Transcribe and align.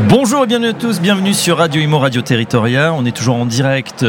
Bonjour 0.00 0.44
et 0.44 0.46
bienvenue 0.46 0.68
à 0.68 0.72
tous, 0.72 1.00
bienvenue 1.00 1.34
sur 1.34 1.58
Radio 1.58 1.80
Imo 1.80 1.98
Radio 1.98 2.22
Territoria. 2.22 2.94
On 2.94 3.04
est 3.04 3.14
toujours 3.14 3.36
en 3.36 3.44
direct 3.44 4.04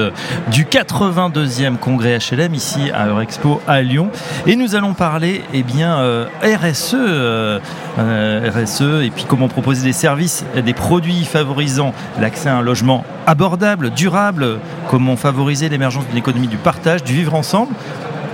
du 0.50 0.64
82e 0.66 1.78
congrès 1.78 2.18
HLM 2.20 2.54
ici 2.54 2.90
à 2.94 3.08
Eurexpo 3.08 3.62
à 3.68 3.82
Lyon 3.82 4.10
et 4.48 4.56
nous 4.56 4.76
allons 4.76 4.94
parler 4.94 5.44
eh 5.54 5.64
bien 5.64 6.00
euh, 6.00 6.26
RSE, 6.42 6.96
euh, 6.96 7.60
euh, 8.00 8.52
RSE 8.52 9.04
et 9.04 9.12
puis 9.14 9.26
comment 9.28 9.50
proposer 9.50 9.84
des 9.84 9.94
services 9.94 10.46
des 10.56 10.74
produits 10.74 11.26
favorisant 11.26 11.94
l'accès 12.20 12.50
à 12.50 12.58
un 12.58 12.62
logement 12.62 13.04
abordable, 13.28 13.90
durable, 13.90 14.60
comment 14.90 15.18
favoriser 15.18 15.70
l'émergence 15.70 16.08
d'une 16.08 16.18
économie 16.18 16.48
du 16.48 16.58
partage, 16.58 17.04
du 17.04 17.14
vivre 17.14 17.36
ensemble. 17.36 17.74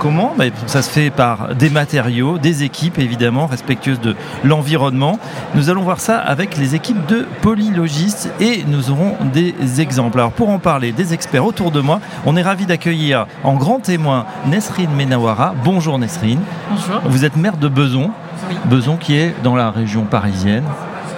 Comment 0.00 0.32
bah, 0.36 0.46
Ça 0.66 0.80
se 0.80 0.88
fait 0.88 1.10
par 1.10 1.54
des 1.54 1.68
matériaux, 1.68 2.38
des 2.38 2.64
équipes 2.64 2.98
évidemment 2.98 3.46
respectueuses 3.46 4.00
de 4.00 4.16
l'environnement. 4.44 5.18
Nous 5.54 5.68
allons 5.68 5.82
voir 5.82 6.00
ça 6.00 6.16
avec 6.16 6.56
les 6.56 6.74
équipes 6.74 7.04
de 7.06 7.26
polylogistes 7.42 8.32
et 8.40 8.64
nous 8.66 8.90
aurons 8.90 9.16
des 9.34 9.80
exemples. 9.82 10.18
Alors 10.18 10.32
pour 10.32 10.48
en 10.48 10.58
parler, 10.58 10.92
des 10.92 11.12
experts 11.12 11.44
autour 11.44 11.70
de 11.70 11.80
moi, 11.80 12.00
on 12.24 12.34
est 12.38 12.42
ravi 12.42 12.64
d'accueillir 12.64 13.26
en 13.44 13.56
grand 13.56 13.80
témoin 13.80 14.24
Nesrine 14.46 14.90
Menawara. 14.96 15.54
Bonjour 15.64 15.98
Nesrine. 15.98 16.40
Bonjour. 16.70 17.02
Vous 17.04 17.26
êtes 17.26 17.36
maire 17.36 17.58
de 17.58 17.68
Beson. 17.68 18.10
Oui. 18.48 18.56
Beson 18.64 18.96
qui 18.96 19.16
est 19.16 19.34
dans 19.42 19.54
la 19.54 19.70
région 19.70 20.04
parisienne. 20.04 20.64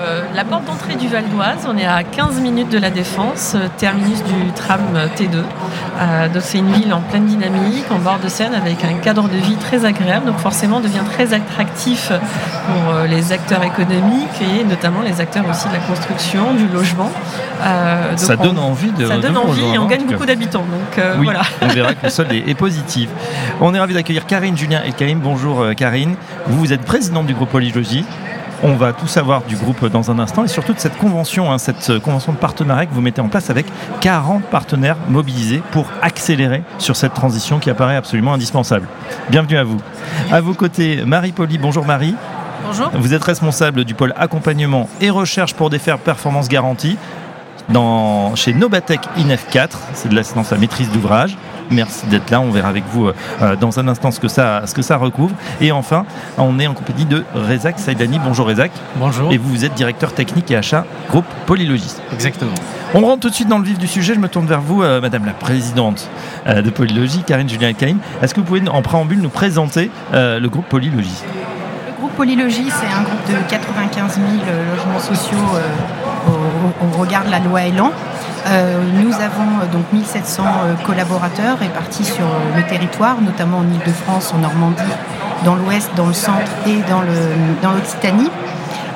Euh, 0.02 0.22
la 0.34 0.44
porte 0.44 0.64
d'entrée 0.64 0.96
du 0.96 1.06
Val 1.06 1.24
d'Oise, 1.28 1.66
on 1.68 1.76
est 1.78 1.86
à 1.86 2.02
15 2.02 2.40
minutes 2.40 2.68
de 2.70 2.78
la 2.78 2.90
Défense, 2.90 3.52
euh, 3.54 3.68
terminus 3.78 4.22
du 4.24 4.50
tram 4.52 4.80
T2. 5.16 5.28
Euh, 6.00 6.28
donc 6.28 6.42
c'est 6.42 6.58
une 6.58 6.72
ville 6.72 6.92
en 6.92 7.00
pleine 7.00 7.26
dynamique, 7.26 7.84
en 7.90 7.98
bord 7.98 8.18
de 8.18 8.28
Seine, 8.28 8.54
avec 8.54 8.82
un 8.84 8.94
cadre 8.94 9.28
de 9.28 9.36
vie 9.36 9.54
très 9.56 9.84
agréable. 9.84 10.26
Donc 10.26 10.38
forcément, 10.38 10.80
devient 10.80 11.04
très 11.12 11.32
attractif 11.34 12.08
pour 12.10 12.94
euh, 12.94 13.06
les 13.06 13.32
acteurs 13.32 13.62
économiques 13.62 14.40
et 14.40 14.64
notamment 14.64 15.02
les 15.02 15.20
acteurs 15.20 15.44
aussi 15.48 15.68
de 15.68 15.74
la 15.74 15.78
construction, 15.80 16.52
du 16.54 16.66
logement. 16.68 17.10
Donc 17.60 18.18
ça 18.18 18.34
on- 18.38 18.42
donne 18.42 18.58
envie 18.58 18.90
de 18.90 19.06
ça 19.06 19.18
donne 19.18 19.36
envie 19.36 19.62
et 19.74 19.78
on 19.78 19.86
gagne 19.86 20.04
beaucoup 20.04 20.26
d'habitants. 20.26 20.62
Donc 20.64 21.04
Oui, 21.18 21.24
voilà. 21.24 21.42
on 21.60 21.68
verra 21.68 21.94
que 21.94 22.04
le 22.06 22.10
solde 22.10 22.32
est, 22.32 22.48
est 22.48 22.54
positif. 22.56 23.08
On 23.60 23.72
est 23.72 23.78
ravi 23.78 23.94
d'accueillir 23.94 24.26
Karine, 24.26 24.56
Julien 24.56 24.82
et 24.84 24.90
Karim. 24.90 25.20
Bonjour 25.20 25.64
Karine. 25.76 26.16
Vous, 26.48 26.58
vous 26.58 26.72
êtes 26.72 26.82
présidente 26.82 27.26
du 27.26 27.34
groupe 27.34 27.50
Polylogie. 27.50 28.04
On 28.64 28.74
va 28.76 28.92
tout 28.92 29.08
savoir 29.08 29.42
du 29.42 29.56
groupe 29.56 29.86
dans 29.86 30.12
un 30.12 30.20
instant 30.20 30.44
et 30.44 30.48
surtout 30.48 30.72
de 30.72 30.78
cette 30.78 30.96
convention, 30.96 31.50
hein, 31.50 31.58
cette 31.58 31.90
euh, 31.90 31.98
convention 31.98 32.32
de 32.32 32.36
partenariat 32.36 32.86
que 32.86 32.94
vous 32.94 33.00
mettez 33.00 33.20
en 33.20 33.28
place 33.28 33.50
avec 33.50 33.66
40 34.00 34.44
partenaires 34.44 34.96
mobilisés 35.08 35.60
pour 35.72 35.86
accélérer 36.00 36.62
sur 36.78 36.94
cette 36.94 37.12
transition 37.12 37.58
qui 37.58 37.70
apparaît 37.70 37.96
absolument 37.96 38.34
indispensable. 38.34 38.86
Bienvenue 39.30 39.56
à 39.56 39.64
vous. 39.64 39.78
À 40.30 40.40
vos 40.40 40.54
côtés, 40.54 41.04
Marie 41.04 41.32
Poli. 41.32 41.58
Bonjour 41.58 41.84
Marie. 41.84 42.14
Bonjour. 42.64 42.88
Vous 42.94 43.12
êtes 43.14 43.24
responsable 43.24 43.84
du 43.84 43.94
pôle 43.94 44.14
accompagnement 44.16 44.88
et 45.00 45.10
recherche 45.10 45.54
pour 45.54 45.68
des 45.68 45.80
faire 45.80 45.98
performance 45.98 46.48
garantie 46.48 46.96
dans, 47.68 48.36
chez 48.36 48.54
Nobatec 48.54 49.00
INF 49.16 49.48
4. 49.50 49.76
C'est 49.94 50.08
de 50.08 50.14
l'assistance 50.14 50.52
à 50.52 50.56
maîtrise 50.56 50.90
d'ouvrage. 50.92 51.36
Merci 51.70 52.06
d'être 52.06 52.30
là. 52.30 52.40
On 52.40 52.50
verra 52.50 52.68
avec 52.68 52.84
vous 52.92 53.08
euh, 53.08 53.56
dans 53.56 53.78
un 53.78 53.88
instant 53.88 54.10
ce 54.10 54.20
que, 54.20 54.28
ça, 54.28 54.62
ce 54.66 54.74
que 54.74 54.82
ça 54.82 54.96
recouvre. 54.96 55.34
Et 55.60 55.72
enfin, 55.72 56.04
on 56.38 56.58
est 56.58 56.66
en 56.66 56.74
compagnie 56.74 57.04
de 57.04 57.24
Rezak 57.34 57.78
Saïdani. 57.78 58.18
Bonjour 58.24 58.46
Rezak. 58.46 58.72
Bonjour. 58.96 59.32
Et 59.32 59.38
vous, 59.38 59.48
vous 59.48 59.64
êt 59.64 59.68
directeur 59.68 60.12
technique 60.12 60.50
et 60.50 60.56
achat 60.56 60.84
groupe 61.08 61.26
Polylogiste. 61.46 62.02
Exactement. 62.12 62.54
On 62.94 63.00
rentre 63.00 63.20
tout 63.20 63.30
de 63.30 63.34
suite 63.34 63.48
dans 63.48 63.58
le 63.58 63.64
vif 63.64 63.78
du 63.78 63.86
sujet. 63.86 64.14
Je 64.14 64.20
me 64.20 64.28
tourne 64.28 64.46
vers 64.46 64.60
vous, 64.60 64.82
euh, 64.82 65.00
Madame 65.00 65.24
la 65.24 65.32
présidente 65.32 66.08
euh, 66.46 66.60
de 66.60 66.70
Polylogie, 66.70 67.22
Karine 67.26 67.48
Julien 67.48 67.72
Karim. 67.72 67.98
Est-ce 68.22 68.34
que 68.34 68.40
vous 68.40 68.46
pouvez, 68.46 68.68
en 68.68 68.82
préambule, 68.82 69.20
nous 69.20 69.30
présenter 69.30 69.90
euh, 70.12 70.38
le 70.38 70.48
groupe 70.48 70.66
Polylogie 70.66 71.22
Le 71.86 71.92
groupe 71.98 72.12
Polylogie, 72.12 72.68
c'est 72.68 72.86
un 72.94 73.02
groupe 73.02 73.26
de 73.28 73.48
95 73.48 74.14
000 74.14 74.26
logements 74.70 74.98
sociaux 75.00 75.38
euh, 75.54 76.30
au, 76.30 76.86
au 76.86 77.00
regard 77.00 77.24
de 77.24 77.30
la 77.30 77.38
loi 77.38 77.62
Elan. 77.62 77.92
Euh, 78.46 78.82
nous 79.02 79.14
avons 79.14 79.60
euh, 79.62 79.66
donc 79.72 79.84
1700 79.92 80.42
euh, 80.42 80.74
collaborateurs 80.84 81.58
répartis 81.58 82.04
sur 82.04 82.26
le 82.56 82.62
territoire, 82.64 83.20
notamment 83.20 83.58
en 83.58 83.64
Ile-de-France, 83.64 84.32
en 84.34 84.38
Normandie, 84.38 84.82
dans 85.44 85.54
l'Ouest, 85.54 85.90
dans 85.96 86.06
le 86.06 86.12
centre 86.12 86.50
et 86.66 86.78
dans 86.88 87.02
dans 87.62 87.72
l'Occitanie. 87.72 88.30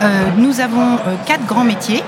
Euh, 0.03 0.27
nous 0.37 0.61
avons 0.61 0.99
quatre 1.27 1.47
grands 1.47 1.65
métiers. 1.65 2.03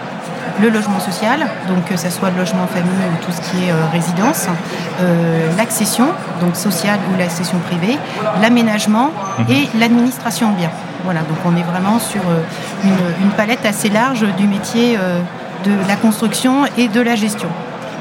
Le 0.61 0.71
logement 0.71 0.99
social, 0.99 1.47
donc 1.69 1.85
que 1.85 1.97
ce 1.97 2.11
soit 2.11 2.31
le 2.31 2.39
logement 2.39 2.67
famille 2.67 2.91
ou 2.91 3.25
tout 3.25 3.31
ce 3.31 3.41
qui 3.49 3.65
est 3.65 3.71
euh, 3.71 3.77
résidence, 3.93 4.49
euh, 5.01 5.49
l'accession, 5.57 6.07
donc 6.41 6.57
sociale 6.57 6.99
ou 7.13 7.19
l'accession 7.19 7.59
privée, 7.59 7.97
l'aménagement 8.43 9.13
et 9.49 9.69
l'administration 9.79 10.51
bien. 10.51 10.71
Voilà, 11.05 11.21
donc 11.21 11.39
on 11.45 11.57
est 11.57 11.63
vraiment 11.63 12.01
sur 12.01 12.23
euh, 12.23 12.43
une, 12.83 13.27
une 13.27 13.31
palette 13.31 13.65
assez 13.65 13.89
large 13.89 14.27
du 14.37 14.49
métier 14.49 14.99
de 15.65 15.89
la 15.89 15.97
construction 15.97 16.67
et 16.77 16.89
de 16.89 17.01
la 17.01 17.15
gestion. 17.15 17.49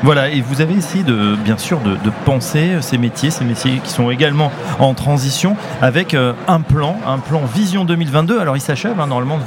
Voilà, 0.03 0.29
et 0.29 0.41
vous 0.41 0.61
avez 0.61 0.75
essayé 0.75 1.03
de, 1.03 1.35
bien 1.35 1.57
sûr, 1.57 1.79
de, 1.79 1.97
penser 2.23 2.77
ces 2.81 2.99
métiers, 2.99 3.31
ces 3.31 3.43
métiers 3.43 3.81
qui 3.83 3.89
sont 3.89 4.11
également 4.11 4.51
en 4.79 4.93
transition, 4.93 5.55
avec 5.81 6.13
euh, 6.13 6.33
un 6.47 6.61
plan, 6.61 6.97
un 7.07 7.17
plan 7.17 7.41
Vision 7.45 7.83
2022. 7.83 8.39
Alors, 8.39 8.55
il 8.55 8.61
s'achève, 8.61 8.99
hein, 8.99 9.07
normalement, 9.07 9.39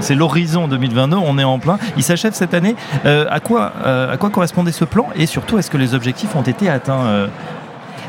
c'est 0.00 0.14
l'horizon 0.14 0.66
2022, 0.66 1.16
on 1.16 1.38
est 1.38 1.44
en 1.44 1.58
plein. 1.58 1.78
Il 1.96 2.02
s'achève 2.02 2.32
cette 2.32 2.54
année. 2.54 2.74
Euh, 3.04 3.26
à, 3.28 3.40
quoi, 3.40 3.72
euh, 3.84 4.12
à 4.12 4.16
quoi 4.16 4.30
correspondait 4.30 4.72
ce 4.72 4.86
plan? 4.86 5.08
Et 5.14 5.26
surtout, 5.26 5.58
est-ce 5.58 5.70
que 5.70 5.76
les 5.76 5.94
objectifs 5.94 6.34
ont 6.36 6.42
été 6.42 6.70
atteints 6.70 7.28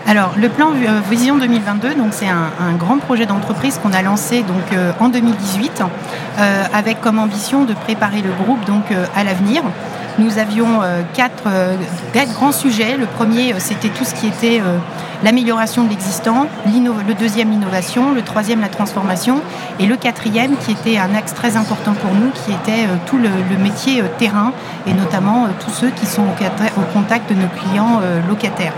Alors, 0.09 0.31
le 0.36 0.50
plan 0.50 0.72
euh, 0.72 1.02
Vision 1.08 1.38
2022, 1.38 1.94
donc 1.94 2.14
c'est 2.14 2.28
un, 2.28 2.74
grand 2.80 2.97
projet 2.97 3.28
d'entreprise 3.28 3.78
qu'on 3.78 3.94
a 3.94 4.02
lancé 4.02 4.42
donc 4.42 4.74
euh, 4.74 4.92
en 5.00 5.08
2018, 5.08 5.84
euh, 6.40 6.64
avec 6.74 7.00
comme 7.00 7.20
ambition 7.20 7.64
de 7.64 7.75
préparer 7.75 8.24
le 8.24 8.31
groupe 8.31 8.66
donc 8.66 8.86
à 9.16 9.24
l'avenir. 9.24 9.62
Nous 10.18 10.40
avions 10.40 10.81
quatre, 11.14 11.44
grands 12.34 12.52
sujets. 12.52 12.97
Le 12.97 13.06
premier, 13.06 13.53
c'était 13.59 13.88
tout 13.88 14.03
ce 14.03 14.14
qui 14.16 14.28
était 14.28 14.62
l'amélioration 15.24 15.86
de 15.86 15.90
l'existant. 15.90 16.47
Le 16.66 17.14
deuxième, 17.14 17.52
l'innovation. 17.52 18.12
Le 18.12 18.22
troisième, 18.22 18.59
la 18.59 18.68
transformation. 18.68 19.40
Et 19.80 19.86
le 19.86 19.96
quatrième, 19.96 20.58
qui 20.58 20.72
était 20.72 20.97
un 20.97 21.16
axe 21.16 21.34
très 21.34 21.56
important 21.56 21.94
pour 21.94 22.14
nous, 22.14 22.31
qui 22.31 22.52
était 22.52 22.90
tout 23.06 23.18
le, 23.18 23.30
métier 23.64 24.03
terrain, 24.18 24.52
et 24.88 24.94
notamment 24.94 25.47
tous 25.64 25.72
ceux 25.72 25.91
qui 25.91 26.06
sont 26.06 26.24
au, 26.24 26.81
contact 26.94 27.30
de 27.30 27.36
nos 27.36 27.47
clients 27.47 28.02
locataires. 28.28 28.74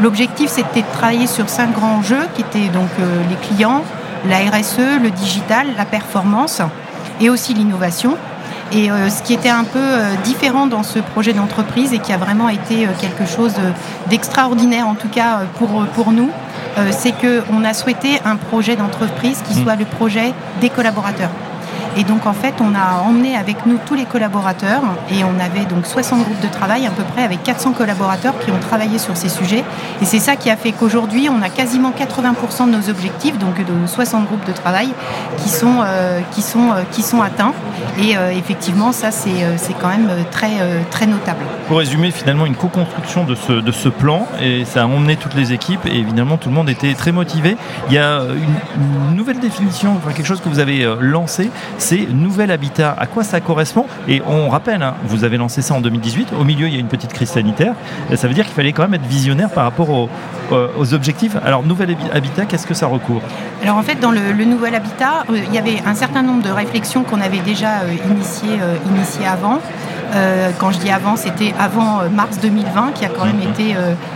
L'objectif, 0.00 0.50
c'était 0.50 0.82
de 0.82 0.92
travailler 0.92 1.26
sur 1.26 1.48
cinq 1.48 1.72
grands 1.72 1.96
enjeux 1.98 2.26
qui 2.34 2.42
étaient 2.42 2.68
donc 2.68 2.88
euh, 2.98 3.22
les 3.28 3.36
clients, 3.36 3.84
la 4.28 4.38
RSE, 4.38 5.00
le 5.02 5.10
digital, 5.10 5.66
la 5.76 5.84
performance 5.84 6.62
et 7.20 7.28
aussi 7.28 7.54
l'innovation. 7.54 8.16
Et 8.72 8.90
euh, 8.90 9.10
ce 9.10 9.22
qui 9.22 9.34
était 9.34 9.50
un 9.50 9.64
peu 9.64 9.78
euh, 9.78 10.14
différent 10.24 10.66
dans 10.66 10.82
ce 10.82 10.98
projet 10.98 11.34
d'entreprise 11.34 11.92
et 11.92 11.98
qui 11.98 12.12
a 12.12 12.16
vraiment 12.16 12.48
été 12.48 12.88
quelque 13.00 13.26
chose 13.26 13.54
d'extraordinaire, 14.08 14.88
en 14.88 14.94
tout 14.94 15.08
cas 15.08 15.40
pour, 15.58 15.84
pour 15.94 16.12
nous, 16.12 16.30
c'est 16.90 17.12
qu'on 17.12 17.64
a 17.64 17.74
souhaité 17.74 18.18
un 18.24 18.36
projet 18.36 18.76
d'entreprise 18.76 19.42
qui 19.46 19.52
Mm. 19.58 19.62
soit 19.62 19.76
le 19.76 19.84
projet 19.84 20.32
des 20.62 20.70
collaborateurs. 20.70 21.28
Et 21.96 22.04
donc 22.04 22.26
en 22.26 22.32
fait, 22.32 22.54
on 22.60 22.74
a 22.74 23.02
emmené 23.02 23.36
avec 23.36 23.66
nous 23.66 23.78
tous 23.84 23.94
les 23.94 24.04
collaborateurs 24.04 24.82
et 25.10 25.24
on 25.24 25.38
avait 25.40 25.66
donc 25.66 25.86
60 25.86 26.24
groupes 26.24 26.40
de 26.40 26.48
travail 26.48 26.86
à 26.86 26.90
peu 26.90 27.02
près 27.02 27.22
avec 27.22 27.42
400 27.42 27.72
collaborateurs 27.72 28.34
qui 28.38 28.50
ont 28.50 28.58
travaillé 28.58 28.98
sur 28.98 29.16
ces 29.16 29.28
sujets. 29.28 29.64
Et 30.00 30.04
c'est 30.04 30.18
ça 30.18 30.36
qui 30.36 30.50
a 30.50 30.56
fait 30.56 30.72
qu'aujourd'hui, 30.72 31.28
on 31.28 31.42
a 31.42 31.48
quasiment 31.48 31.92
80% 31.92 32.66
de 32.66 32.76
nos 32.76 32.88
objectifs, 32.88 33.38
donc 33.38 33.56
de 33.58 33.86
60 33.86 34.26
groupes 34.26 34.46
de 34.46 34.52
travail, 34.52 34.88
qui 35.38 35.48
sont, 35.48 35.80
euh, 35.84 36.20
qui 36.32 36.42
sont, 36.42 36.70
euh, 36.70 36.82
qui 36.90 37.02
sont 37.02 37.20
atteints. 37.20 37.52
Et 37.98 38.16
euh, 38.16 38.30
effectivement, 38.30 38.92
ça 38.92 39.10
c'est 39.10 39.74
quand 39.80 39.88
même 39.88 40.10
très, 40.30 40.50
très 40.90 41.06
notable. 41.06 41.40
Pour 41.68 41.78
résumer, 41.78 42.10
finalement, 42.10 42.46
une 42.46 42.54
co-construction 42.54 43.24
de 43.24 43.34
ce, 43.34 43.52
de 43.52 43.72
ce 43.72 43.88
plan, 43.88 44.26
et 44.40 44.64
ça 44.64 44.82
a 44.82 44.86
emmené 44.86 45.16
toutes 45.16 45.34
les 45.34 45.52
équipes, 45.52 45.86
et 45.86 45.96
évidemment, 45.96 46.36
tout 46.36 46.48
le 46.48 46.54
monde 46.54 46.70
était 46.70 46.94
très 46.94 47.12
motivé. 47.12 47.56
Il 47.88 47.94
y 47.94 47.98
a 47.98 48.20
une, 48.20 49.10
une 49.10 49.16
nouvelle 49.16 49.40
définition, 49.40 49.94
enfin, 49.96 50.12
quelque 50.12 50.26
chose 50.26 50.40
que 50.40 50.48
vous 50.48 50.58
avez 50.58 50.86
lancé, 51.00 51.50
c'est 51.82 52.06
nouvel 52.08 52.50
habitat. 52.52 52.94
À 52.96 53.06
quoi 53.06 53.24
ça 53.24 53.40
correspond 53.40 53.86
Et 54.08 54.22
on 54.26 54.48
rappelle, 54.48 54.82
hein, 54.82 54.94
vous 55.04 55.24
avez 55.24 55.36
lancé 55.36 55.62
ça 55.62 55.74
en 55.74 55.80
2018, 55.80 56.28
au 56.38 56.44
milieu, 56.44 56.68
il 56.68 56.72
y 56.74 56.76
a 56.76 56.80
une 56.80 56.86
petite 56.86 57.12
crise 57.12 57.30
sanitaire, 57.30 57.74
ça 58.14 58.28
veut 58.28 58.34
dire 58.34 58.44
qu'il 58.44 58.54
fallait 58.54 58.72
quand 58.72 58.82
même 58.82 58.94
être 58.94 59.06
visionnaire 59.06 59.50
par 59.50 59.64
rapport 59.64 59.90
aux, 59.90 60.08
objectifs. 60.94 61.36
Alors, 61.44 61.62
nouvel 61.64 61.90
habi- 61.90 62.10
habitat, 62.12 62.44
qu'est-ce 62.44 62.66
que 62.66 62.74
ça 62.74 62.86
recouvre 62.86 63.22
Alors 63.62 63.78
en 63.78 63.82
fait, 63.82 63.98
dans 63.98 64.10
le, 64.10 64.44
nouvel 64.44 64.74
habitat, 64.74 65.24
euh, 65.30 65.38
il 65.48 65.54
y 65.54 65.58
avait 65.58 65.82
un 65.86 65.94
certain 65.94 66.22
nombre 66.22 66.42
de 66.42 66.50
réflexions 66.50 67.02
qu'on 67.04 67.20
avait 67.20 67.38
déjà 67.38 67.80
euh, 67.80 67.96
euh, 67.96 68.76
initiées 68.90 69.26
avant. 69.26 69.60
Quand 70.58 70.70
je 70.70 70.78
dis 70.78 70.90
avant, 70.90 71.16
c'était 71.16 71.54
avant 71.58 72.02
mars 72.10 72.38
2020, 72.40 72.92
qui 72.94 73.04
a 73.04 73.08
quand 73.08 73.24
même 73.24 73.40
été 73.40 73.74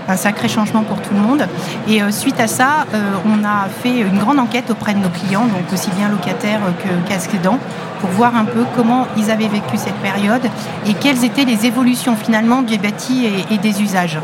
un 0.09 0.17
sacré 0.17 0.49
changement 0.49 0.83
pour 0.83 1.01
tout 1.01 1.15
le 1.15 1.21
monde. 1.21 1.47
Et 1.89 2.01
suite 2.11 2.39
à 2.41 2.47
ça, 2.47 2.87
on 3.25 3.45
a 3.45 3.69
fait 3.83 4.01
une 4.01 4.19
grande 4.19 4.39
enquête 4.39 4.71
auprès 4.71 4.95
de 4.95 4.99
nos 4.99 5.09
clients, 5.09 5.47
donc 5.47 5.73
aussi 5.73 5.91
bien 5.91 6.09
locataires 6.09 6.61
que 6.83 7.09
casquedants, 7.09 7.59
pour 8.01 8.11
voir 8.11 8.37
un 8.37 8.45
peu 8.45 8.65
comment 8.77 9.07
ils 9.17 9.31
avaient 9.31 9.49
vécu 9.49 9.77
cette 9.77 9.97
période 9.97 10.43
et 10.87 10.95
quelles 10.95 11.25
étaient 11.25 11.45
les 11.45 11.65
évolutions 11.67 12.15
finalement 12.15 12.63
du 12.63 12.77
bâti 12.79 13.27
et 13.51 13.59
des 13.59 13.83
usages. 13.83 14.19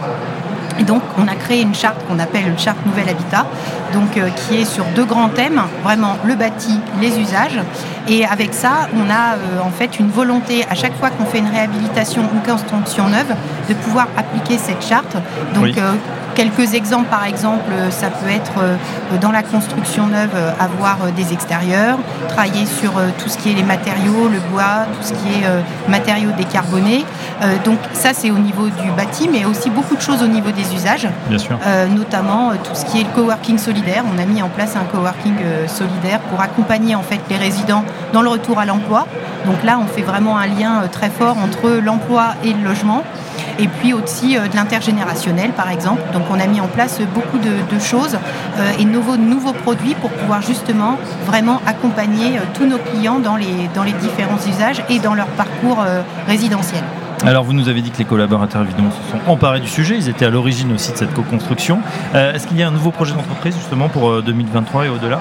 Et 0.83 0.85
donc, 0.85 1.03
on 1.17 1.29
a 1.29 1.37
créé 1.37 1.63
une 1.63 1.77
charte 1.77 2.05
qu'on 2.09 2.19
appelle 2.19 2.49
une 2.49 2.59
charte 2.59 2.85
Nouvel 2.85 3.09
Habitat, 3.09 3.47
donc, 3.95 4.17
euh, 4.17 4.29
qui 4.31 4.63
est 4.63 4.65
sur 4.65 4.85
deux 4.97 5.05
grands 5.05 5.29
thèmes, 5.29 5.63
vraiment 5.85 6.17
le 6.25 6.35
bâti, 6.35 6.81
les 7.01 7.21
usages. 7.21 7.61
Et 8.09 8.27
avec 8.27 8.53
ça, 8.53 8.89
on 8.97 9.09
a 9.09 9.37
euh, 9.37 9.61
en 9.65 9.71
fait 9.71 10.01
une 10.01 10.11
volonté, 10.11 10.65
à 10.69 10.75
chaque 10.75 10.97
fois 10.99 11.11
qu'on 11.11 11.25
fait 11.25 11.39
une 11.39 11.51
réhabilitation 11.51 12.23
ou 12.35 12.51
construction 12.51 13.07
neuve, 13.07 13.33
de 13.69 13.75
pouvoir 13.75 14.09
appliquer 14.17 14.59
cette 14.59 14.85
charte. 14.85 15.17
Donc, 15.55 15.79
euh, 15.79 15.93
Quelques 16.35 16.75
exemples, 16.75 17.09
par 17.09 17.25
exemple, 17.25 17.71
ça 17.91 18.09
peut 18.09 18.31
être 18.31 19.19
dans 19.21 19.31
la 19.31 19.43
construction 19.43 20.07
neuve, 20.07 20.31
avoir 20.59 21.13
des 21.15 21.33
extérieurs, 21.33 21.99
travailler 22.29 22.67
sur 22.67 22.93
tout 23.19 23.29
ce 23.29 23.39
qui 23.39 23.51
est 23.51 23.55
les 23.55 23.63
matériaux, 23.63 24.29
le 24.29 24.41
bois, 24.51 24.87
tout 24.99 25.09
ce 25.09 25.13
qui 25.13 25.29
est 25.29 25.91
matériaux 25.91 26.31
décarbonés. 26.37 27.05
Donc 27.65 27.79
ça, 27.93 28.11
c'est 28.15 28.31
au 28.31 28.39
niveau 28.39 28.69
du 28.69 28.91
bâti, 28.97 29.29
mais 29.31 29.45
aussi 29.45 29.71
beaucoup 29.71 29.97
de 29.97 30.01
choses 30.01 30.23
au 30.23 30.27
niveau 30.27 30.51
des 30.51 30.75
usages, 30.75 31.09
Bien 31.29 31.39
sûr. 31.39 31.59
Euh, 31.67 31.87
notamment 31.87 32.51
euh, 32.51 32.55
tout 32.63 32.75
ce 32.75 32.85
qui 32.85 33.01
est 33.01 33.05
le 33.05 33.11
coworking 33.11 33.59
solidaire. 33.59 34.05
On 34.13 34.21
a 34.21 34.27
mis 34.27 34.43
en 34.43 34.49
place 34.49 34.77
un 34.77 34.85
coworking 34.85 35.35
euh, 35.43 35.67
solidaire 35.69 36.21
pour 36.21 36.41
accompagner 36.41 36.95
en 36.95 37.03
fait 37.03 37.21
les 37.31 37.37
résidents 37.37 37.85
dans 38.13 38.23
le 38.23 38.29
retour 38.29 38.59
à 38.59 38.67
l'emploi. 38.67 39.07
Donc 39.47 39.63
là, 39.65 39.79
on 39.83 39.87
fait 39.87 40.03
vraiment 40.03 40.39
un 40.39 40.47
lien 40.47 40.83
très 40.91 41.11
fort 41.11 41.37
entre 41.39 41.71
l'emploi 41.83 42.35
et 42.45 42.53
le 42.53 42.63
logement. 42.63 43.03
Et 43.59 43.69
puis 43.69 43.93
aussi 43.93 44.35
de 44.35 44.57
l'intergénérationnel, 44.57 45.51
par 45.53 45.71
exemple. 45.71 46.03
Donc 46.13 46.25
on 46.31 46.41
a 46.41 46.47
mis 46.47 46.61
en 46.61 46.69
place 46.69 47.01
beaucoup 47.15 47.39
de, 47.39 47.79
choses 47.79 48.19
et 48.79 48.85
de 48.85 48.89
nouveaux, 48.89 49.17
nouveaux 49.17 49.53
produits 49.53 49.95
pour 49.95 50.11
pouvoir 50.11 50.43
justement 50.43 50.99
vraiment 51.27 51.61
accompagner 51.67 52.39
tous 52.55 52.67
nos 52.67 52.79
clients 52.79 53.19
dans 53.19 53.37
les, 53.37 53.69
dans 53.75 53.83
les 53.83 53.93
différents 53.93 54.39
usages 54.47 54.83
et 54.89 54.99
dans 54.99 55.15
leur 55.15 55.27
parcours 55.27 55.85
résidentiel. 56.27 56.83
Alors 57.25 57.45
vous 57.45 57.53
nous 57.53 57.69
avez 57.69 57.83
dit 57.83 57.93
que 57.93 57.99
les 57.99 58.05
collaborateurs 58.05 58.63
évidemment 58.63 58.91
se 58.91 59.13
sont 59.13 59.31
emparés 59.31 59.61
du 59.61 59.69
sujet, 59.69 59.95
ils 59.97 60.09
étaient 60.09 60.25
à 60.25 60.31
l'origine 60.31 60.73
aussi 60.73 60.91
de 60.91 60.97
cette 60.97 61.15
co-construction. 61.15 61.81
Euh, 62.17 62.33
est-ce 62.35 62.49
qu'il 62.49 62.57
y 62.57 62.65
a 62.65 62.69
un 62.69 62.73
nouveau 62.73 62.91
projet 62.91 63.15
d'entreprise 63.15 63.55
justement 63.55 63.89
pour 63.89 64.23
2023 64.23 64.83
euh, 64.83 64.85
et 64.87 64.89
au-delà? 64.89 65.21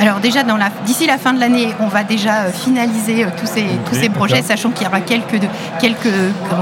Alors 0.00 0.20
déjà, 0.20 0.40
d'ici 0.84 1.06
la 1.06 1.18
fin 1.18 1.32
de 1.32 1.40
l'année, 1.40 1.74
on 1.80 1.88
va 1.88 2.04
déjà 2.04 2.42
euh, 2.42 2.52
finaliser 2.52 3.24
euh, 3.24 3.28
tous 3.36 3.46
ces, 3.46 3.66
tous 3.88 3.96
ces 3.96 4.08
projets, 4.08 4.42
sachant 4.42 4.70
qu'il 4.70 4.84
y 4.84 4.86
aura 4.86 5.00
quelques, 5.00 5.40
quelques 5.80 6.14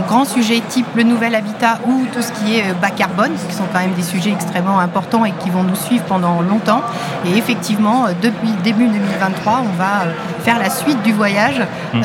grands 0.08 0.24
sujets 0.24 0.62
type 0.66 0.86
le 0.96 1.02
nouvel 1.02 1.34
habitat 1.34 1.78
ou 1.86 2.06
tout 2.14 2.22
ce 2.22 2.32
qui 2.32 2.56
est 2.56 2.62
euh, 2.62 2.74
bas 2.80 2.88
carbone, 2.88 3.32
qui 3.48 3.54
sont 3.54 3.64
quand 3.70 3.80
même 3.80 3.92
des 3.92 4.02
sujets 4.02 4.32
extrêmement 4.32 4.80
importants 4.80 5.26
et 5.26 5.32
qui 5.32 5.50
vont 5.50 5.64
nous 5.64 5.76
suivre 5.76 6.04
pendant 6.04 6.40
longtemps. 6.40 6.80
Et 7.26 7.36
effectivement, 7.36 8.06
depuis 8.22 8.52
début 8.64 8.86
2023, 8.86 9.64
on 9.66 9.76
va 9.76 10.04
faire 10.46 10.58
la 10.60 10.70
suite 10.70 11.02
du 11.02 11.12
voyage 11.12 11.60
mmh. 11.92 12.00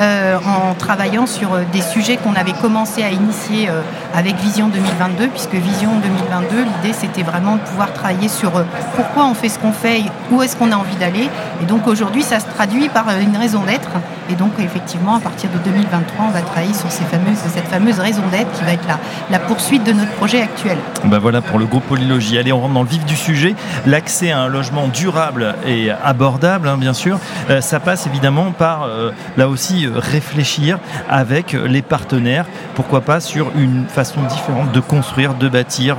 en 0.48 0.74
travaillant 0.74 1.28
sur 1.28 1.50
des 1.72 1.82
sujets 1.82 2.18
qu'on 2.18 2.34
avait 2.34 2.54
commencé 2.54 3.04
à 3.04 3.12
initier 3.12 3.70
avec 4.16 4.36
Vision 4.38 4.68
2022, 4.68 5.28
puisque 5.28 5.54
Vision 5.54 5.92
2022, 6.02 6.64
l'idée 6.64 6.96
c'était 6.98 7.22
vraiment 7.22 7.58
de 7.58 7.62
pouvoir 7.62 7.94
travailler 7.94 8.30
sur 8.30 8.52
pourquoi 8.96 9.26
on 9.28 9.36
fait 9.36 9.50
ce 9.50 9.60
qu'on 9.60 9.72
fait, 9.72 10.02
où 10.32 10.42
est-ce 10.42 10.56
qu'on 10.56 10.72
a 10.72 10.76
envie 10.76 10.96
d'aller 10.96 11.30
et 11.62 11.66
donc 11.66 11.88
aujourd'hui, 11.88 12.24
ça 12.24 12.40
se 12.40 12.46
traduit 12.48 12.90
par 12.90 13.06
une 13.20 13.38
raison 13.38 13.64
d'être. 13.64 13.90
Et 14.30 14.36
donc 14.36 14.54
effectivement, 14.60 15.16
à 15.16 15.20
partir 15.20 15.50
de 15.52 15.58
2023, 15.60 16.26
on 16.26 16.32
va 16.32 16.42
travailler 16.42 16.74
sur 16.74 16.90
ces 16.90 17.04
fameuses, 17.04 17.38
cette 17.54 17.68
fameuse 17.68 18.00
raison 18.00 18.24
d'être 18.32 18.52
qui 18.54 18.64
va 18.64 18.74
être 18.74 18.88
la, 18.88 18.98
la 19.30 19.40
poursuite 19.40 19.84
de 19.84 19.92
notre 19.92 20.12
projet 20.14 20.42
actuel. 20.42 20.78
Ben 21.04 21.20
voilà 21.20 21.42
pour 21.42 21.60
le 21.60 21.66
groupe 21.66 21.84
Polylogie. 21.84 22.38
Allez, 22.38 22.52
on 22.52 22.62
rentre 22.62 22.74
dans 22.74 22.82
le 22.82 22.90
vif 22.90 23.06
du 23.06 23.16
sujet. 23.16 23.56
L'accès 23.86 24.32
à 24.32 24.40
un 24.40 24.48
logement 24.48 24.88
durable 24.88 25.56
et 25.68 25.92
abordable, 25.92 26.68
hein, 26.68 26.78
bien 26.78 26.94
sûr, 26.94 27.20
euh, 27.50 27.62
ça 27.62 27.80
passe 27.80 28.08
évidemment 28.08 28.31
par, 28.58 28.84
euh, 28.84 29.12
là 29.38 29.48
aussi, 29.48 29.86
euh, 29.86 29.92
réfléchir 29.96 30.80
avec 31.10 31.54
les 31.54 31.82
partenaires, 31.82 32.46
pourquoi 32.76 33.02
pas 33.02 33.20
sur 33.20 33.52
une 33.56 33.86
façon 33.88 34.22
différente 34.24 34.72
de 34.72 34.80
construire, 34.80 35.34
de 35.34 35.50
bâtir, 35.50 35.98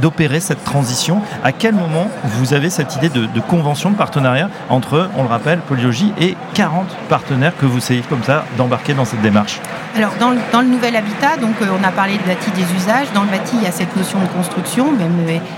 d'opérer 0.00 0.40
cette 0.40 0.64
transition. 0.64 1.20
À 1.42 1.52
quel 1.52 1.74
moment 1.74 2.08
vous 2.24 2.54
avez 2.54 2.70
cette 2.70 2.96
idée 2.96 3.08
de, 3.08 3.28
convention 3.48 3.90
de 3.90 3.96
partenariat 3.96 4.48
entre, 4.70 5.08
on 5.16 5.22
le 5.22 5.28
rappelle, 5.28 5.58
Polylogie 5.60 6.12
et 6.20 6.36
40 6.54 6.86
partenaires 7.08 7.52
que 7.56 7.66
vous 7.66 7.78
essayez 7.78 8.02
comme 8.02 8.22
ça 8.22 8.44
d'embarquer 8.56 8.94
dans 8.94 9.04
cette 9.04 9.22
démarche? 9.22 9.60
Alors, 9.94 10.12
dans 10.18 10.30
le, 10.30 10.66
nouvel 10.68 10.96
habitat, 10.96 11.36
donc, 11.36 11.54
euh, 11.60 11.66
on 11.78 11.84
a 11.86 11.90
parlé 11.90 12.14
de 12.16 12.22
bâti 12.22 12.50
des 12.52 12.64
usages. 12.74 13.12
Dans 13.14 13.24
le 13.24 13.28
bâti, 13.28 13.56
il 13.56 13.62
y 13.62 13.66
a 13.66 13.72
cette 13.72 13.94
notion 13.94 14.18
de 14.20 14.26
construction. 14.26 14.86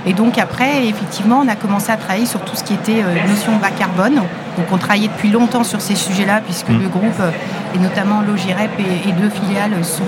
Et 0.07 0.13
donc, 0.13 0.39
après, 0.39 0.87
effectivement, 0.89 1.41
on 1.45 1.49
a 1.49 1.55
commencé 1.55 1.93
à 1.93 1.97
travailler 1.97 2.27
sur 2.27 2.41
tout 2.41 2.57
ce 2.57 2.65
qui 2.65 2.75
était 2.75 3.03
euh, 3.05 3.29
notion 3.29 3.53
bas 3.57 3.71
carbone. 3.71 4.17
Donc, 4.17 4.67
on 4.73 4.77
travaillait 4.77 5.09
depuis 5.09 5.31
longtemps 5.31 5.63
sur 5.63 5.74
ces 5.81 5.95
sujets-là, 5.95 6.41
puisque 6.45 6.69
mm. 6.69 6.83
le 6.83 6.89
groupe, 6.89 7.21
euh, 7.21 7.31
et 7.75 7.79
notamment 7.79 8.23
Logirep 8.23 8.71
et, 8.79 9.09
et, 9.09 9.13
deux 9.13 9.31
filiales, 9.31 9.85
sont 9.85 10.05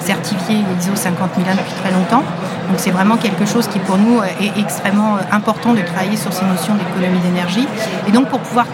certifiés 0.00 0.58
ISO 0.78 0.94
50001 0.94 1.54
depuis 1.54 1.72
très 1.82 1.90
longtemps. 1.90 2.22
Donc, 2.68 2.76
c'est 2.76 2.90
vraiment 2.90 3.16
quelque 3.16 3.46
chose 3.46 3.66
qui, 3.66 3.78
pour 3.78 3.96
nous, 3.96 4.20
est 4.22 4.58
extrêmement 4.60 5.16
important 5.32 5.72
de 5.72 5.80
travailler 5.80 6.16
sur 6.16 6.32
ces 6.32 6.44
notions 6.44 6.74
d'économie 6.74 7.20
d'énergie. 7.20 7.66
Et 8.06 8.12
donc 8.12 8.28
pour 8.28 8.40
pouvoir, 8.40 8.66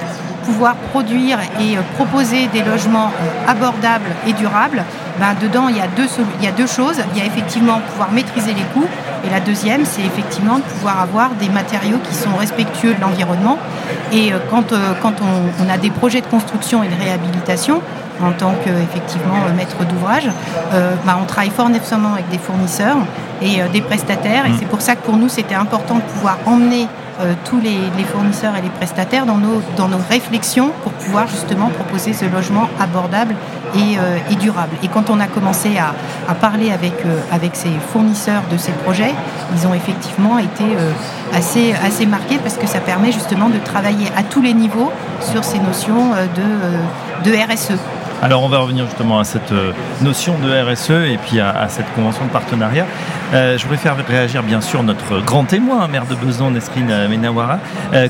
pouvoir 0.44 0.76
produire 0.76 1.38
et 1.60 1.76
euh, 1.76 1.80
proposer 1.96 2.48
des 2.48 2.62
logements 2.62 3.08
euh, 3.08 3.50
abordables 3.50 4.10
et 4.26 4.32
durables, 4.32 4.84
ben, 5.18 5.34
dedans 5.40 5.68
il 5.68 5.76
y, 5.76 5.80
a 5.80 5.86
deux, 5.86 6.08
il 6.40 6.44
y 6.44 6.48
a 6.48 6.52
deux 6.52 6.66
choses. 6.66 7.00
Il 7.14 7.18
y 7.18 7.22
a 7.22 7.26
effectivement 7.26 7.80
pouvoir 7.90 8.12
maîtriser 8.12 8.54
les 8.54 8.64
coûts 8.74 8.88
et 9.26 9.30
la 9.30 9.40
deuxième 9.40 9.84
c'est 9.84 10.02
effectivement 10.02 10.58
de 10.58 10.62
pouvoir 10.62 11.00
avoir 11.00 11.30
des 11.30 11.48
matériaux 11.48 11.98
qui 12.08 12.14
sont 12.14 12.34
respectueux 12.36 12.94
de 12.94 13.00
l'environnement. 13.00 13.58
Et 14.12 14.32
euh, 14.32 14.38
quand, 14.50 14.74
quand 15.02 15.14
on, 15.22 15.68
a 15.68 15.78
des 15.78 15.90
projets 15.90 16.20
de 16.20 16.26
construction 16.26 16.82
et 16.82 16.88
de 16.88 16.94
réhabilitation, 16.94 17.80
en 18.22 18.32
tant 18.32 18.54
qu'effectivement 18.64 19.34
maître 19.56 19.84
d'ouvrage, 19.84 20.28
ben, 20.70 21.18
on 21.20 21.24
travaille 21.24 21.50
fortement 21.50 22.12
avec 22.12 22.28
des 22.28 22.38
fournisseurs 22.38 22.96
et 23.42 23.60
des 23.72 23.80
prestataires. 23.80 24.46
Et 24.46 24.50
mmh. 24.50 24.56
c'est 24.60 24.66
pour 24.66 24.80
ça 24.80 24.94
que 24.94 25.02
pour 25.02 25.16
nous, 25.16 25.28
c'était 25.28 25.56
important 25.56 25.96
de 25.96 26.02
pouvoir 26.02 26.38
emmener 26.46 26.86
euh, 27.20 27.34
tous 27.44 27.60
les, 27.60 28.04
fournisseurs 28.04 28.56
et 28.56 28.60
les 28.60 28.70
prestataires 28.70 29.24
dans 29.24 29.36
nos, 29.36 29.62
dans 29.76 29.86
nos 29.86 30.00
réflexions 30.10 30.72
pour 30.82 30.92
pouvoir 30.92 31.28
justement 31.28 31.68
proposer 31.68 32.12
ce 32.12 32.24
logement 32.24 32.68
abordable 32.80 33.36
et, 33.76 33.98
euh, 33.98 34.18
durable. 34.40 34.76
Et 34.82 34.88
quand 34.88 35.10
on 35.10 35.20
a 35.20 35.26
commencé 35.26 35.78
à, 35.78 36.34
parler 36.34 36.70
avec, 36.70 36.94
euh, 37.06 37.20
avec 37.30 37.54
ces 37.54 37.70
fournisseurs 37.92 38.42
de 38.50 38.56
ces 38.56 38.72
projets, 38.72 39.14
ils 39.54 39.66
ont 39.66 39.74
effectivement 39.74 40.38
été 40.38 40.64
assez, 41.32 41.72
assez 41.72 42.04
marqués 42.06 42.38
parce 42.38 42.56
que 42.56 42.66
ça 42.66 42.80
permet 42.80 43.12
justement 43.12 43.48
de 43.48 43.58
travailler 43.58 44.08
à 44.16 44.22
tous 44.22 44.42
les 44.42 44.52
niveaux 44.52 44.90
sur 45.20 45.44
ces 45.44 45.58
notions 45.58 46.10
de 47.24 47.30
RSE. 47.30 47.78
Alors 48.24 48.42
on 48.42 48.48
va 48.48 48.56
revenir 48.60 48.86
justement 48.86 49.18
à 49.18 49.24
cette 49.24 49.52
euh, 49.52 49.72
notion 50.00 50.38
de 50.38 50.48
RSE 50.50 51.12
et 51.12 51.18
puis 51.18 51.40
à, 51.40 51.68
cette 51.68 51.92
convention 51.92 52.24
de 52.24 52.30
partenariat. 52.30 52.86
Euh, 53.34 53.58
je 53.58 53.62
voudrais 53.64 53.76
faire 53.76 53.96
réagir 54.08 54.42
bien 54.42 54.62
sûr 54.62 54.82
notre 54.82 55.20
grand 55.20 55.44
témoin, 55.44 55.82
hein, 55.82 55.88
maire 55.88 56.06
de 56.06 56.14
Besançon, 56.14 56.50
Nesrine 56.50 56.90
euh, 56.90 57.06
Menawara. 57.06 57.58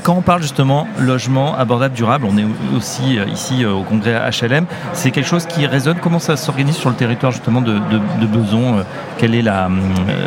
quand 0.03 0.13
on 0.13 0.21
parle 0.21 0.41
justement 0.41 0.87
logement 0.97 1.57
abordable, 1.57 1.93
durable, 1.93 2.27
on 2.31 2.37
est 2.37 2.45
aussi 2.77 3.19
ici 3.29 3.65
au 3.65 3.83
congrès 3.83 4.13
HLM, 4.31 4.67
c'est 4.93 5.11
quelque 5.11 5.27
chose 5.27 5.47
qui 5.47 5.67
résonne. 5.67 5.97
Comment 6.01 6.19
ça 6.19 6.37
s'organise 6.37 6.77
sur 6.77 6.89
le 6.89 6.95
territoire 6.95 7.33
justement 7.33 7.59
de, 7.59 7.73
de, 7.73 8.25
Besançon? 8.25 8.85
Quelle 9.17 9.35
est 9.35 9.41
la, 9.41 9.69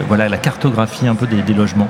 voilà, 0.06 0.28
la 0.28 0.36
cartographie 0.36 1.08
un 1.08 1.14
peu 1.14 1.26
des 1.26 1.54
logements? 1.54 1.88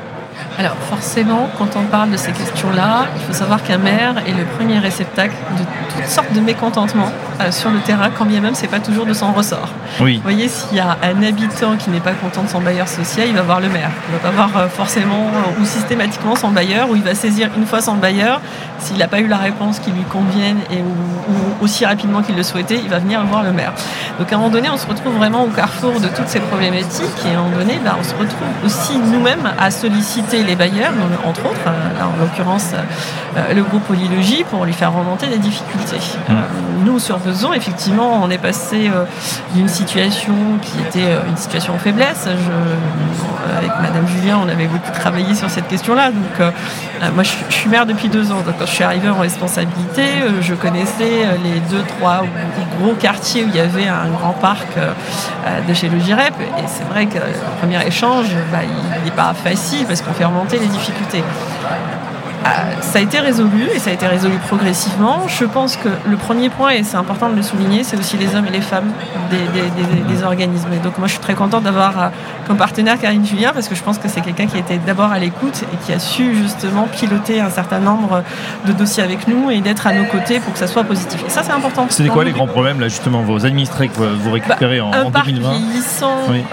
Alors 0.58 0.76
forcément, 0.90 1.48
quand 1.56 1.76
on 1.76 1.84
parle 1.84 2.10
de 2.10 2.16
ces 2.16 2.32
questions-là, 2.32 3.06
il 3.14 3.22
faut 3.22 3.32
savoir 3.32 3.62
qu'un 3.62 3.78
maire 3.78 4.16
est 4.26 4.32
le 4.32 4.44
premier 4.44 4.80
réceptacle 4.80 5.34
de 5.56 5.62
toutes 5.94 6.10
sortes 6.10 6.32
de 6.32 6.40
mécontentements 6.40 7.12
euh, 7.40 7.52
sur 7.52 7.70
le 7.70 7.78
terrain, 7.78 8.10
quand 8.10 8.24
bien 8.24 8.40
même 8.40 8.56
c'est 8.56 8.66
pas 8.66 8.80
toujours 8.80 9.06
de 9.06 9.12
son 9.12 9.32
ressort. 9.32 9.68
Oui. 10.00 10.16
Vous 10.16 10.22
voyez, 10.22 10.48
s'il 10.48 10.76
y 10.76 10.80
a 10.80 10.98
un 11.02 11.22
habitant 11.22 11.76
qui 11.76 11.90
n'est 11.90 12.00
pas 12.00 12.12
content 12.12 12.42
de 12.42 12.48
son 12.48 12.60
bailleur 12.60 12.88
social, 12.88 13.28
il 13.28 13.34
va 13.34 13.42
voir 13.42 13.60
le 13.60 13.68
maire. 13.68 13.90
Il 14.08 14.14
va 14.14 14.18
pas 14.18 14.34
voir 14.34 14.56
euh, 14.56 14.68
forcément 14.68 15.30
ou 15.60 15.64
systématiquement 15.64 16.34
son 16.34 16.50
bailleur, 16.50 16.90
ou 16.90 16.96
il 16.96 17.02
va 17.02 17.14
saisir 17.14 17.50
une 17.56 17.64
fois 17.64 17.80
son 17.80 17.94
bailleur. 17.94 18.40
S'il 18.80 18.96
n'a 18.96 19.08
pas 19.08 19.20
eu 19.20 19.28
la 19.28 19.38
réponse 19.38 19.78
qui 19.78 19.90
lui 19.92 20.02
convienne 20.02 20.58
et 20.70 20.78
ou, 20.78 21.64
aussi 21.64 21.84
rapidement 21.84 22.22
qu'il 22.22 22.36
le 22.36 22.42
souhaitait, 22.42 22.80
il 22.82 22.88
va 22.88 22.98
venir 22.98 23.24
voir 23.26 23.44
le 23.44 23.52
maire. 23.52 23.72
Donc 24.18 24.32
à 24.32 24.34
un 24.34 24.38
moment 24.38 24.50
donné, 24.50 24.68
on 24.70 24.76
se 24.76 24.86
retrouve 24.86 25.14
vraiment 25.14 25.44
au 25.44 25.48
carrefour 25.48 26.00
de 26.00 26.08
toutes 26.08 26.28
ces 26.28 26.40
problématiques 26.40 27.06
et 27.26 27.34
à 27.34 27.38
un 27.38 27.42
moment 27.42 27.58
donné, 27.58 27.78
bah, 27.84 27.96
on 27.98 28.04
se 28.04 28.14
retrouve 28.14 28.48
aussi 28.64 28.98
nous-mêmes 28.98 29.52
à 29.58 29.70
solliciter 29.70 30.27
solliciter 30.28 30.44
les 30.44 30.56
bailleurs, 30.56 30.92
entre 31.24 31.46
autres, 31.46 31.60
en 31.66 32.20
l'occurrence 32.20 32.72
le 33.54 33.62
groupe 33.62 33.82
Polylogie, 33.84 34.44
pour 34.50 34.64
lui 34.64 34.72
faire 34.72 34.92
remonter 34.92 35.26
des 35.26 35.38
difficultés. 35.38 36.00
Mmh. 36.28 36.34
nous, 36.84 36.98
sur 36.98 37.18
Besançon, 37.18 37.52
effectivement, 37.52 38.20
on 38.22 38.30
est 38.30 38.38
passé 38.38 38.90
d'une 39.54 39.68
situation 39.68 40.34
qui 40.60 40.80
était 40.80 41.12
une 41.28 41.36
situation 41.36 41.74
en 41.74 41.78
faiblesse. 41.78 42.26
avec 43.56 43.70
Madame 43.80 44.06
Julien, 44.08 44.40
on 44.44 44.48
avait 44.48 44.66
beaucoup 44.66 44.90
travaillé 44.92 45.34
sur 45.34 45.50
cette 45.50 45.68
question-là. 45.68 46.10
Donc, 46.10 46.52
moi, 47.14 47.22
je, 47.22 47.54
suis 47.54 47.68
maire 47.68 47.86
depuis 47.86 48.08
deux 48.08 48.32
ans. 48.32 48.42
Donc, 48.44 48.58
quand 48.58 48.66
je 48.66 48.72
suis 48.72 48.84
arrivée 48.84 49.08
en 49.08 49.18
responsabilité, 49.18 50.02
je 50.40 50.54
connaissais 50.54 51.26
les 51.42 51.60
deux, 51.70 51.82
trois 51.98 52.24
gros 52.80 52.94
quartiers 52.94 53.44
où 53.44 53.48
il 53.48 53.56
y 53.56 53.60
avait 53.60 53.88
un 53.88 54.08
grand 54.08 54.32
parc 54.32 54.66
de 55.68 55.74
chez 55.74 55.88
le 55.88 55.98
GIREP. 56.00 56.34
Et 56.40 56.64
c'est 56.66 56.84
vrai 56.84 57.06
que 57.06 57.18
le 57.18 57.58
premier 57.60 57.86
échange, 57.86 58.26
bah, 58.50 58.58
il 58.64 59.04
n'est 59.04 59.10
pas 59.10 59.32
facile 59.34 59.86
parce 59.86 60.02
qu'on 60.02 60.12
remonter 60.24 60.58
les 60.58 60.66
difficultés. 60.66 61.22
Euh, 62.44 62.80
ça 62.80 62.98
a 62.98 63.02
été 63.02 63.18
résolu 63.18 63.68
et 63.74 63.78
ça 63.78 63.90
a 63.90 63.92
été 63.92 64.06
résolu 64.06 64.36
progressivement. 64.46 65.26
Je 65.26 65.44
pense 65.44 65.76
que 65.76 65.88
le 66.06 66.16
premier 66.16 66.50
point, 66.50 66.70
et 66.70 66.82
c'est 66.84 66.96
important 66.96 67.28
de 67.28 67.34
le 67.34 67.42
souligner, 67.42 67.82
c'est 67.82 67.98
aussi 67.98 68.16
les 68.16 68.34
hommes 68.36 68.46
et 68.46 68.50
les 68.50 68.60
femmes 68.60 68.92
des, 69.30 70.22
organismes. 70.22 70.72
Et 70.72 70.78
donc 70.78 70.98
moi 70.98 71.06
je 71.06 71.12
suis 71.12 71.20
très 71.20 71.34
contente 71.34 71.62
d'avoir 71.62 72.00
euh, 72.00 72.08
comme 72.46 72.56
partenaire 72.56 72.98
Karine 72.98 73.24
Julien 73.24 73.52
parce 73.54 73.68
que 73.68 73.74
je 73.74 73.82
pense 73.82 73.98
que 73.98 74.08
c'est 74.08 74.20
quelqu'un 74.20 74.46
qui 74.46 74.58
été 74.58 74.78
d'abord 74.78 75.12
à 75.12 75.18
l'écoute 75.18 75.62
et 75.72 75.76
qui 75.84 75.92
a 75.92 75.98
su 75.98 76.34
justement 76.34 76.88
piloter 76.88 77.40
un 77.40 77.50
certain 77.50 77.78
nombre 77.78 78.24
de 78.66 78.72
dossiers 78.72 79.02
avec 79.02 79.28
nous 79.28 79.50
et 79.50 79.60
d'être 79.60 79.86
à 79.86 79.92
nos 79.92 80.04
côtés 80.04 80.40
pour 80.40 80.52
que 80.52 80.58
ça 80.58 80.66
soit 80.66 80.84
positif. 80.84 81.22
Et 81.26 81.30
ça 81.30 81.42
c'est 81.42 81.52
important. 81.52 81.86
C'était 81.88 82.08
quoi 82.08 82.24
les 82.24 82.32
grands 82.32 82.46
problèmes 82.46 82.80
là 82.80 82.88
justement 82.88 83.22
vos 83.22 83.46
administrés 83.46 83.88
que 83.88 83.98
vous 83.98 84.32
récupérez 84.32 84.80
en, 84.80 84.90
bah, 84.90 85.04
en 85.04 85.10
2020 85.10 85.52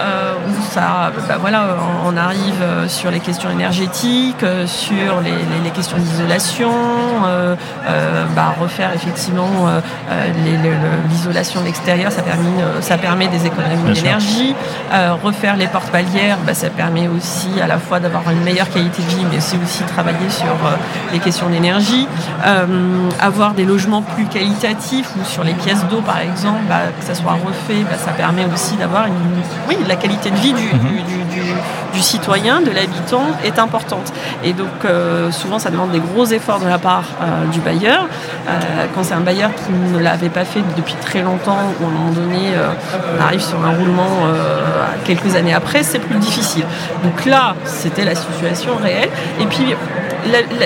euh, 0.00 0.34
où 0.48 0.62
ça, 0.70 1.12
bah, 1.28 1.36
voilà, 1.40 1.76
on 2.04 2.16
arrive 2.16 2.62
sur 2.88 3.10
les 3.10 3.20
questions 3.20 3.50
énergétiques, 3.50 4.44
sur 4.66 5.20
les, 5.24 5.30
les 5.64 5.70
question 5.76 5.98
d'isolation, 5.98 6.72
euh, 7.26 7.54
euh, 7.88 8.24
bah, 8.34 8.54
refaire 8.58 8.92
effectivement 8.94 9.68
euh, 9.68 9.80
l'isolation 11.10 11.60
de 11.60 11.66
l'extérieur, 11.66 12.10
ça, 12.10 12.22
ça 12.80 12.98
permet 12.98 13.28
des 13.28 13.46
économies 13.46 13.92
d'énergie. 13.92 14.54
refaire 15.22 15.56
les 15.56 15.66
portes 15.66 15.90
palières, 15.90 16.38
bah, 16.46 16.54
ça 16.54 16.70
permet 16.70 17.08
aussi 17.08 17.60
à 17.62 17.66
la 17.66 17.78
fois 17.78 18.00
d'avoir 18.00 18.30
une 18.30 18.42
meilleure 18.42 18.70
qualité 18.70 19.02
de 19.02 19.08
vie, 19.08 19.26
mais 19.30 19.40
c'est 19.40 19.58
aussi 19.62 19.82
travailler 19.84 20.30
sur 20.30 20.56
les 21.12 21.18
questions 21.18 21.48
d'énergie. 21.48 22.08
avoir 23.20 23.52
des 23.52 23.64
logements 23.64 24.02
plus 24.02 24.26
qualitatifs 24.26 25.10
ou 25.20 25.24
sur 25.24 25.44
les 25.44 25.54
pièces 25.54 25.84
d'eau 25.90 26.00
par 26.00 26.20
exemple, 26.20 26.60
bah, 26.68 26.80
que 26.98 27.04
ça 27.04 27.14
soit 27.14 27.32
refait, 27.32 27.84
ça 27.98 28.12
permet 28.12 28.46
aussi 28.52 28.76
d'avoir 28.76 29.06
une, 29.06 29.14
oui, 29.68 29.76
la 29.86 29.96
qualité 29.96 30.30
de 30.30 30.36
vie 30.36 30.52
du, 30.52 30.74
mhm. 30.74 31.02
du, 31.06 31.25
citoyen, 32.00 32.60
de 32.60 32.70
l'habitant 32.70 33.24
est 33.44 33.58
importante. 33.58 34.12
Et 34.44 34.52
donc 34.52 34.86
souvent 35.30 35.58
ça 35.58 35.70
demande 35.70 35.90
des 35.90 36.00
gros 36.00 36.26
efforts 36.26 36.60
de 36.60 36.68
la 36.68 36.78
part 36.78 37.04
euh, 37.22 37.46
du 37.46 37.60
bailleur. 37.60 38.06
Euh, 38.48 38.86
quand 38.94 39.02
c'est 39.02 39.14
un 39.14 39.20
bailleur 39.20 39.50
qui 39.54 39.72
ne 39.72 39.98
l'avait 39.98 40.28
pas 40.28 40.44
fait 40.44 40.62
depuis 40.76 40.94
très 41.00 41.22
longtemps, 41.22 41.58
ou 41.80 41.84
à 41.84 41.88
un 41.88 41.90
moment 41.90 42.10
donné, 42.10 42.50
euh, 42.54 42.68
on 43.16 43.22
arrive 43.22 43.40
sur 43.40 43.58
un 43.64 43.70
roulement 43.70 44.06
quelques 45.04 45.34
années 45.34 45.54
après, 45.54 45.82
c'est 45.82 45.98
plus 45.98 46.18
difficile. 46.18 46.64
Donc 47.02 47.24
là, 47.24 47.54
c'était 47.64 48.04
la 48.04 48.14
situation 48.14 48.72
réelle. 48.82 49.08
Et 49.40 49.46
puis, 49.46 49.74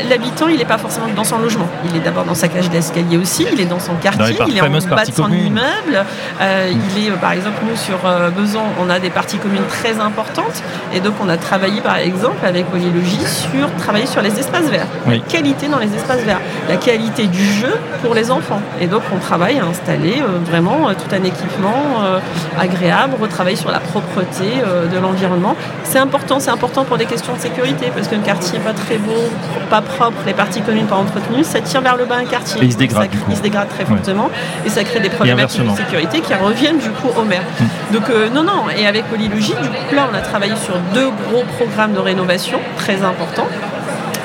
l'habitant, 0.08 0.48
il 0.48 0.58
n'est 0.58 0.64
pas 0.64 0.78
forcément 0.78 1.06
dans 1.14 1.24
son 1.24 1.38
logement. 1.38 1.68
Il 1.88 1.96
est 1.96 2.00
d'abord 2.00 2.24
dans 2.24 2.34
sa 2.34 2.48
cage 2.48 2.70
d'escalier 2.70 3.16
aussi, 3.16 3.46
il 3.52 3.60
est 3.60 3.66
dans 3.66 3.80
son 3.80 3.94
quartier, 3.94 4.36
il 4.48 4.56
est 4.56 4.60
en 4.60 4.70
bas 4.70 5.04
de 5.04 5.12
son 5.12 5.30
immeuble. 5.30 6.04
il 6.40 7.06
est, 7.06 7.10
par 7.20 7.32
exemple, 7.32 7.58
nous, 7.68 7.76
sur 7.76 7.98
Besançon, 8.36 8.64
on 8.80 8.90
a 8.90 8.98
des 8.98 9.10
parties 9.10 9.38
communes 9.38 9.66
très 9.68 9.98
importantes. 10.00 10.59
Et 10.94 11.00
donc, 11.00 11.14
on 11.22 11.28
a 11.28 11.36
travaillé, 11.36 11.80
par 11.80 11.96
exemple, 11.96 12.44
avec 12.44 12.66
Polylogie, 12.66 13.24
sur 13.26 13.72
travailler 13.76 14.06
sur 14.06 14.22
les 14.22 14.38
espaces 14.38 14.68
verts 14.68 14.86
la 15.06 15.18
qualité 15.18 15.68
dans 15.68 15.78
les 15.78 15.94
espaces 15.94 16.22
verts, 16.22 16.40
la 16.68 16.76
qualité 16.76 17.26
du 17.26 17.44
jeu 17.44 17.74
pour 18.02 18.14
les 18.14 18.30
enfants. 18.30 18.60
Et 18.80 18.86
donc 18.86 19.02
on 19.14 19.18
travaille 19.18 19.58
à 19.58 19.64
installer 19.64 20.20
euh, 20.20 20.38
vraiment 20.44 20.88
euh, 20.88 20.92
tout 20.94 21.14
un 21.14 21.24
équipement 21.24 22.02
euh, 22.02 22.18
agréable, 22.58 23.14
retravaille 23.20 23.56
sur 23.56 23.70
la 23.70 23.80
propreté 23.80 24.44
de 24.92 24.98
l'environnement. 24.98 25.56
C'est 25.84 25.98
important, 25.98 26.40
c'est 26.40 26.50
important 26.50 26.84
pour 26.84 26.98
des 26.98 27.06
questions 27.06 27.34
de 27.34 27.40
sécurité, 27.40 27.90
parce 27.94 28.08
qu'un 28.08 28.20
quartier 28.20 28.58
pas 28.58 28.72
très 28.72 28.98
beau, 28.98 29.28
pas 29.68 29.80
propre, 29.80 30.18
les 30.26 30.34
parties 30.34 30.60
communes 30.60 30.86
pas 30.86 30.96
entretenues, 30.96 31.44
ça 31.44 31.60
tire 31.60 31.80
vers 31.80 31.96
le 31.96 32.04
bas 32.04 32.16
un 32.16 32.24
quartier. 32.24 32.62
Et 32.62 32.66
il 32.66 32.72
se 32.72 32.78
dégrade. 32.78 33.10
il 33.28 33.36
se 33.36 33.42
dégrade 33.42 33.68
très 33.68 33.84
fortement 33.84 34.30
et 34.64 34.68
ça 34.68 34.84
crée 34.84 35.00
des 35.00 35.10
problématiques 35.10 35.64
de 35.64 35.76
sécurité 35.76 36.20
qui 36.20 36.34
reviennent 36.34 36.78
du 36.78 36.90
coup 36.90 37.08
au 37.16 37.24
maire. 37.24 37.42
Mm. 37.60 37.94
Donc 37.94 38.10
non, 38.32 38.42
non, 38.42 38.64
et 38.76 38.86
avec 38.86 39.04
Polylogie, 39.06 39.54
du 39.54 39.68
coup 39.68 39.94
là 39.94 40.08
on 40.10 40.14
a 40.14 40.20
travaillé 40.20 40.49
sur 40.56 40.74
deux 40.94 41.10
gros 41.28 41.44
programmes 41.58 41.92
de 41.92 41.98
rénovation 41.98 42.58
très 42.76 43.02
importants. 43.02 43.48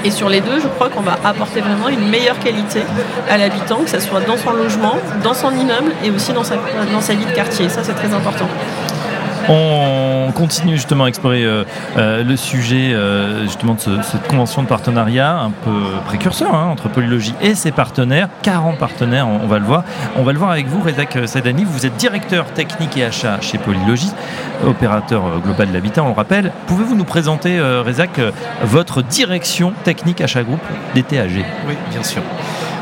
Et 0.03 0.11
sur 0.11 0.29
les 0.29 0.39
deux, 0.39 0.59
je 0.59 0.67
crois 0.67 0.89
qu'on 0.89 1.01
va 1.01 1.17
apporter 1.23 1.61
vraiment 1.61 1.89
une 1.89 2.07
meilleure 2.09 2.37
qualité 2.39 2.81
à 3.27 3.37
l'habitant, 3.37 3.77
que 3.77 3.89
ce 3.89 3.99
soit 3.99 4.19
dans 4.21 4.37
son 4.37 4.53
logement, 4.53 4.97
dans 5.23 5.33
son 5.33 5.51
immeuble 5.51 5.93
et 6.03 6.11
aussi 6.11 6.31
dans 6.31 6.43
sa, 6.43 6.57
dans 6.93 7.01
sa 7.01 7.15
vie 7.15 7.25
de 7.25 7.31
quartier. 7.31 7.69
Ça, 7.69 7.83
c'est 7.83 7.95
très 7.95 8.13
important. 8.13 8.47
On 9.47 10.31
continue 10.33 10.75
justement 10.75 11.03
à 11.03 11.07
explorer 11.07 11.43
euh, 11.43 11.63
euh, 11.97 12.23
le 12.23 12.35
sujet 12.35 12.93
euh, 12.93 13.43
justement 13.43 13.75
de 13.75 13.79
cette 13.79 14.27
convention 14.27 14.63
de 14.63 14.67
partenariat 14.67 15.37
un 15.37 15.51
peu 15.51 15.71
précurseur 16.05 16.53
hein, 16.55 16.67
entre 16.71 16.89
Polylogie 16.89 17.35
et 17.41 17.53
ses 17.53 17.71
partenaires. 17.71 18.29
40 18.41 18.77
partenaires, 18.77 19.27
on, 19.27 19.45
va 19.45 19.59
le 19.59 19.65
voir. 19.65 19.83
On 20.15 20.23
va 20.23 20.33
le 20.33 20.39
voir 20.39 20.51
avec 20.51 20.67
vous, 20.67 20.81
Rezak 20.81 21.27
Sadani. 21.27 21.63
Vous 21.63 21.85
êtes 21.85 21.95
directeur 21.95 22.45
technique 22.53 22.97
et 22.97 23.05
achat 23.05 23.39
chez 23.41 23.57
Polylogie, 23.57 24.11
opérateur 24.65 25.39
global 25.43 25.69
de 25.69 25.73
l'habitat, 25.73 26.03
on 26.03 26.09
le 26.09 26.13
rappelle. 26.13 26.51
Pouvez-vous 26.67 26.95
nous 26.95 27.03
présenter, 27.03 27.59
Rezak, 27.59 28.19
votre 28.63 29.03
direction 29.03 29.73
technique 29.83 30.21
achat 30.21 30.43
groupe 30.43 30.59
des 30.95 31.03
TAG 31.03 31.45
Oui, 31.67 31.75
bien 31.91 32.03
sûr. 32.03 32.21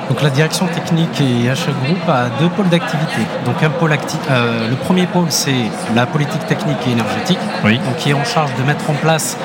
Donc 0.09 0.21
la 0.21 0.29
direction 0.29 0.67
technique 0.67 1.21
et 1.21 1.49
achat 1.49 1.71
groupe 1.83 2.07
a 2.07 2.29
deux 2.39 2.49
pôles 2.49 2.69
d'activité. 2.69 3.21
Donc 3.45 3.61
un 3.63 3.69
pôle 3.69 3.91
euh, 3.93 4.69
le 4.69 4.75
premier 4.75 5.05
pôle 5.07 5.27
c'est 5.29 5.65
la 5.95 6.05
politique 6.05 6.45
technique 6.45 6.77
et 6.87 6.91
énergétique, 6.91 7.39
donc 7.63 7.95
qui 7.97 8.09
est 8.09 8.13
en 8.13 8.25
charge 8.25 8.51
de 8.57 8.63
mettre 8.63 8.89
en 8.89 8.93
place 8.93 9.37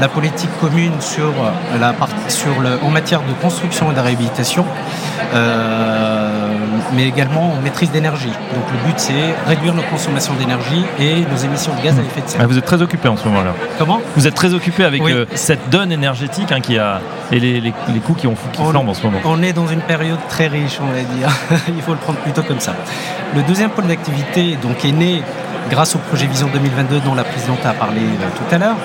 la 0.00 0.08
politique 0.08 0.50
commune 0.60 1.00
sur 1.00 1.32
la 1.80 1.94
sur 2.28 2.60
le, 2.60 2.78
en 2.82 2.90
matière 2.90 3.22
de 3.22 3.32
construction 3.42 3.92
et 3.92 3.94
de 3.94 4.00
réhabilitation. 4.00 4.64
Euh, 5.34 6.23
mais 6.94 7.06
également 7.06 7.52
en 7.52 7.60
maîtrise 7.60 7.90
d'énergie. 7.90 8.28
Donc 8.28 8.64
le 8.72 8.86
but 8.86 8.98
c'est 8.98 9.34
réduire 9.46 9.74
nos 9.74 9.82
consommations 9.82 10.34
d'énergie 10.34 10.84
et 10.98 11.20
nos 11.30 11.36
émissions 11.36 11.72
de 11.74 11.82
gaz 11.82 11.98
à 11.98 12.02
effet 12.02 12.20
de 12.20 12.28
serre. 12.28 12.40
Ah, 12.42 12.46
vous 12.46 12.58
êtes 12.58 12.64
très 12.64 12.82
occupé 12.82 13.08
en 13.08 13.16
ce 13.16 13.26
moment-là. 13.28 13.54
Comment? 13.78 14.00
Vous 14.16 14.26
êtes 14.26 14.34
très 14.34 14.54
occupé 14.54 14.84
avec 14.84 15.02
euh, 15.02 15.26
cette 15.34 15.70
donne 15.70 15.92
énergétique 15.92 16.52
hein, 16.52 16.60
qui 16.60 16.78
a 16.78 17.00
et 17.32 17.40
les, 17.40 17.60
les, 17.60 17.72
coûts 18.04 18.14
qui, 18.14 18.26
ont, 18.26 18.34
qui 18.52 18.62
flambent 18.62 18.88
en 18.88 18.94
ce 18.94 19.02
moment. 19.02 19.18
On 19.24 19.42
est 19.42 19.52
dans 19.52 19.66
une 19.66 19.80
période 19.80 20.18
très 20.28 20.46
riche, 20.46 20.78
on 20.80 20.86
va 20.86 21.00
dire. 21.00 21.28
Il 21.68 21.82
faut 21.82 21.92
le 21.92 21.98
prendre 21.98 22.18
plutôt 22.18 22.42
comme 22.42 22.60
ça. 22.60 22.74
Le 23.34 23.42
deuxième 23.42 23.70
pôle 23.70 23.86
d'activité 23.86 24.56
donc 24.62 24.84
est 24.84 24.92
né 24.92 25.22
grâce 25.70 25.94
au 25.94 25.98
projet 25.98 26.26
Vision 26.26 26.48
2022 26.52 27.00
dont 27.00 27.14
la 27.14 27.24
présidente 27.24 27.64
a 27.64 27.72
parlé 27.72 28.00
euh, 28.00 28.28
tout 28.36 28.54
à 28.54 28.58
l'heure. 28.58 28.76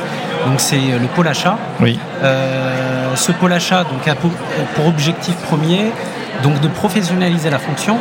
Donc 0.47 0.59
c'est 0.59 0.77
euh, 0.77 0.99
le 0.99 1.07
pôle 1.07 1.27
achat. 1.27 1.57
Oui. 1.79 1.99
ce 3.15 3.31
pôle 3.33 3.53
achat 3.53 3.83
donc 3.83 4.07
a 4.07 4.15
pour, 4.15 4.31
pour 4.75 4.87
objectif 4.87 5.35
premier 5.35 5.91
donc 6.43 6.59
de 6.61 6.67
professionnaliser 6.67 7.49
la 7.49 7.59
fonction 7.59 7.97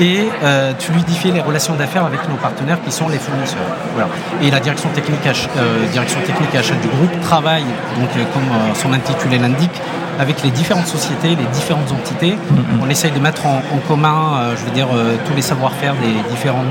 et 0.00 0.28
euh, 0.42 0.72
fluidifier 0.78 1.32
les 1.32 1.40
relations 1.40 1.74
d'affaires 1.74 2.04
avec 2.04 2.28
nos 2.28 2.36
partenaires 2.36 2.82
qui 2.84 2.90
sont 2.90 3.08
les 3.08 3.18
fournisseurs. 3.18 3.60
Et 4.42 4.50
la 4.50 4.60
direction 4.60 4.88
technique, 4.90 5.20
euh, 5.56 5.86
direction 5.92 6.20
technique 6.20 6.54
achat 6.54 6.74
du 6.76 6.88
groupe 6.88 7.20
travaille, 7.20 7.64
donc, 7.98 8.08
euh, 8.16 8.24
comme 8.32 8.42
euh, 8.42 8.74
son 8.74 8.92
intitulé 8.92 9.38
l'indique, 9.38 9.80
avec 10.18 10.42
les 10.42 10.50
différentes 10.50 10.86
sociétés, 10.86 11.30
les 11.30 11.48
différentes 11.52 11.90
entités. 11.92 12.36
On 12.80 12.88
essaye 12.88 13.10
de 13.12 13.18
mettre 13.18 13.46
en, 13.46 13.62
commun, 13.88 14.34
euh, 14.34 14.54
je 14.56 14.64
veux 14.64 14.70
dire, 14.70 14.88
euh, 14.94 15.16
tous 15.26 15.34
les 15.34 15.42
savoir-faire 15.42 15.94
des 15.94 16.30
différents, 16.30 16.64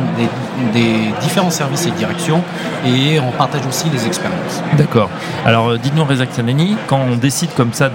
des, 0.73 1.11
différents 1.21 1.49
services 1.49 1.85
et 1.85 1.91
directions. 1.91 2.43
Et 2.85 3.19
on 3.19 3.31
partage 3.31 3.65
aussi 3.67 3.89
les 3.89 4.07
expériences. 4.07 4.61
D'accord. 4.77 5.09
Alors, 5.45 5.69
euh, 5.69 5.77
dites-nous, 5.77 6.05
Saneni, 6.31 6.77
quand 6.87 6.99
on 6.99 7.15
décide 7.15 7.53
comme 7.55 7.73
ça 7.73 7.89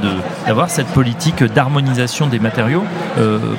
d'avoir 0.46 0.70
cette 0.70 0.88
politique 0.88 1.42
d'harmonisation 1.44 2.26
des 2.26 2.38
matériaux, 2.38 2.84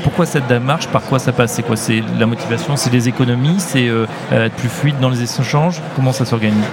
pourquoi 0.04 0.26
cette 0.26 0.48
démarche? 0.48 0.88
Par 0.88 1.02
quoi 1.02 1.20
ça 1.20 1.32
passe? 1.32 1.54
C'est 1.54 1.64
quoi? 1.64 1.76
C'est 1.76 2.04
la 2.20 2.26
motivation? 2.26 2.76
C'est 2.76 2.92
les 2.92 3.08
économies? 3.08 3.60
C'est 3.60 3.90
être 4.32 4.54
plus 4.56 4.70
fluide 4.70 5.00
dans 5.00 5.10
les 5.10 5.24
échanges? 5.24 5.82
Comment 5.96 6.12
ça 6.12 6.26
s'organise? 6.26 6.64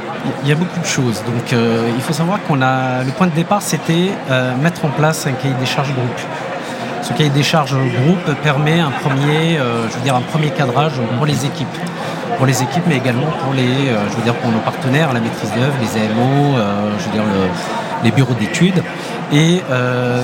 Il 0.42 0.48
y 0.48 0.52
a 0.52 0.54
beaucoup 0.54 0.80
de 0.80 0.86
choses. 0.86 1.22
Donc, 1.24 1.52
il 1.52 2.02
faut 2.02 2.12
savoir 2.12 2.38
qu'on 2.46 2.62
a 2.62 3.02
le 3.04 3.10
point 3.12 3.26
de 3.26 3.34
départ, 3.34 3.62
c'était 3.62 4.10
mettre 4.62 4.84
en 4.84 4.88
place 4.88 5.03
un 5.04 5.32
cahier 5.32 5.54
des 5.60 5.66
charges 5.66 5.92
groupe. 5.92 6.20
Ce 7.02 7.12
cahier 7.12 7.28
des 7.28 7.42
charges 7.42 7.74
groupe 7.74 8.34
permet 8.42 8.80
un 8.80 8.90
premier, 8.90 9.58
euh, 9.58 9.86
je 9.90 9.96
veux 9.96 10.02
dire, 10.02 10.16
un 10.16 10.22
premier 10.22 10.48
cadrage 10.48 10.94
pour 11.16 11.26
les 11.26 11.44
équipes. 11.44 11.76
Pour 12.38 12.46
les 12.46 12.62
équipes, 12.62 12.84
mais 12.86 12.96
également 12.96 13.30
pour 13.42 13.52
les, 13.52 13.90
euh, 13.90 14.08
je 14.10 14.16
veux 14.16 14.22
dire, 14.22 14.34
pour 14.36 14.50
nos 14.50 14.60
partenaires, 14.60 15.12
la 15.12 15.20
maîtrise 15.20 15.50
d'œuvre, 15.52 15.74
les 15.82 16.00
AMO, 16.00 16.56
euh, 16.56 16.90
je 16.98 17.04
veux 17.04 17.12
dire, 17.12 17.22
les 18.02 18.10
bureaux 18.10 18.32
d'études. 18.34 18.82
Et 19.32 19.60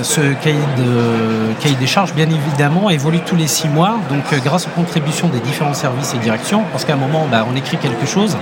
ce 0.03 0.33
cahier, 0.41 0.57
de, 0.77 1.53
cahier 1.61 1.75
des 1.75 1.87
charges, 1.87 2.13
bien 2.13 2.27
évidemment, 2.27 2.89
évolue 2.89 3.19
tous 3.19 3.35
les 3.35 3.47
six 3.47 3.67
mois. 3.67 3.99
Donc, 4.09 4.23
grâce 4.43 4.65
aux 4.67 4.71
contributions 4.71 5.27
des 5.27 5.39
différents 5.39 5.73
services 5.73 6.13
et 6.13 6.17
directions, 6.17 6.63
parce 6.71 6.85
qu'à 6.85 6.93
un 6.93 6.97
moment, 7.07 7.27
bah, 7.29 7.45
on 7.51 7.55
écrit 7.55 7.77
quelque 7.77 8.05
chose, 8.05 8.37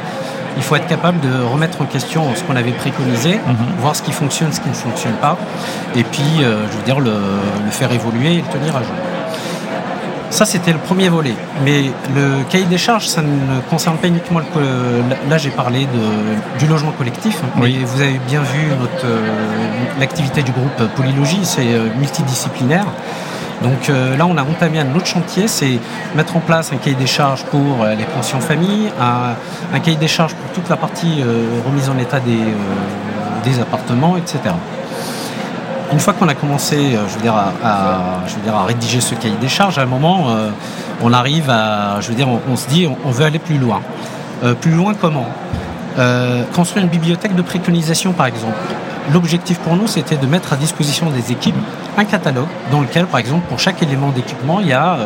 il 0.57 0.63
faut 0.63 0.75
être 0.75 0.87
capable 0.87 1.19
de 1.21 1.41
remettre 1.43 1.81
en 1.81 1.85
question 1.85 2.23
ce 2.35 2.43
qu'on 2.43 2.55
avait 2.55 2.71
préconisé, 2.71 3.33
Mhm. 3.45 3.55
voir 3.79 3.95
ce 3.95 4.01
qui 4.03 4.11
fonctionne, 4.11 4.51
ce 4.51 4.59
qui 4.61 4.69
ne 4.69 4.73
fonctionne 4.73 5.13
pas, 5.21 5.37
et 5.95 6.03
puis, 6.03 6.21
euh, 6.43 6.65
je 6.71 6.77
veux 6.77 6.83
dire, 6.83 6.99
le, 6.99 7.11
le 7.65 7.71
faire 7.71 7.91
évoluer 7.91 8.33
et 8.35 8.41
le 8.41 8.47
tenir 8.59 8.75
à 8.75 8.79
jour. 8.83 8.95
Ça, 10.29 10.45
c'était 10.45 10.71
le 10.71 10.77
premier 10.77 11.09
volet. 11.09 11.33
Mais 11.65 11.85
le 12.15 12.43
cahier 12.49 12.65
des 12.65 12.77
charges, 12.77 13.07
ça 13.07 13.21
ne 13.21 13.59
concerne 13.69 13.97
pas 13.97 14.07
uniquement 14.07 14.39
le. 14.39 15.29
Là, 15.29 15.37
j'ai 15.37 15.49
parlé 15.49 15.85
de, 15.85 16.59
du 16.59 16.67
logement 16.67 16.91
collectif. 16.91 17.39
hein, 17.43 17.49
Oui. 17.59 17.77
Mais 17.79 17.85
vous 17.85 18.01
avez 18.01 18.19
bien 18.27 18.41
vu 18.41 18.67
notre, 18.79 19.05
euh, 19.05 19.19
l'activité 19.99 20.43
du 20.43 20.51
groupe 20.51 20.81
Polylogie, 20.95 21.39
c'est 21.43 21.73
euh, 21.73 21.87
multidisciplinaire. 21.97 22.85
Donc 23.63 23.89
euh, 23.89 24.15
là, 24.15 24.25
on 24.25 24.37
a 24.37 24.43
entamé 24.43 24.79
un 24.79 24.95
autre 24.95 25.07
chantier, 25.07 25.47
c'est 25.49 25.79
mettre 26.15 26.37
en 26.37 26.39
place 26.39 26.71
un 26.71 26.77
cahier 26.77 26.95
des 26.95 27.07
charges 27.07 27.43
pour 27.45 27.83
euh, 27.83 27.93
les 27.95 28.05
pensions 28.05 28.39
famille, 28.39 28.89
un, 29.01 29.33
un 29.75 29.79
cahier 29.81 29.97
des 29.97 30.07
charges 30.07 30.33
pour 30.35 30.49
toute 30.51 30.69
la 30.69 30.77
partie 30.77 31.21
euh, 31.21 31.43
remise 31.65 31.89
en 31.89 31.97
état 31.97 32.19
des, 32.21 32.39
des 33.43 33.59
appartements, 33.59 34.15
etc. 34.15 34.39
Une 35.91 35.99
fois 35.99 36.13
qu'on 36.13 36.27
a 36.27 36.35
commencé, 36.35 36.75
euh, 36.75 37.07
je 37.07 37.15
veux 37.15 37.21
dire, 37.21 37.33
à, 37.35 38.21
je 38.27 38.35
veux 38.35 38.41
dire, 38.41 38.55
à 38.55 38.63
rédiger 38.63 39.01
ce 39.01 39.15
cahier 39.15 39.37
des 39.41 39.47
charges, 39.47 39.79
à 39.79 39.81
un 39.81 39.87
moment, 39.87 40.29
euh, 40.29 40.49
on 41.01 41.13
arrive 41.13 41.49
à, 41.49 41.99
je 41.99 42.09
veux 42.09 42.15
dire, 42.15 42.27
on, 42.27 42.55
se 42.55 42.67
dit, 42.67 42.87
on, 43.05 43.09
veut 43.09 43.25
aller 43.25 43.39
plus 43.39 43.57
loin. 43.57 43.81
Euh, 44.43 44.53
plus 44.53 44.71
loin 44.71 44.93
comment? 44.93 45.25
Construire 46.55 46.85
une 46.85 46.91
bibliothèque 46.91 47.35
de 47.35 47.41
préconisation, 47.41 48.13
par 48.13 48.27
exemple. 48.27 48.55
L'objectif 49.11 49.57
pour 49.59 49.75
nous, 49.75 49.87
c'était 49.87 50.15
de 50.15 50.27
mettre 50.27 50.53
à 50.53 50.55
disposition 50.55 51.09
des 51.09 51.33
équipes 51.33 51.55
un 51.97 52.05
catalogue 52.05 52.47
dans 52.71 52.79
lequel, 52.79 53.05
par 53.05 53.19
exemple, 53.19 53.45
pour 53.49 53.59
chaque 53.59 53.81
élément 53.83 54.09
d'équipement, 54.11 54.61
il 54.61 54.67
y 54.67 54.73
a, 54.73 54.97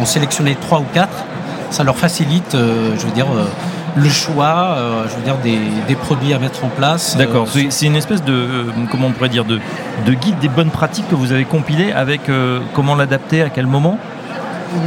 on 0.00 0.04
sélectionnait 0.04 0.56
trois 0.60 0.80
ou 0.80 0.86
quatre. 0.92 1.24
Ça 1.70 1.84
leur 1.84 1.96
facilite, 1.96 2.56
je 2.56 3.06
veux 3.06 3.12
dire, 3.12 3.26
le 3.96 4.08
choix, 4.08 4.74
euh, 4.76 5.04
je 5.08 5.16
veux 5.16 5.22
dire, 5.22 5.36
des, 5.38 5.58
des 5.88 5.94
produits 5.94 6.32
à 6.34 6.38
mettre 6.38 6.64
en 6.64 6.68
place. 6.68 7.16
D'accord, 7.16 7.46
Euh, 7.56 7.60
c'est 7.70 7.86
une 7.86 7.96
espèce 7.96 8.22
de, 8.22 8.32
euh, 8.32 8.64
comment 8.90 9.08
on 9.08 9.12
pourrait 9.12 9.28
dire, 9.28 9.44
de, 9.44 9.58
de 10.06 10.12
guide 10.12 10.38
des 10.38 10.48
bonnes 10.48 10.70
pratiques 10.70 11.08
que 11.08 11.14
vous 11.14 11.32
avez 11.32 11.44
compilé 11.44 11.92
avec 11.92 12.22
comment 12.74 12.94
l'adapter, 12.94 13.42
à 13.42 13.50
quel 13.50 13.66
moment? 13.66 13.98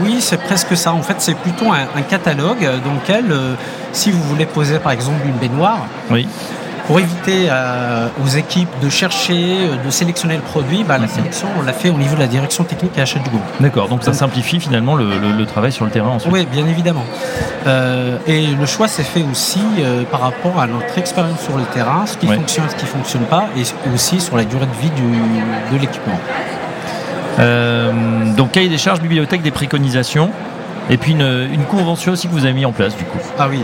Oui, 0.01 0.17
c'est 0.19 0.41
presque 0.41 0.77
ça. 0.77 0.93
En 0.93 1.01
fait, 1.01 1.15
c'est 1.19 1.35
plutôt 1.35 1.71
un, 1.71 1.99
un 1.99 2.01
catalogue 2.03 2.61
dans 2.85 2.93
lequel, 2.93 3.25
si 3.91 4.11
vous 4.11 4.21
voulez 4.23 4.45
poser 4.45 4.79
par 4.79 4.93
exemple 4.93 5.21
une 5.25 5.33
baignoire, 5.35 5.79
Oui. 6.09 6.27
Pour 6.87 6.99
éviter 6.99 7.47
euh, 7.49 8.07
aux 8.23 8.27
équipes 8.27 8.67
de 8.81 8.89
chercher, 8.89 9.33
euh, 9.69 9.85
de 9.85 9.89
sélectionner 9.89 10.35
le 10.35 10.41
produit, 10.41 10.83
bah, 10.83 10.97
la 10.97 11.07
sélection, 11.07 11.47
on 11.57 11.61
l'a 11.61 11.71
fait 11.73 11.89
au 11.89 11.97
niveau 11.97 12.15
de 12.15 12.19
la 12.19 12.27
direction 12.27 12.63
technique 12.65 12.97
et 12.97 13.01
achat 13.01 13.19
du 13.19 13.29
groupe. 13.29 13.41
D'accord, 13.61 13.87
donc 13.87 14.03
ça 14.03 14.11
simplifie 14.13 14.59
finalement 14.59 14.95
le, 14.95 15.05
le- 15.17 15.31
le 15.31 15.45
travail 15.45 15.71
sur 15.71 15.85
le 15.85 15.91
terrain 15.91 16.09
ensuite. 16.09 16.31
Oui, 16.33 16.45
bien 16.51 16.67
évidemment. 16.67 17.05
Euh, 17.67 18.17
et 18.27 18.47
le 18.47 18.65
choix 18.65 18.87
s'est 18.89 19.03
fait 19.03 19.23
aussi 19.31 19.61
euh, 19.79 20.03
par 20.03 20.19
rapport 20.19 20.59
à 20.59 20.67
notre 20.67 20.97
expérience 20.97 21.39
sur 21.41 21.55
le 21.57 21.63
terrain, 21.73 22.05
ce 22.05 22.17
qui 22.17 22.27
Ouais. 22.27 22.35
fonctionne, 22.35 22.65
ce 22.69 22.75
qui 22.75 22.83
ne 22.83 22.89
fonctionne 22.89 23.23
pas, 23.23 23.45
et 23.57 23.63
aussi 23.93 24.19
sur 24.19 24.35
la 24.35 24.43
durée 24.43 24.65
de 24.65 24.81
vie 24.81 24.89
du- 24.91 25.73
de 25.75 25.79
l'équipement. 25.81 26.19
Donc 28.37 28.51
cahier 28.51 28.69
des 28.69 28.77
charges, 28.77 28.99
bibliothèque 29.01 29.41
des 29.41 29.51
préconisations, 29.51 30.29
et 30.89 30.97
puis 30.97 31.13
une, 31.13 31.47
une 31.51 31.63
convention 31.63 32.11
aussi 32.11 32.27
que 32.27 32.33
vous 32.33 32.43
avez 32.45 32.53
mis 32.53 32.65
en 32.65 32.71
place 32.73 32.95
du 32.97 33.03
coup. 33.05 33.17
Ah 33.39 33.47
oui. 33.49 33.61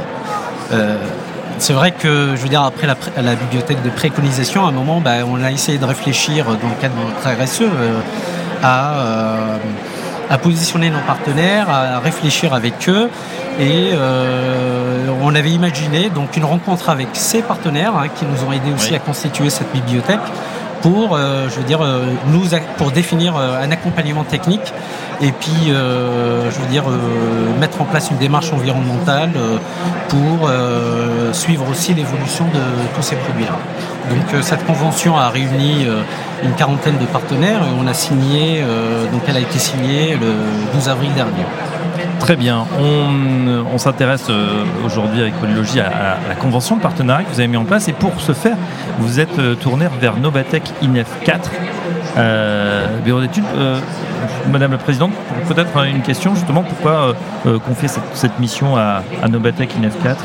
Euh, 1.60 1.62
c'est 1.62 1.74
vrai 1.74 1.92
que, 1.92 2.36
je 2.36 2.42
veux 2.42 2.50
dire, 2.50 2.64
après 2.64 2.88
la, 2.88 3.36
bibliothèque 3.36 3.82
de 3.84 3.90
préconisation, 3.90 4.66
à 4.66 4.70
un 4.70 4.72
moment, 4.72 5.02
bah, 5.02 5.26
on 5.28 5.44
a 5.44 5.52
essayé 5.52 5.78
de 5.78 5.86
réfléchir 5.86 6.46
dans 6.46 6.52
le 6.52 6.82
cadre 6.82 6.96
de 6.96 7.02
notre 7.02 7.44
RSE 7.44 7.62
euh, 7.62 8.00
à, 8.64 8.94
euh, 8.94 9.58
à 10.30 10.38
positionner 10.38 10.90
nos 10.90 11.00
partenaires, 11.00 11.70
à 11.70 12.00
réfléchir 12.00 12.54
avec 12.54 12.88
eux. 12.90 13.10
Et 13.60 13.92
euh, 13.94 15.08
on 15.22 15.36
avait 15.36 15.52
imaginé 15.52 16.10
donc 16.10 16.38
une 16.38 16.46
rencontre 16.46 16.90
avec 16.90 17.10
ces 17.14 17.42
partenaires 17.42 17.94
hein, 17.96 18.08
qui 18.08 18.26
nous 18.26 18.48
ont 18.48 18.54
aidés 18.54 18.72
aussi 18.74 18.92
Oui. 18.92 18.96
à 18.96 19.00
constituer 19.00 19.50
cette 19.50 19.72
bibliothèque 19.74 20.20
pour, 20.82 21.16
euh, 21.16 21.50
je 21.50 21.56
veux 21.56 21.66
dire, 21.66 21.82
euh, 21.82 22.06
nous 22.28 22.46
pour 22.78 22.92
définir 22.92 23.36
euh, 23.36 23.64
un 23.64 23.72
accompagnement 23.72 24.24
technique 24.24 24.74
et 25.22 25.32
puis, 25.34 25.68
je 25.68 26.62
veux 26.62 26.68
dire, 26.72 26.86
mettre 27.60 27.82
en 27.82 27.84
place 27.84 28.10
une 28.10 28.16
démarche 28.16 28.54
environnementale 28.54 29.32
pour 30.08 30.50
suivre 31.34 31.70
aussi 31.70 31.94
l'évolution 31.94 32.46
de 32.46 32.62
tous 32.96 33.02
ces 33.02 33.18
produits-là. 33.18 33.58
Donc, 34.10 34.42
cette 34.42 34.66
convention 34.66 35.18
a 35.18 35.28
réuni 35.28 35.86
une 36.42 36.54
quarantaine 36.54 36.98
de 36.98 37.06
partenaires 37.06 37.64
et 37.64 37.84
on 37.84 37.86
a 37.86 37.94
signé, 37.94 38.64
donc 39.12 39.24
elle 39.28 39.36
a 39.36 39.42
été 39.42 39.60
signée 39.60 40.16
le 40.16 40.32
12 40.74 40.88
avril 40.88 41.12
dernier. 41.14 41.44
Très 42.20 42.36
bien. 42.36 42.66
On, 42.80 43.66
on 43.74 43.78
s'intéresse 43.78 44.28
euh, 44.30 44.64
aujourd'hui 44.86 45.22
avec 45.22 45.34
Polylogie 45.36 45.80
à, 45.80 46.18
la 46.28 46.36
convention 46.36 46.76
de 46.76 46.82
partenariat 46.82 47.24
que 47.24 47.30
vous 47.34 47.40
avez 47.40 47.48
mis 47.48 47.58
en 47.58 47.66
place. 47.66 47.88
Et 47.88 47.94
pour 47.94 48.20
ce 48.20 48.34
faire, 48.34 48.58
vous 49.00 49.20
êtes 49.20 49.40
euh, 49.40 49.56
tourné 49.56 49.88
vers 50.00 50.18
Novatech 50.18 50.64
INEF 50.82 51.08
4, 51.24 51.52
euh, 52.18 53.00
bureau 53.04 53.22
d'études. 53.22 53.46
Euh, 53.56 53.80
Madame 54.52 54.72
la 54.72 54.78
Présidente, 54.78 55.12
peut-être 55.48 55.76
euh, 55.78 55.86
une 55.86 56.02
question 56.02 56.36
justement. 56.36 56.64
Pourquoi 56.64 56.92
euh, 56.92 57.14
euh, 57.46 57.60
confier 57.60 57.88
cette, 57.88 58.04
cette 58.16 58.40
mission 58.40 58.76
à, 58.78 59.04
à 59.22 59.28
Novatech 59.28 59.76
INEF 59.76 60.02
4 60.04 60.24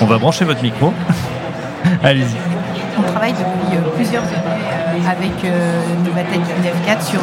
On 0.00 0.06
va 0.06 0.18
brancher 0.18 0.44
votre 0.44 0.62
micro. 0.62 0.92
Allez-y. 2.02 2.57
On 2.98 3.02
travaille 3.12 3.32
depuis 3.32 3.76
euh, 3.76 3.80
plusieurs 3.94 4.24
années 4.24 4.32
euh, 4.34 5.10
avec 5.10 5.44
euh, 5.44 5.82
Novatech 6.04 6.40
INEF4 6.40 7.02
sur, 7.02 7.20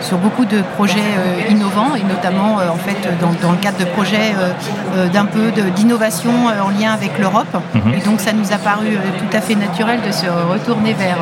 sur 0.00 0.18
beaucoup 0.18 0.44
de 0.44 0.62
projets 0.76 1.00
innovants 1.48 1.94
et 1.94 2.02
notamment 2.02 2.56
en 2.56 2.76
fait 2.76 2.96
dans, 3.20 3.32
dans 3.40 3.52
le 3.52 3.58
cadre 3.58 3.78
de 3.78 3.84
projets 3.84 4.32
d'un 5.12 5.26
peu 5.26 5.50
d'innovation 5.76 6.32
en 6.46 6.70
lien 6.70 6.92
avec 6.92 7.18
l'Europe. 7.18 7.54
Mhm. 7.74 7.94
Et 7.94 8.00
donc 8.00 8.20
ça 8.20 8.32
nous 8.32 8.52
a 8.52 8.58
paru 8.58 8.98
tout 9.18 9.36
à 9.36 9.40
fait 9.40 9.54
naturel 9.54 10.00
de 10.06 10.10
se 10.10 10.26
retourner 10.26 10.92
vers, 10.94 11.18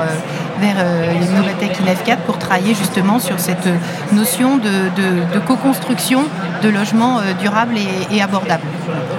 vers 0.61 0.77
euh, 0.79 1.13
Novatech 1.37 1.73
INEF4 1.81 2.19
pour 2.27 2.39
travailler 2.39 2.75
justement 2.75 3.19
sur 3.19 3.39
cette 3.41 3.69
notion 4.13 4.57
de, 4.57 4.63
de- 4.69 5.35
de 5.35 5.39
co-construction 5.47 6.23
de 6.63 6.69
logements 6.69 7.19
euh, 7.19 7.33
durables 7.41 7.77
et, 7.77 8.17
et 8.17 8.23
abordables. 8.23 8.63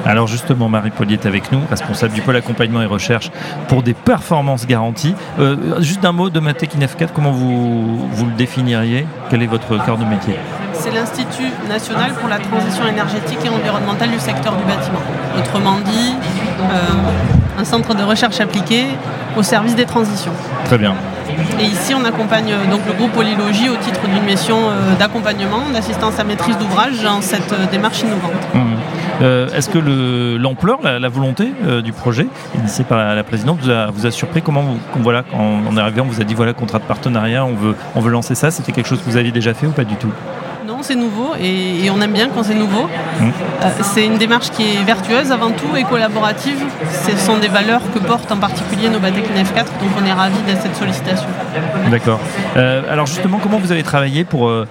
Alors 0.05 0.27
justement, 0.27 0.69
Marie 0.69 0.89
Paulier 0.91 1.13
est 1.15 1.25
avec 1.25 1.51
nous, 1.51 1.59
responsable 1.69 2.13
du 2.13 2.21
pôle 2.21 2.35
accompagnement 2.35 2.81
et 2.81 2.85
recherche 2.85 3.31
pour 3.67 3.83
des 3.83 3.93
performances 3.93 4.65
garanties. 4.67 5.15
Euh, 5.39 5.81
juste 5.81 6.03
un 6.05 6.11
mot 6.11 6.29
de 6.29 6.39
Matec 6.39 6.73
INEF 6.75 6.95
4, 6.97 7.13
comment 7.13 7.31
vous, 7.31 8.07
vous 8.11 8.25
le 8.25 8.31
définiriez? 8.33 9.05
Quel 9.29 9.41
est 9.43 9.47
votre 9.47 9.83
cœur 9.85 9.97
de 9.97 10.05
métier? 10.05 10.35
C'est 10.73 10.91
l'Institut 10.91 11.51
national 11.69 12.11
pour 12.13 12.27
la 12.29 12.39
transition 12.39 12.87
énergétique 12.87 13.37
et 13.45 13.49
environnementale 13.49 14.09
du 14.09 14.19
secteur 14.19 14.53
du 14.55 14.63
bâtiment. 14.63 14.99
Autrement 15.37 15.77
dit, 15.85 16.13
euh, 16.61 17.59
un 17.59 17.63
centre 17.65 17.93
de 17.93 18.03
recherche 18.03 18.39
appliquée 18.39 18.85
au 19.37 19.43
service 19.43 19.75
des 19.75 19.85
transitions. 19.85 20.31
Très 20.65 20.77
bien. 20.79 20.95
Et 21.59 21.65
ici, 21.65 21.93
on 21.93 22.03
accompagne 22.05 22.51
euh, 22.51 22.71
donc 22.71 22.81
le 22.87 22.93
groupe 22.93 23.11
Polylogie 23.11 23.69
au 23.69 23.75
titre 23.75 24.01
d'une 24.07 24.23
mission 24.23 24.57
euh, 24.69 24.95
d'accompagnement, 24.97 25.69
d'assistance 25.73 26.19
à 26.19 26.23
maîtrise 26.23 26.57
d'ouvrage 26.57 27.01
dans 27.03 27.21
cette 27.21 27.51
euh, 27.53 27.65
démarche 27.71 28.01
innovante. 28.01 28.31
Euh, 29.21 29.47
Est-ce 29.55 29.69
que 29.69 29.77
le- 29.77 30.37
l'ampleur, 30.37 30.79
la, 30.83 31.09
volonté 31.09 31.51
du 31.83 31.91
projet, 31.93 32.27
initié 32.57 32.83
par 32.83 32.97
la, 32.97 33.23
présidente, 33.23 33.59
vous 33.61 33.69
a, 33.69 33.87
vous 33.91 34.05
a 34.07 34.11
surpris? 34.11 34.41
Comment 34.41 34.61
vous, 34.63 34.79
voilà, 35.01 35.23
on 35.33 35.77
arrivé, 35.77 36.01
on 36.01 36.05
vous 36.05 36.21
a 36.21 36.23
dit 36.23 36.33
voilà, 36.33 36.53
contrat 36.53 36.79
de 36.79 36.83
partenariat, 36.85 37.45
on 37.45 37.53
veut, 37.53 37.75
on 37.95 38.01
veut 38.01 38.11
lancer 38.11 38.33
ça. 38.33 38.49
C'était 38.49 38.71
quelque 38.71 38.87
chose 38.87 38.99
que 38.99 39.05
vous 39.09 39.17
aviez 39.17 39.31
déjà 39.31 39.53
fait 39.53 39.67
ou 39.67 39.71
pas 39.71 39.83
du 39.83 39.95
tout? 39.95 40.11
C'est 40.81 40.95
nouveau 40.95 41.35
et, 41.39 41.85
et 41.85 41.89
on 41.91 42.01
aime 42.01 42.11
bien 42.13 42.27
quand 42.33 42.43
c'est 42.43 42.55
nouveau. 42.55 42.83
Mmh. 43.19 43.29
Euh, 43.63 43.69
c'est 43.83 44.05
une 44.05 44.17
démarche 44.17 44.49
qui 44.49 44.63
est 44.63 44.83
vertueuse 44.83 45.31
avant 45.31 45.51
tout 45.51 45.75
et 45.77 45.83
collaborative. 45.83 46.57
Ce 47.05 47.15
sont 47.17 47.37
des 47.37 47.47
valeurs 47.49 47.81
que 47.93 47.99
portent 47.99 48.31
en 48.31 48.37
particulier 48.37 48.87
nos 48.87 48.93
Novatec 48.93 49.25
NF4, 49.29 49.65
donc 49.65 49.91
on 50.01 50.05
est 50.05 50.11
ravis 50.13 50.41
de 50.47 50.59
cette 50.59 50.75
sollicitation. 50.75 51.27
D'accord. 51.91 52.19
Euh, 52.57 52.81
alors 52.89 53.05
justement, 53.05 53.37
comment 53.41 53.59
vous 53.59 53.71
avez 53.71 53.83
travaillé 53.83 54.23
pour, 54.23 54.49
euh, 54.49 54.67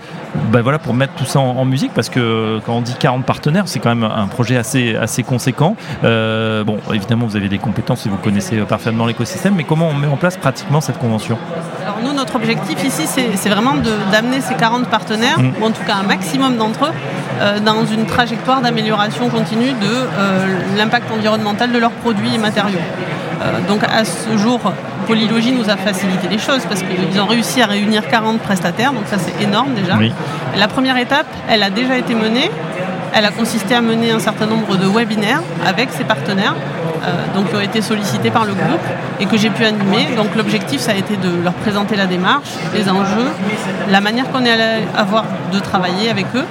bah 0.50 0.62
voilà, 0.62 0.78
pour 0.80 0.94
mettre 0.94 1.14
tout 1.14 1.24
ça 1.24 1.38
en, 1.38 1.56
en 1.58 1.64
musique? 1.64 1.92
Parce 1.94 2.08
que 2.08 2.60
quand 2.66 2.74
on 2.74 2.82
dit 2.82 2.96
40 2.98 3.24
partenaires, 3.24 3.64
c'est 3.66 3.78
quand 3.78 3.94
même 3.94 4.04
un 4.04 4.26
projet 4.26 4.56
assez, 4.56 4.96
assez 4.96 5.22
conséquent. 5.22 5.76
Bon, 6.02 6.78
évidemment, 6.92 7.26
vous 7.26 7.36
avez 7.36 7.48
des 7.48 7.58
compétences 7.58 8.04
et 8.06 8.08
vous 8.08 8.16
connaissez 8.16 8.56
parfaitement 8.62 9.06
l'écosystème, 9.06 9.54
mais 9.56 9.64
comment 9.64 9.88
on 9.88 9.94
met 9.94 10.08
en 10.08 10.16
place 10.16 10.36
pratiquement 10.36 10.80
cette 10.80 10.98
convention? 10.98 11.38
Alors 11.82 11.98
nous, 12.04 12.12
notre 12.12 12.34
objectif 12.36 12.82
ici, 12.84 13.06
c'est 13.06 13.48
vraiment 13.48 13.74
d'amener 14.12 14.40
ces 14.40 14.54
40 14.54 14.86
partenaires, 14.88 15.38
Mm. 15.38 15.52
ou 15.60 15.64
en 15.66 15.70
tout 15.70 15.82
cas 15.86 15.99
un 16.00 16.06
maximum 16.06 16.56
d'entre 16.56 16.86
eux, 16.86 16.92
euh, 17.40 17.60
dans 17.60 17.84
une 17.84 18.06
trajectoire 18.06 18.60
d'amélioration 18.60 19.28
continue 19.28 19.72
de 19.72 19.86
euh, 19.86 20.76
l'impact 20.76 21.10
environnemental 21.10 21.72
de 21.72 21.78
leurs 21.78 21.90
produits 21.92 22.34
et 22.34 22.38
matériaux. 22.38 22.78
Euh, 23.42 23.60
donc 23.68 23.82
à 23.84 24.04
ce 24.04 24.36
jour, 24.36 24.60
Polylogie 25.06 25.52
nous 25.52 25.68
a 25.70 25.76
facilité 25.76 26.28
les 26.28 26.38
choses 26.38 26.64
parce 26.66 26.82
qu'ils 26.82 27.20
ont 27.20 27.26
réussi 27.26 27.62
à 27.62 27.66
réunir 27.66 28.06
40 28.08 28.40
prestataires, 28.40 28.92
donc 28.92 29.04
ça 29.06 29.16
c'est 29.18 29.42
énorme 29.42 29.74
déjà. 29.74 29.96
Oui. 29.96 30.12
La 30.56 30.68
première 30.68 30.96
étape, 30.98 31.26
elle 31.48 31.62
a 31.62 31.70
déjà 31.70 31.96
été 31.96 32.14
menée. 32.14 32.50
Elle 33.12 33.24
a 33.24 33.30
consisté 33.30 33.74
à 33.74 33.80
mener 33.80 34.12
un 34.12 34.18
certain 34.18 34.46
nombre 34.46 34.76
de 34.76 34.86
webinaires 34.86 35.42
avec 35.66 35.90
ses 35.90 36.04
partenaires, 36.04 36.54
euh, 37.02 37.34
donc 37.34 37.50
qui 37.50 37.56
ont 37.56 37.60
été 37.60 37.82
sollicités 37.82 38.30
par 38.30 38.44
le 38.44 38.52
groupe 38.52 38.86
et 39.18 39.26
que 39.26 39.36
j'ai 39.36 39.50
pu 39.50 39.64
animer. 39.64 40.06
Donc 40.16 40.36
l'objectif, 40.36 40.80
ça 40.80 40.92
a 40.92 40.94
été 40.94 41.16
de 41.16 41.42
leur 41.42 41.54
présenter 41.54 41.96
la 41.96 42.06
démarche, 42.06 42.48
les 42.74 42.88
enjeux, 42.88 43.30
la 43.90 44.00
manière 44.00 44.30
qu'on 44.30 44.44
allait 44.44 44.82
avoir 44.96 45.24
de 45.52 45.58
travailler 45.58 46.10
avec 46.10 46.26
eux 46.34 46.44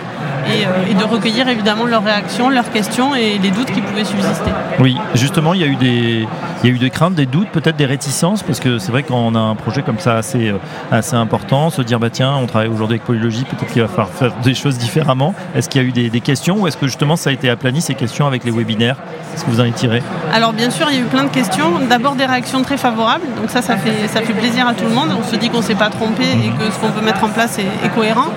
et, 0.50 0.94
de 0.94 1.04
recueillir 1.04 1.48
évidemment 1.48 1.86
leurs 1.86 2.04
réactions, 2.04 2.50
leurs 2.50 2.72
questions 2.72 3.16
et 3.16 3.38
les 3.38 3.52
doutes 3.52 3.72
qui 3.72 3.82
pouvaient 3.82 4.04
subsister. 4.04 4.52
Oui, 4.80 4.98
justement, 5.16 5.54
il 5.54 5.62
y 5.62 5.64
a 5.64 5.68
eu 5.68 5.76
des, 5.76 6.28
il 6.64 6.70
y 6.70 6.72
a 6.72 6.76
eu 6.76 6.80
des 6.80 6.90
craintes, 6.90 7.16
des 7.16 7.26
doutes, 7.26 7.50
peut-être 7.50 7.78
des 7.78 7.86
réticences, 7.86 8.44
parce 8.44 8.60
que 8.60 8.80
c'est 8.80 8.92
vrai 8.92 9.04
qu'on 9.04 9.36
a 9.36 9.40
un 9.40 9.56
projet 9.56 9.82
comme 9.82 10.00
ça 10.00 10.18
assez, 10.18 10.54
assez 10.92 11.16
important, 11.16 11.70
se 11.70 11.82
dire 11.82 12.00
bah 12.00 12.10
tiens, 12.10 12.36
on 12.36 12.48
travaille 12.48 12.70
aujourd'hui 12.70 12.96
avec 12.96 13.06
Polylogie, 13.06 13.46
peut-être 13.46 13.72
qu'il 13.72 13.82
va 13.82 13.88
falloir 13.88 14.10
faire 14.10 14.34
des 14.44 14.54
choses 14.54 14.78
différemment. 14.78 15.34
Est-ce 15.56 15.70
qu'il 15.70 15.82
y 15.82 15.86
a 15.86 15.88
eu 15.88 15.92
des, 15.92 16.10
des 16.10 16.22
questions 16.22 16.58
ou 16.58 16.68
est-ce 16.68 16.78
que 16.78 16.88
justement 16.88 17.16
ça 17.16 17.30
a 17.30 17.34
été 17.34 17.50
aplani 17.50 17.82
ces 17.82 17.96
questions 17.96 18.28
avec 18.28 18.44
les 18.44 18.52
webinaires? 18.52 18.98
Est-ce 19.34 19.46
que 19.46 19.52
vous 19.52 19.60
en 19.60 19.64
avez 19.64 19.72
tiré? 19.72 20.02
Alors 20.34 20.54
bien 20.54 20.70
sûr, 20.70 20.88
il 20.90 20.98
y 20.98 21.00
a 21.00 21.02
eu 21.02 21.06
plein 21.06 21.24
de 21.24 21.30
questions. 21.30 21.80
D'abord 21.90 22.16
des 22.16 22.26
réactions 22.26 22.62
très 22.62 22.78
favorables, 22.78 23.26
donc 23.40 23.50
ça, 23.50 23.62
ça 23.62 23.78
fait, 23.78 24.08
ça 24.08 24.22
fait 24.22 24.34
plaisir 24.34 24.68
à 24.68 24.74
tout 24.74 24.86
le 24.86 24.94
monde. 24.94 25.10
On 25.18 25.24
se 25.24 25.36
dit 25.36 25.50
qu'on 25.50 25.60
ne 25.60 25.64
s'est 25.64 25.76
pas 25.76 25.90
trompé 25.90 26.24
et 26.24 26.50
que 26.50 26.72
ce 26.72 26.80
qu'on 26.80 26.90
veut 26.90 27.06
mettre 27.06 27.24
en 27.24 27.30
place 27.30 27.58
est, 27.60 27.90
cohérent. 27.96 28.28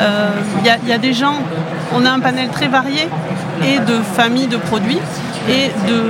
Euh, 0.00 0.30
il 0.60 0.88
y, 0.88 0.92
a 0.92 0.98
des 0.98 1.12
gens, 1.12 1.36
on 1.94 2.04
a 2.04 2.10
un 2.10 2.20
panel 2.20 2.48
très 2.48 2.68
varié 2.68 3.08
et 3.64 3.78
de 3.78 3.98
familles 4.16 4.48
de 4.48 4.56
produits 4.56 5.00
et 5.48 5.68
de 5.88 6.02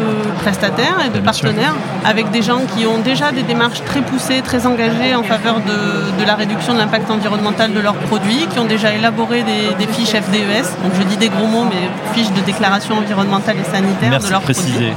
prestataires 0.43 0.99
et 1.07 1.11
de 1.11 1.19
partenaires 1.19 1.75
avec 2.05 2.31
des 2.31 2.43
gens 2.43 2.61
qui 2.77 2.87
ont 2.87 2.99
déjà 2.99 3.33
des 3.33 3.43
démarches 3.43 3.83
très 3.85 4.03
poussées, 4.03 4.43
très 4.43 4.67
engagées 4.67 5.15
en 5.15 5.23
faveur 5.23 5.61
de, 5.61 6.25
la 6.25 6.35
réduction 6.35 6.75
de 6.75 6.79
l'impact 6.79 7.11
environnemental 7.11 7.73
de 7.73 7.81
leurs 7.81 7.95
produits, 7.95 8.47
qui 8.53 8.59
ont 8.59 8.65
déjà 8.65 8.95
élaboré 8.95 9.43
des, 9.43 9.87
fiches 9.87 10.11
FDES, 10.11 10.69
donc 10.83 10.93
je 10.99 11.03
dis 11.05 11.17
des 11.17 11.29
gros 11.29 11.47
mots, 11.47 11.65
mais 11.65 11.89
fiches 12.15 12.33
de 12.33 12.41
déclaration 12.41 12.97
environnementale 12.99 13.57
et 13.59 13.71
sanitaire 13.71 14.19
de 14.19 14.31
leurs 14.31 14.43
produits. 14.43 14.93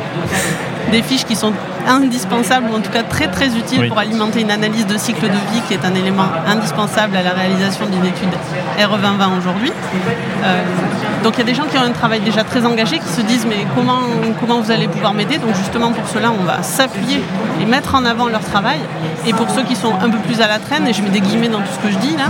Des 0.91 1.02
fiches 1.02 1.26
qui 1.26 1.36
sont 1.36 1.54
indispensable, 1.88 2.67
ou 2.71 2.76
en 2.76 2.82
tout 2.82 2.91
cas 2.91 3.04
très 3.04 3.28
très 3.28 3.48
utile 3.56 3.88
pour 3.88 4.00
alimenter 4.00 4.41
une 4.41 4.52
analyse 4.52 4.88
de 4.88 4.98
cycle 4.98 5.24
de 5.24 5.54
vie 5.54 5.62
qui 5.67 5.74
est 5.74 5.86
un 5.86 5.93
élément 5.93 6.28
indispensable 6.48 7.15
à 7.17 7.24
la 7.24 7.32
réalisation 7.32 7.86
d'une 7.86 8.06
étude 8.06 8.34
RE 8.78 8.98
2020 8.98 9.38
aujourd'hui. 9.38 9.71
Euh, 10.43 10.63
donc 11.26 11.34
il 11.38 11.40
y 11.40 11.42
a 11.42 11.46
des 11.46 11.56
gens 11.56 11.66
qui 11.66 11.76
ont 11.76 11.82
un 11.82 11.90
travail 11.90 12.20
déjà 12.20 12.44
très 12.44 12.64
engagé 12.68 13.00
qui 13.00 13.08
se 13.08 13.22
disent 13.22 13.48
mais 13.50 13.66
comment, 13.74 14.02
comment 14.40 14.62
vous 14.62 14.70
allez 14.70 14.88
pouvoir 14.88 15.16
m'aider? 15.16 15.40
Donc 15.40 15.56
justement 15.56 15.92
pour 15.92 16.08
cela 16.08 16.32
on 16.32 16.44
va 16.44 16.62
s'appuyer 16.62 17.20
et 17.60 17.66
mettre 17.66 17.96
en 17.96 18.06
avant 18.06 18.28
leur 18.28 18.42
travail. 18.42 18.78
Et 19.26 19.34
pour 19.34 19.50
ceux 19.50 19.64
qui 19.64 19.76
sont 19.76 19.92
un 19.96 20.12
peu 20.12 20.20
plus 20.20 20.40
à 20.42 20.48
la 20.48 20.60
traîne, 20.60 20.88
et 20.88 20.94
je 20.94 21.02
mets 21.02 21.10
des 21.10 21.22
guillemets 21.22 21.48
dans 21.48 21.62
tout 21.62 21.74
ce 21.74 21.80
que 21.80 21.92
je 21.92 21.98
dis 21.98 22.16
là, 22.16 22.26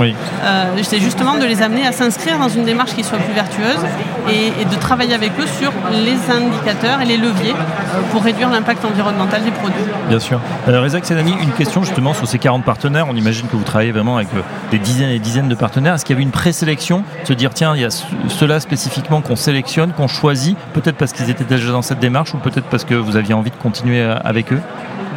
euh, 0.46 0.78
c'est 0.82 1.02
justement 1.02 1.36
de 1.36 1.44
les 1.44 1.62
amener 1.62 1.86
à 1.86 1.92
s'inscrire 1.92 2.40
dans 2.40 2.48
une 2.48 2.64
démarche 2.64 2.96
qui 2.96 3.04
soit 3.04 3.18
plus 3.18 3.34
vertueuse 3.34 3.84
et, 4.30 4.66
de 4.66 4.76
travailler 4.80 5.14
avec 5.14 5.32
eux 5.40 5.48
sur 5.60 5.72
les 5.92 6.18
indicateurs 6.34 7.02
et 7.02 7.06
les 7.06 7.18
leviers 7.18 7.52
euh, 7.54 8.02
pour 8.12 8.24
réduire 8.24 8.50
l'impact 8.50 8.86
environnemental 8.86 9.42
produits. 9.52 9.84
Bien 10.10 10.20
sûr. 10.20 10.40
Euh, 10.68 10.82
Reza 10.82 11.00
une 11.00 11.52
question 11.52 11.84
justement 11.84 12.14
sur 12.14 12.28
ces 12.28 12.40
40 12.40 12.64
partenaires. 12.64 13.08
On 13.10 13.16
imagine 13.16 13.48
que 13.48 13.56
vous 13.56 13.64
travaillez 13.64 13.92
vraiment 13.92 14.18
avec 14.18 14.30
euh, 14.36 14.42
des 14.72 14.80
dizaines 14.80 15.10
et 15.10 15.14
des 15.14 15.20
dizaines 15.20 15.50
de 15.50 15.56
partenaires. 15.56 15.96
Est-ce 15.96 16.06
qu'il 16.06 16.14
y 16.14 16.18
avait 16.18 16.24
une 16.24 16.32
présélection? 16.32 17.04
Se 17.24 17.34
dire, 17.34 17.54
tiens, 17.54 17.76
il 17.76 17.82
y 17.82 17.86
a 17.86 17.90
ceux-là 18.30 18.60
spécifiquement 18.60 18.85
qu'on 19.22 19.36
sélectionne, 19.36 19.94
qu'on 19.94 20.08
choisit, 20.08 20.58
peut-être 20.74 20.98
parce 20.98 21.14
qu'ils 21.14 21.30
étaient 21.30 21.44
déjà 21.44 21.72
dans 21.72 21.82
cette 21.82 22.00
démarche 22.00 22.34
ou 22.34 22.38
peut-être 22.38 22.68
parce 22.68 22.86
que 22.86 22.96
vous 22.96 23.16
aviez 23.16 23.34
envie 23.34 23.52
de 23.52 23.56
continuer 23.56 24.02
euh, 24.02 24.16
avec 24.24 24.52
eux? 24.52 24.62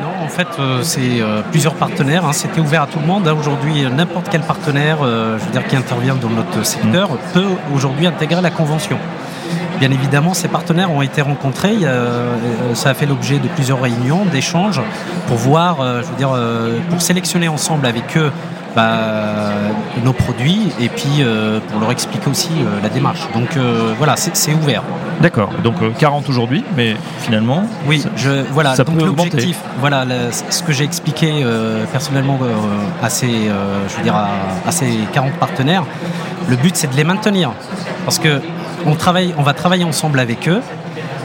Non, 0.00 0.24
en 0.24 0.28
fait, 0.28 0.48
c'est 0.82 1.22
plusieurs 1.50 1.74
partenaires. 1.74 2.24
Hein. 2.24 2.32
C'était 2.32 2.60
ouvert 2.60 2.82
à 2.82 2.86
tout 2.86 3.00
le 3.00 3.06
monde. 3.06 3.26
Hein. 3.26 3.34
Aujourd'hui, 3.38 3.84
n'importe 3.90 4.28
quel 4.30 4.42
partenaire, 4.42 4.98
je 5.02 5.44
veux 5.44 5.50
dire, 5.50 5.66
qui 5.66 5.74
intervient 5.74 6.14
dans 6.14 6.30
notre 6.30 6.64
secteur, 6.64 7.10
mm. 7.12 7.18
peut 7.32 7.46
aujourd'hui 7.74 8.06
intégrer 8.06 8.40
la 8.40 8.50
convention. 8.50 8.98
Bien 9.78 9.92
évidemment, 9.92 10.34
ces 10.34 10.48
partenaires 10.48 10.90
ont 10.90 11.02
été 11.02 11.22
rencontrés. 11.22 11.76
Euh, 11.84 12.34
ça 12.74 12.90
a 12.90 12.94
fait 12.94 13.06
l'objet 13.06 13.38
de 13.38 13.46
plusieurs 13.46 13.80
réunions, 13.80 14.24
d'échanges, 14.24 14.80
pour 15.28 15.36
voir, 15.36 15.80
euh, 15.80 16.02
je 16.02 16.08
veux 16.08 16.16
dire, 16.16 16.32
euh, 16.34 16.78
pour 16.90 17.00
sélectionner 17.00 17.46
ensemble 17.46 17.86
avec 17.86 18.16
eux 18.16 18.32
bah, 18.74 19.14
nos 20.04 20.12
produits 20.12 20.68
et 20.80 20.88
puis 20.88 21.24
pour 21.70 21.80
leur 21.80 21.90
expliquer 21.90 22.30
aussi 22.30 22.50
la 22.82 22.88
démarche. 22.88 23.20
Donc 23.34 23.56
voilà, 23.98 24.16
c'est 24.16 24.54
ouvert. 24.54 24.82
D'accord. 25.20 25.50
Donc 25.64 25.76
40 25.98 26.28
aujourd'hui, 26.28 26.64
mais 26.76 26.96
finalement. 27.20 27.64
Oui, 27.86 28.04
je, 28.16 28.44
voilà. 28.52 28.76
donc 28.76 29.00
l'objectif, 29.00 29.58
voilà, 29.80 30.04
ce 30.50 30.62
que 30.62 30.72
j'ai 30.72 30.84
expliqué 30.84 31.44
personnellement 31.92 32.38
à 33.02 33.10
ces, 33.10 33.28
je 33.28 33.96
veux 33.96 34.02
dire, 34.02 34.14
à 34.14 34.72
ces 34.72 34.90
40 35.12 35.32
partenaires. 35.34 35.84
Le 36.48 36.56
but, 36.56 36.74
c'est 36.76 36.90
de 36.90 36.96
les 36.96 37.04
maintenir, 37.04 37.52
parce 38.04 38.18
que 38.18 38.40
on, 38.86 38.94
travaille, 38.94 39.34
on 39.36 39.42
va 39.42 39.52
travailler 39.52 39.84
ensemble 39.84 40.18
avec 40.18 40.48
eux. 40.48 40.62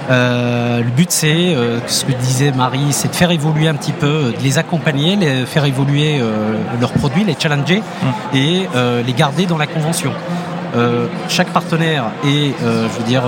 Euh, 0.10 0.80
le 0.80 0.90
but, 0.90 1.12
c'est 1.12 1.56
euh, 1.56 1.80
ce 1.88 2.06
que 2.06 2.12
disait 2.12 2.52
Marie, 2.52 2.92
c'est 2.92 3.10
de 3.10 3.16
faire 3.16 3.32
évoluer 3.32 3.68
un 3.68 3.76
petit 3.76 3.92
peu, 3.92 4.08
euh, 4.08 4.32
de 4.32 4.44
les 4.44 4.58
accompagner, 4.58 5.16
les, 5.16 5.46
faire 5.46 5.66
évoluer 5.66 6.22
leurs 6.80 6.94
produits, 6.94 7.24
les 7.24 7.36
challenger 7.40 7.80
mmh. 7.80 8.38
et 8.38 8.68
les 9.06 9.14
garder 9.14 9.46
dans 9.46 9.58
la 9.58 9.68
convention. 9.68 10.12
chaque 11.30 11.50
partenaire 11.50 12.06
est, 12.26 12.54
je 12.62 12.98
veux 12.98 13.06
dire, 13.06 13.24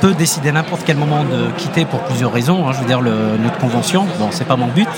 peut 0.00 0.12
décider 0.12 0.48
à 0.48 0.52
n'importe 0.52 0.82
quel 0.84 0.96
moment 0.96 1.22
de 1.24 1.50
quitter 1.56 1.84
pour 1.84 2.00
plusieurs 2.00 2.32
raisons. 2.32 2.66
Hein, 2.66 2.72
je 2.72 2.80
veux 2.80 2.86
dire, 2.86 3.00
notre 3.00 3.58
convention, 3.58 4.06
bon, 4.18 4.28
c'est 4.30 4.46
pas 4.46 4.56
mon 4.56 4.66
but. 4.66 4.88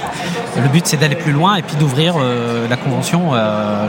Le 0.57 0.69
but, 0.69 0.87
c'est 0.87 0.97
d'aller 0.97 1.17
plus 1.17 1.33
loin 1.33 1.57
et 1.57 1.63
puis 1.63 1.77
d'ouvrir 1.77 2.15
la 2.69 2.77
convention, 2.77 3.33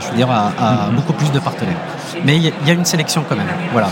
je 0.00 0.06
veux 0.08 0.16
dire, 0.16 0.30
à, 0.30 0.50
mmh. 0.50 0.96
beaucoup 0.96 1.14
plus 1.14 1.30
de 1.32 1.38
partenaires. 1.38 1.80
Mais 2.24 2.36
il 2.36 2.52
y, 2.66 2.70
a 2.70 2.74
une 2.74 2.84
sélection 2.84 3.24
quand 3.28 3.36
même. 3.36 3.46
Voilà. 3.72 3.88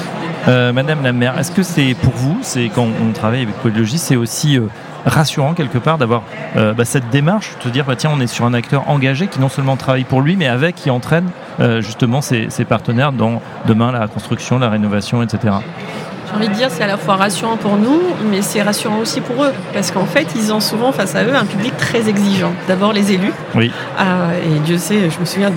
Euh, 0.48 0.72
Madame 0.72 1.04
la 1.04 1.12
maire, 1.12 1.38
est-ce 1.38 1.52
que 1.52 1.62
c'est 1.62 1.94
pour 1.94 2.12
vous, 2.14 2.38
c'est 2.42 2.68
quand 2.68 2.88
on 3.00 3.12
travaille 3.12 3.42
avec 3.42 3.54
Polylogie, 3.56 3.98
c'est 3.98 4.16
aussi 4.16 4.58
euh, 4.58 4.66
rassurant 5.06 5.54
quelque 5.54 5.78
part 5.78 5.98
d'avoir 5.98 6.24
euh, 6.56 6.74
bah, 6.74 6.84
cette 6.84 7.10
démarche, 7.10 7.56
de 7.58 7.64
se 7.64 7.68
dire 7.68 7.84
bah, 7.84 7.94
tiens 7.94 8.10
on 8.12 8.20
est 8.20 8.26
sur 8.26 8.44
un 8.44 8.52
acteur 8.52 8.88
engagé 8.88 9.28
qui 9.28 9.38
non 9.38 9.48
seulement 9.48 9.76
travaille 9.76 10.02
pour 10.02 10.20
lui 10.20 10.34
mais 10.34 10.48
avec 10.48 10.74
qui 10.74 10.90
entraîne 10.90 11.30
justement 11.78 12.22
ses, 12.22 12.48
partenaires 12.68 13.12
dans 13.12 13.40
demain 13.66 13.92
la 13.92 14.08
construction, 14.08 14.58
la 14.58 14.68
rénovation, 14.68 15.22
etc 15.22 15.54
j'ai 16.32 16.38
envie 16.38 16.48
de 16.48 16.54
dire, 16.54 16.68
c'est 16.70 16.82
à 16.82 16.86
la 16.86 16.96
fois 16.96 17.16
rassurant 17.16 17.56
pour 17.56 17.76
nous, 17.76 18.00
mais 18.30 18.40
c'est 18.40 18.62
rassurant 18.62 18.98
aussi 18.98 19.20
pour 19.20 19.44
eux. 19.44 19.52
Parce 19.74 19.90
qu'en 19.90 20.06
fait, 20.06 20.26
ils 20.34 20.52
ont 20.52 20.60
souvent 20.60 20.90
face 20.90 21.14
à 21.14 21.24
eux 21.24 21.34
un 21.34 21.44
public 21.44 21.76
très 21.76 22.08
exigeant. 22.08 22.52
D'abord 22.68 22.92
les 22.92 23.12
élus. 23.12 23.32
Oui. 23.54 23.70
Euh, 24.00 24.56
et 24.56 24.58
Dieu 24.60 24.78
sait, 24.78 25.10
je 25.10 25.20
me 25.20 25.24
souviens 25.26 25.50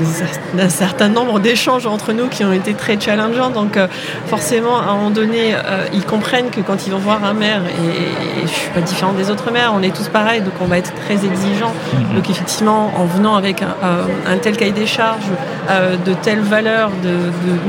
d'un 0.54 0.70
certain 0.70 1.08
nombre 1.08 1.40
d'échanges 1.40 1.88
entre 1.88 2.12
nous 2.12 2.28
qui 2.28 2.44
ont 2.44 2.52
été 2.52 2.74
très 2.74 3.00
challengeants. 3.00 3.52
Donc 3.52 3.78
euh, 3.78 3.88
forcément, 4.28 4.78
à 4.78 4.92
un 4.92 4.96
moment 4.96 5.12
donné, 5.12 5.54
euh, 5.54 5.86
ils 5.94 6.04
comprennent 6.04 6.50
que 6.50 6.60
quand 6.60 6.86
ils 6.88 6.92
vont 6.92 7.00
voir 7.00 7.24
un 7.24 7.34
maire, 7.34 7.62
et, 7.66 8.38
je 8.38 8.42
ne 8.42 8.48
suis 8.48 8.70
pas 8.72 8.82
différente 8.82 9.16
des 9.16 9.32
autres 9.32 9.52
maires, 9.52 9.72
on 9.74 9.82
est 9.82 9.96
tous 9.96 10.10
pareils, 10.10 10.42
donc 10.42 10.54
on 10.60 10.66
va 10.66 10.78
être 10.78 10.94
très 11.06 11.26
exigeants. 11.26 11.72
Mm-hmm. 11.72 12.16
Donc 12.16 12.30
effectivement, 12.30 12.92
en 12.98 13.06
venant 13.06 13.36
avec 13.36 13.62
un, 13.62 14.38
tel 14.42 14.58
cahier 14.58 14.72
des 14.72 14.86
charges, 14.86 15.26
de 16.06 16.14
telles 16.14 16.42
valeurs, 16.42 16.92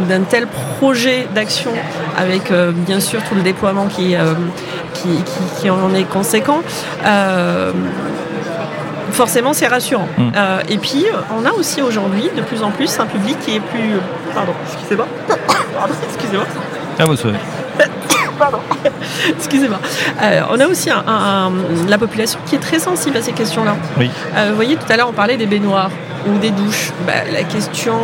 d'un 0.08 0.20
tel 0.22 0.46
projet 0.46 1.26
d'action, 1.34 1.70
avec 2.18 2.52
bien 2.86 2.95
bien 2.96 3.06
sûr 3.06 3.22
tout 3.24 3.34
le 3.34 3.42
déploiement 3.42 3.88
qui, 3.88 4.16
euh, 4.16 4.32
qui, 5.60 5.68
en 5.68 5.94
est 5.94 6.04
conséquent 6.04 6.62
euh, 7.04 7.70
forcément 9.10 9.52
c'est 9.52 9.66
rassurant. 9.66 10.08
Mm. 10.16 10.30
Euh, 10.34 10.60
et 10.70 10.78
puis 10.78 11.04
on 11.38 11.44
a 11.44 11.52
aussi 11.52 11.82
aujourd'hui 11.82 12.30
de 12.34 12.40
plus 12.40 12.62
en 12.62 12.70
plus 12.70 12.98
un 12.98 13.04
public 13.04 13.36
qui 13.40 13.56
est 13.56 13.60
plus. 13.60 14.00
Pardon, 14.34 14.52
excusez-moi. 14.72 15.06
Pardon, 15.78 15.94
excusez-moi. 16.08 16.46
Ah 16.98 17.04
vous 17.04 17.16
savez. 17.16 17.38
Pardon. 18.38 18.58
Excusez-moi. 19.36 19.78
on 20.50 20.60
a 20.60 20.66
aussi 20.66 20.88
la 21.88 21.98
population 21.98 22.38
qui 22.46 22.54
est 22.54 22.60
très 22.60 22.78
sensible 22.78 23.18
à 23.18 23.22
ces 23.22 23.32
questions-là. 23.32 23.76
Oui. 23.98 24.10
vous 24.48 24.54
voyez, 24.54 24.76
tout 24.76 24.90
à 24.90 24.96
l'heure, 24.96 25.08
on 25.10 25.14
parlait 25.14 25.36
des 25.36 25.46
baignoires 25.46 25.90
ou 26.26 26.38
des 26.38 26.50
douches. 26.50 26.92
Bah, 27.06 27.12
la 27.30 27.44
question 27.44 27.94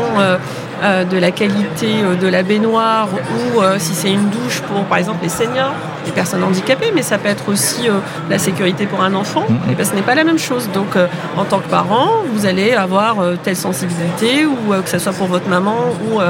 de 0.82 1.16
la 1.16 1.30
qualité 1.30 2.02
euh, 2.02 2.16
de 2.16 2.26
la 2.26 2.42
baignoire 2.42 3.08
ou 3.12 3.60
euh, 3.60 3.76
si 3.78 3.94
c'est 3.94 4.12
une 4.12 4.28
douche 4.30 4.60
pour 4.62 4.84
par 4.84 4.98
exemple 4.98 5.20
les 5.22 5.28
seniors, 5.28 5.74
les 6.06 6.12
personnes 6.12 6.42
handicapées, 6.42 6.92
mais 6.94 7.02
ça 7.02 7.18
peut 7.18 7.28
être 7.28 7.48
aussi 7.48 7.88
la 8.28 8.38
sécurité 8.38 8.86
pour 8.86 9.02
un 9.02 9.14
enfant. 9.14 9.44
Mm-hmm. 9.48 9.72
Et 9.72 9.74
ben, 9.74 9.86
ce 9.86 9.94
n'est 9.94 10.02
pas 10.02 10.14
la 10.14 10.24
même 10.24 10.38
chose. 10.38 10.68
Donc 10.74 10.96
en 11.36 11.44
tant 11.44 11.58
que 11.58 11.68
parent, 11.68 12.10
vous 12.32 12.46
allez 12.46 12.72
avoir 12.72 13.16
telle 13.42 13.56
sensibilité 13.56 14.46
ou 14.46 14.72
que 14.82 14.88
ce 14.88 14.98
soit 14.98 15.12
pour 15.12 15.26
votre 15.26 15.48
maman 15.48 15.76
ou, 16.04 16.20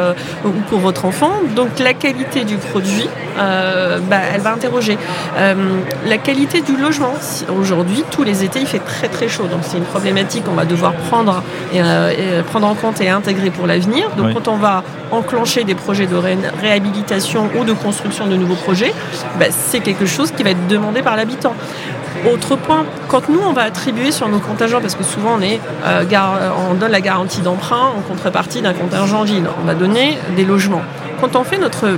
ou, 0.46 0.52
pour 0.68 0.80
votre 0.80 1.04
enfant. 1.04 1.32
Donc 1.56 1.78
la 1.78 1.94
qualité 1.94 2.44
du 2.44 2.56
produit, 2.56 3.08
bah, 3.36 4.20
elle 4.34 4.40
va 4.40 4.52
interroger. 4.52 4.98
la 5.36 6.18
qualité 6.18 6.60
du 6.60 6.76
logement, 6.76 7.14
aujourd'hui, 7.58 8.04
tous 8.10 8.22
les 8.22 8.44
étés, 8.44 8.60
il 8.60 8.66
fait 8.66 8.78
très 8.78 9.08
très 9.08 9.28
chaud. 9.28 9.44
Donc 9.44 9.60
c'est 9.62 9.78
une 9.78 9.84
problématique 9.84 10.44
qu'on 10.44 10.54
va 10.54 10.64
devoir 10.64 10.92
prendre, 10.92 11.42
et, 11.72 11.80
prendre 12.50 12.66
en 12.66 12.74
compte 12.74 13.00
et 13.00 13.08
intégrer 13.08 13.50
pour 13.50 13.66
l'avenir. 13.66 14.10
Donc 14.16 14.34
on 14.46 14.56
va 14.56 14.82
enclencher 15.10 15.64
des 15.64 15.74
projets 15.74 16.06
de 16.06 16.16
réhabilitation 16.60 17.50
ou 17.58 17.64
de 17.64 17.72
construction 17.72 18.26
de 18.26 18.36
nouveaux 18.36 18.54
projets, 18.54 18.94
bah, 19.38 19.46
c'est 19.62 19.80
quelque 19.80 20.06
chose 20.06 20.30
qui 20.32 20.42
va 20.42 20.50
être 20.50 20.66
demandé 20.66 21.02
par 21.02 21.16
l'habitant. 21.16 21.54
Autre 22.30 22.56
point, 22.56 22.84
quand 23.08 23.28
nous 23.28 23.40
on 23.40 23.52
va 23.52 23.62
attribuer 23.62 24.12
sur 24.12 24.28
nos 24.28 24.38
contingents, 24.38 24.80
parce 24.80 24.94
que 24.94 25.02
souvent 25.02 25.38
on, 25.38 25.42
euh, 25.42 26.50
on 26.70 26.74
donne 26.74 26.92
la 26.92 27.00
garantie 27.00 27.40
d'emprunt 27.40 27.90
en 27.96 28.00
contrepartie 28.02 28.62
d'un 28.62 28.74
contingent 28.74 29.22
ville, 29.22 29.48
on 29.60 29.66
va 29.66 29.74
donner 29.74 30.18
des 30.36 30.44
logements. 30.44 30.82
Quand 31.22 31.36
on 31.36 31.44
fait 31.44 31.58
notre 31.58 31.96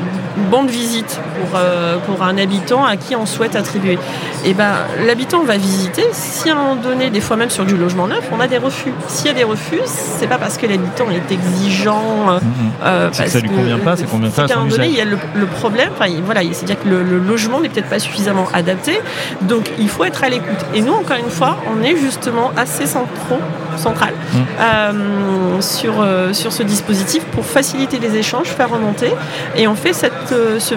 bande 0.50 0.68
visite 0.68 1.18
pour, 1.40 1.58
euh, 1.58 1.96
pour 2.06 2.22
un 2.22 2.37
habitant 2.37 2.84
à 2.84 2.96
qui 2.96 3.16
on 3.16 3.24
souhaite 3.24 3.56
attribuer, 3.56 3.94
et 3.94 4.50
eh 4.50 4.54
ben, 4.54 4.74
l'habitant 5.06 5.42
va 5.44 5.56
visiter. 5.56 6.04
Si 6.12 6.50
à 6.50 6.52
un 6.52 6.56
moment 6.56 6.76
donné, 6.76 7.08
des 7.08 7.22
fois 7.22 7.37
même 7.37 7.48
sur 7.48 7.64
du 7.64 7.74
logement 7.74 8.06
neuf, 8.06 8.28
on 8.30 8.38
a 8.38 8.46
des 8.46 8.58
refus. 8.58 8.92
S'il 9.08 9.28
y 9.28 9.30
a 9.30 9.32
des 9.32 9.44
refus, 9.44 9.80
c'est 9.87 10.26
pas 10.26 10.37
parce 10.37 10.58
que 10.58 10.66
l'habitant 10.66 11.06
est 11.10 11.32
exigeant. 11.32 12.28
Euh, 12.28 12.38
euh, 12.84 13.06
parce 13.06 13.20
que 13.20 13.28
ça 13.30 13.40
lui 13.40 13.48
convient 13.48 13.78
pas, 13.78 13.96
c'est 13.96 14.04
convient 14.04 14.28
pas. 14.28 14.42
À 14.42 14.52
un 14.52 14.56
moment 14.58 14.70
donné, 14.70 14.88
il 14.88 14.96
y 14.96 15.00
a 15.00 15.06
le, 15.06 15.16
problème. 15.46 15.88
voilà, 16.26 16.42
c'est-à-dire 16.52 16.78
que 16.82 16.88
le, 16.90 17.18
logement 17.18 17.60
n'est 17.60 17.70
peut-être 17.70 17.88
pas 17.88 17.98
suffisamment 17.98 18.46
adapté. 18.52 19.00
Donc, 19.40 19.70
il 19.78 19.88
faut 19.88 20.04
être 20.04 20.22
à 20.22 20.28
l'écoute. 20.28 20.66
Et 20.74 20.82
nous, 20.82 20.92
encore 20.92 21.16
une 21.16 21.30
fois, 21.30 21.56
on 21.74 21.82
est 21.82 21.96
justement 21.96 22.50
assez 22.54 22.84
centraux, 22.84 23.40
central 23.78 24.12
mmh. 24.12 24.38
euh, 24.60 25.60
sur, 25.60 25.94
sur 26.32 26.52
ce 26.52 26.62
dispositif 26.62 27.24
pour 27.26 27.44
faciliter 27.44 27.98
les 27.98 28.16
échanges, 28.16 28.48
faire 28.48 28.70
remonter. 28.70 29.12
Et 29.56 29.66
on 29.68 29.74
fait 29.74 29.92
cette, 29.92 30.34
ce 30.58 30.74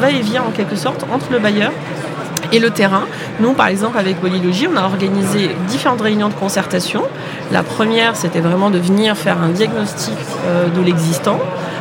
va-et-vient 0.00 0.42
en 0.42 0.50
quelque 0.50 0.76
sorte 0.76 1.04
entre 1.12 1.32
le 1.32 1.38
bailleur 1.38 1.72
et 2.52 2.58
le 2.58 2.70
terrain. 2.70 3.02
Nous, 3.40 3.52
par 3.52 3.68
exemple, 3.68 3.98
avec 3.98 4.20
Polylogie, 4.20 4.68
on 4.72 4.76
a 4.76 4.82
organisé 4.82 5.50
différentes 5.68 6.00
réunions 6.00 6.28
de 6.28 6.34
concertation. 6.34 7.02
La 7.52 7.62
première, 7.62 8.16
c'était 8.16 8.40
vraiment 8.40 8.70
de 8.70 8.78
venir 8.78 9.16
faire 9.16 9.40
un 9.42 9.48
diagnostic 9.48 10.14
euh, 10.46 10.68
de 10.68 10.82
l'existant. 10.82 11.38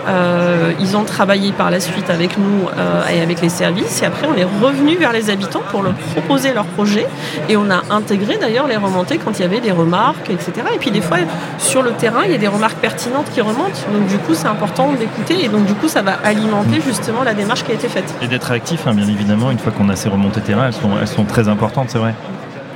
Euh, 0.07 0.71
ils 0.79 0.95
ont 0.95 1.03
travaillé 1.03 1.51
par 1.51 1.69
la 1.69 1.79
suite 1.79 2.09
avec 2.09 2.37
nous 2.37 2.67
euh, 2.77 3.01
et 3.13 3.21
avec 3.21 3.41
les 3.41 3.49
services. 3.49 4.01
Et 4.01 4.05
après, 4.05 4.27
on 4.27 4.37
est 4.37 4.45
revenu 4.45 4.95
vers 4.95 5.11
les 5.11 5.29
habitants 5.29 5.63
pour 5.69 5.83
leur 5.83 5.93
proposer 5.93 6.53
leur 6.53 6.65
projet. 6.65 7.07
Et 7.49 7.57
on 7.57 7.69
a 7.69 7.81
intégré 7.89 8.37
d'ailleurs 8.37 8.67
les 8.67 8.77
remontées 8.77 9.17
quand 9.17 9.37
il 9.39 9.41
y 9.41 9.45
avait 9.45 9.59
des 9.59 9.71
remarques, 9.71 10.29
etc. 10.29 10.53
Et 10.73 10.77
puis 10.77 10.91
des 10.91 11.01
fois, 11.01 11.17
sur 11.57 11.81
le 11.81 11.91
terrain, 11.91 12.21
il 12.25 12.31
y 12.31 12.35
a 12.35 12.37
des 12.37 12.47
remarques 12.47 12.77
pertinentes 12.77 13.29
qui 13.33 13.41
remontent. 13.41 13.79
Donc 13.91 14.07
du 14.07 14.17
coup, 14.17 14.33
c'est 14.33 14.47
important 14.47 14.93
d'écouter. 14.93 15.43
Et 15.43 15.49
donc 15.49 15.65
du 15.65 15.73
coup, 15.73 15.87
ça 15.87 16.01
va 16.01 16.13
alimenter 16.23 16.81
justement 16.81 17.23
la 17.23 17.33
démarche 17.33 17.63
qui 17.63 17.71
a 17.71 17.75
été 17.75 17.89
faite. 17.89 18.13
Et 18.21 18.27
d'être 18.27 18.51
actif, 18.51 18.87
hein, 18.87 18.93
bien 18.93 19.07
évidemment, 19.07 19.51
une 19.51 19.59
fois 19.59 19.71
qu'on 19.71 19.89
a 19.89 19.95
ces 19.95 20.09
remontées 20.09 20.41
terrain, 20.41 20.67
elles 20.67 20.73
sont, 20.73 20.91
elles 20.99 21.07
sont 21.07 21.25
très 21.25 21.47
importantes, 21.47 21.89
c'est 21.89 21.99
vrai. 21.99 22.13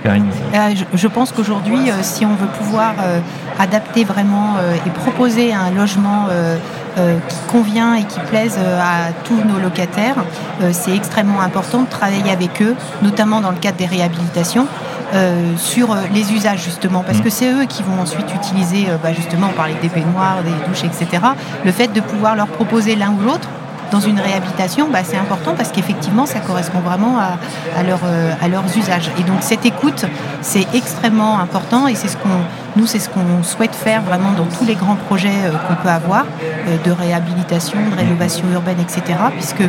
Euh, 0.03 0.73
je 0.95 1.07
pense 1.07 1.31
qu'aujourd'hui, 1.31 1.77
si 2.01 2.25
on 2.25 2.33
veut 2.33 2.47
pouvoir 2.57 2.95
adapter 3.59 4.03
vraiment 4.03 4.55
et 4.83 4.89
proposer 4.89 5.53
un 5.53 5.69
logement 5.69 6.25
euh, 6.97 7.17
qui 7.29 7.37
convient 7.49 7.95
et 7.95 8.03
qui 8.03 8.19
plaise 8.19 8.57
euh, 8.59 8.79
à 8.81 9.13
tous 9.23 9.41
nos 9.45 9.59
locataires. 9.59 10.17
Euh, 10.61 10.71
c'est 10.73 10.93
extrêmement 10.93 11.39
important 11.39 11.83
de 11.83 11.87
travailler 11.87 12.29
avec 12.29 12.61
eux, 12.61 12.75
notamment 13.01 13.39
dans 13.39 13.51
le 13.51 13.57
cadre 13.57 13.77
des 13.77 13.85
réhabilitations. 13.85 14.67
sur 15.57 15.87
les 16.13 16.31
usages 16.31 16.63
justement, 16.63 17.03
parce 17.03 17.17
mm. 17.17 17.23
que 17.23 17.29
c'est 17.29 17.51
eux 17.51 17.65
qui 17.65 17.83
vont 17.83 17.99
ensuite 18.01 18.33
utiliser, 18.33 18.87
bah, 19.03 19.11
justement, 19.11 19.47
on 19.51 19.57
parlait 19.57 19.81
des 19.81 19.89
baignoires, 19.89 20.41
des 20.41 20.55
douches, 20.65 20.85
etc. 20.85 21.05
Le 21.65 21.71
fait 21.73 21.91
de 21.91 21.99
pouvoir 21.99 22.33
leur 22.37 22.47
proposer 22.47 22.95
l'un 22.95 23.11
ou 23.11 23.21
l'autre, 23.21 23.49
dans 23.91 23.99
une 23.99 24.19
réhabilitation, 24.19 24.87
bah, 24.89 24.99
c'est 25.03 25.17
important 25.17 25.53
parce 25.53 25.71
qu'effectivement, 25.73 26.25
ça 26.25 26.39
correspond 26.39 26.79
vraiment 26.79 27.19
à, 27.19 27.37
à, 27.77 28.47
leurs 28.47 28.77
usages. 28.77 29.11
Et 29.19 29.23
donc 29.23 29.39
cette 29.41 29.65
écoute, 29.65 30.05
c'est 30.41 30.65
extrêmement 30.73 31.39
important 31.39 31.87
et 31.87 31.95
c'est 31.95 32.07
ce 32.07 32.15
qu'on, 32.15 32.39
nous, 32.75 32.85
c'est 32.85 32.99
ce 32.99 33.09
qu'on 33.09 33.43
souhaite 33.43 33.75
faire 33.75 34.01
vraiment 34.01 34.31
dans 34.31 34.45
tous 34.45 34.65
les 34.65 34.75
grands 34.75 34.95
projets 34.95 35.29
euh, 35.45 35.51
qu'on 35.67 35.75
peut 35.75 35.89
avoir 35.89 36.25
euh, 36.67 36.77
de 36.85 36.91
réhabilitation, 36.91 37.77
de 37.89 37.95
rénovation 37.95 38.45
urbaine, 38.53 38.79
etc. 38.79 39.19
Puisque 39.33 39.63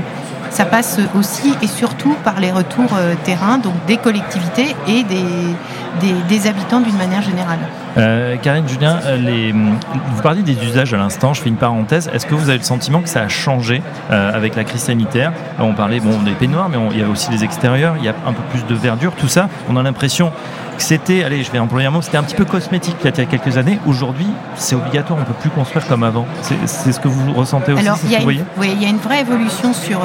ça 0.53 0.65
passe 0.65 1.01
aussi 1.19 1.55
et 1.63 1.67
surtout 1.67 2.15
par 2.25 2.39
les 2.41 2.53
retours 2.53 2.91
terrain, 3.25 3.59
donc 3.59 3.75
des 3.87 3.97
collectivités 3.97 4.75
et 4.87 5.03
des, 5.03 6.13
des 6.29 6.47
habitants 6.47 6.81
d'une 6.81 6.97
manière 6.97 7.23
générale. 7.23 7.59
Euh, 7.99 8.37
Karine 8.37 8.67
Julien, 8.67 9.01
euh, 9.05 9.17
les, 9.17 9.53
vous 9.53 10.23
parliez 10.23 10.43
des 10.43 10.57
usages 10.65 10.95
à 10.95 10.97
l'instant, 10.97 11.35
je 11.35 11.43
fais 11.43 11.49
une 11.49 11.57
parenthèse. 11.57 12.11
Est-ce 12.13 12.27
que 12.27 12.35
vous 12.35 12.49
avez 12.49 12.59
le 12.59 12.65
sentiment 12.65 13.01
que 13.01 13.09
ça 13.09 13.21
a 13.23 13.29
changé 13.29 13.83
euh, 14.11 14.33
avec 14.35 14.57
la 14.57 14.65
crise 14.65 14.83
sanitaire 14.83 15.33
On 15.59 15.75
parlait 15.75 16.01
bon, 16.01 16.23
des 16.23 16.33
peignoirs, 16.33 16.69
mais 16.69 16.79
il 16.93 16.99
y 16.99 17.03
avait 17.03 17.11
aussi 17.11 17.31
les 17.31 17.45
extérieurs, 17.45 17.97
il 17.99 18.05
y 18.05 18.09
a 18.09 18.15
un 18.27 18.33
peu 18.33 18.43
plus 18.51 18.65
de 18.65 18.75
verdure, 18.75 19.13
tout 19.13 19.29
ça. 19.29 19.49
On 19.69 19.77
a 19.77 19.83
l'impression 19.83 20.33
que 20.77 20.83
c'était, 20.83 21.23
allez, 21.23 21.43
je 21.45 21.53
vais 21.53 21.59
employer 21.59 21.87
un 21.87 21.91
mot, 21.91 22.01
c'était 22.01 22.17
un 22.17 22.23
petit 22.23 22.35
peu 22.35 22.47
cosmétique 22.47 22.97
il 23.03 23.05
y 23.05 23.09
a 23.09 23.27
quelques 23.27 23.59
années. 23.59 23.79
Aujourd'hui, 23.87 24.29
c'est 24.55 24.75
obligatoire, 24.75 25.19
on 25.19 25.23
ne 25.23 25.27
peut 25.27 25.39
plus 25.39 25.51
construire 25.51 25.87
comme 25.87 26.03
avant. 26.03 26.27
C'est 26.41 26.93
ce 26.93 26.99
que 26.99 27.09
vous 27.09 27.35
ressentez 27.35 27.73
aussi, 27.73 27.87
Alors, 27.87 27.99
il 28.05 28.13
y, 28.13 28.25
oui, 28.25 28.71
il 28.75 28.83
y 28.83 28.87
a 28.87 28.89
une 28.89 28.97
vraie 28.97 29.21
évolution 29.21 29.75
sur 29.75 30.01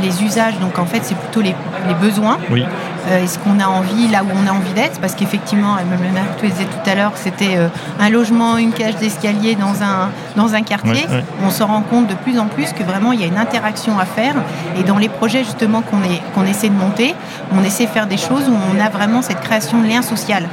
les 0.00 0.22
usages, 0.22 0.58
donc 0.60 0.78
en 0.78 0.86
fait, 0.86 1.00
c'est 1.02 1.16
plutôt 1.16 1.40
les, 1.40 1.54
les 1.88 1.94
besoins. 1.94 2.38
Oui. 2.50 2.64
Est-ce 3.10 3.36
qu'on 3.40 3.58
a 3.58 3.66
envie 3.66 4.06
là 4.08 4.22
où 4.22 4.28
on 4.32 4.46
a 4.48 4.52
envie 4.52 4.72
d'être? 4.74 5.00
Parce 5.00 5.16
qu'effectivement, 5.16 5.76
elle 5.78 5.86
me 5.86 5.96
le 5.96 6.48
disait 6.48 6.64
tout 6.64 6.88
à 6.88 6.94
l'heure, 6.94 7.12
c'était 7.16 7.56
euh, 7.56 7.66
un 7.98 8.10
logement, 8.10 8.56
une 8.58 8.70
cage 8.72 8.94
d'escalier 8.96 9.56
dans 9.56 9.82
un, 9.82 10.10
dans 10.36 10.54
un 10.54 10.62
quartier. 10.62 11.04
On 11.44 11.50
se 11.50 11.64
rend 11.64 11.80
compte 11.80 12.06
de 12.06 12.14
plus 12.14 12.38
en 12.38 12.46
plus 12.46 12.72
que 12.72 12.84
vraiment 12.84 13.12
il 13.12 13.20
y 13.20 13.24
a 13.24 13.26
une 13.26 13.38
interaction 13.38 13.98
à 13.98 14.04
faire. 14.04 14.34
Et 14.78 14.84
dans 14.84 14.98
les 14.98 15.08
projets 15.08 15.42
justement 15.42 15.82
qu'on 15.82 15.98
qu'on 16.34 16.46
essaie 16.46 16.68
de 16.68 16.74
monter, 16.74 17.14
on 17.52 17.64
essaie 17.64 17.86
de 17.86 17.90
faire 17.90 18.06
des 18.06 18.16
choses 18.16 18.48
où 18.48 18.54
on 18.72 18.80
a 18.80 18.88
vraiment 18.88 19.20
cette 19.20 19.40
création 19.40 19.80
de 19.80 19.88
lien 19.88 20.02
social. 20.02 20.44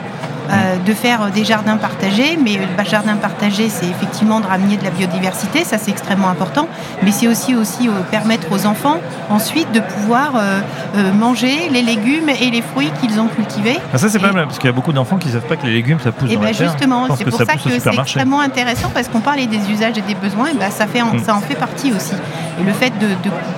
Euh, 0.52 0.78
de 0.84 0.94
faire 0.94 1.30
des 1.30 1.44
jardins 1.44 1.78
partagés. 1.78 2.38
Mais 2.44 2.54
le 2.54 2.84
jardin 2.84 3.16
partagé, 3.18 3.70
c'est 3.70 3.86
effectivement 3.86 4.40
de 4.40 4.48
ramener 4.48 4.78
de 4.78 4.84
la 4.84 4.90
biodiversité, 4.90 5.64
ça 5.64 5.78
c'est 5.78 5.92
extrêmement 5.92 6.30
important. 6.30 6.68
Mais 7.04 7.12
c'est 7.12 7.28
aussi, 7.28 7.56
aussi 7.56 7.88
euh, 7.88 7.92
permettre 8.10 8.52
aux 8.52 8.66
enfants 8.66 8.98
ensuite 9.30 9.72
de 9.74 9.80
pouvoir 9.80 10.34
euh, 10.36 10.62
manger 11.14 11.70
les 11.72 11.84
légumes 11.84 12.30
et 12.30 12.50
les 12.50 12.62
fruits 12.62 12.92
qu'ils 13.00 13.20
ont 13.20 13.28
cultivés. 13.28 13.78
Ah, 13.94 14.00
ça 14.00 14.10
c'est 14.10 14.18
pas 14.18 14.32
mal, 14.32 14.46
parce 14.46 14.58
qu'il 14.58 14.68
y 14.68 14.74
a 14.74 14.76
beaucoup 14.76 14.94
d'enfants 14.94 15.18
qui 15.18 15.28
ne 15.28 15.34
savent 15.34 15.48
pas 15.48 15.56
que 15.56 15.68
les 15.68 15.74
légumes 15.74 16.00
ça 16.04 16.12
pousse 16.12 16.30
et 16.30 16.34
eh 16.34 16.38
dans 16.38 16.44
ben 16.44 16.54
Justement, 16.54 17.08
c'est 17.16 17.26
pour 17.26 17.38
ça, 17.38 17.46
que 17.46 17.80
c'est 17.80 18.00
extrêmement 18.00 18.42
intéressant 18.42 18.90
parce 18.94 19.08
qu'on 19.08 19.22
parlait 19.22 19.46
des 19.46 19.70
usages 19.70 19.98
et 19.98 20.02
des 20.02 20.16
besoins, 20.16 20.48
et 20.48 20.56
ben 20.56 20.72
ça, 20.72 20.88
fait 20.88 21.02
en, 21.02 21.20
ça 21.20 21.36
en 21.36 21.42
fait 21.42 21.56
partie 21.56 21.92
aussi. 21.92 22.14
Le 22.66 22.74
fait 22.74 22.92
de, 23.00 23.08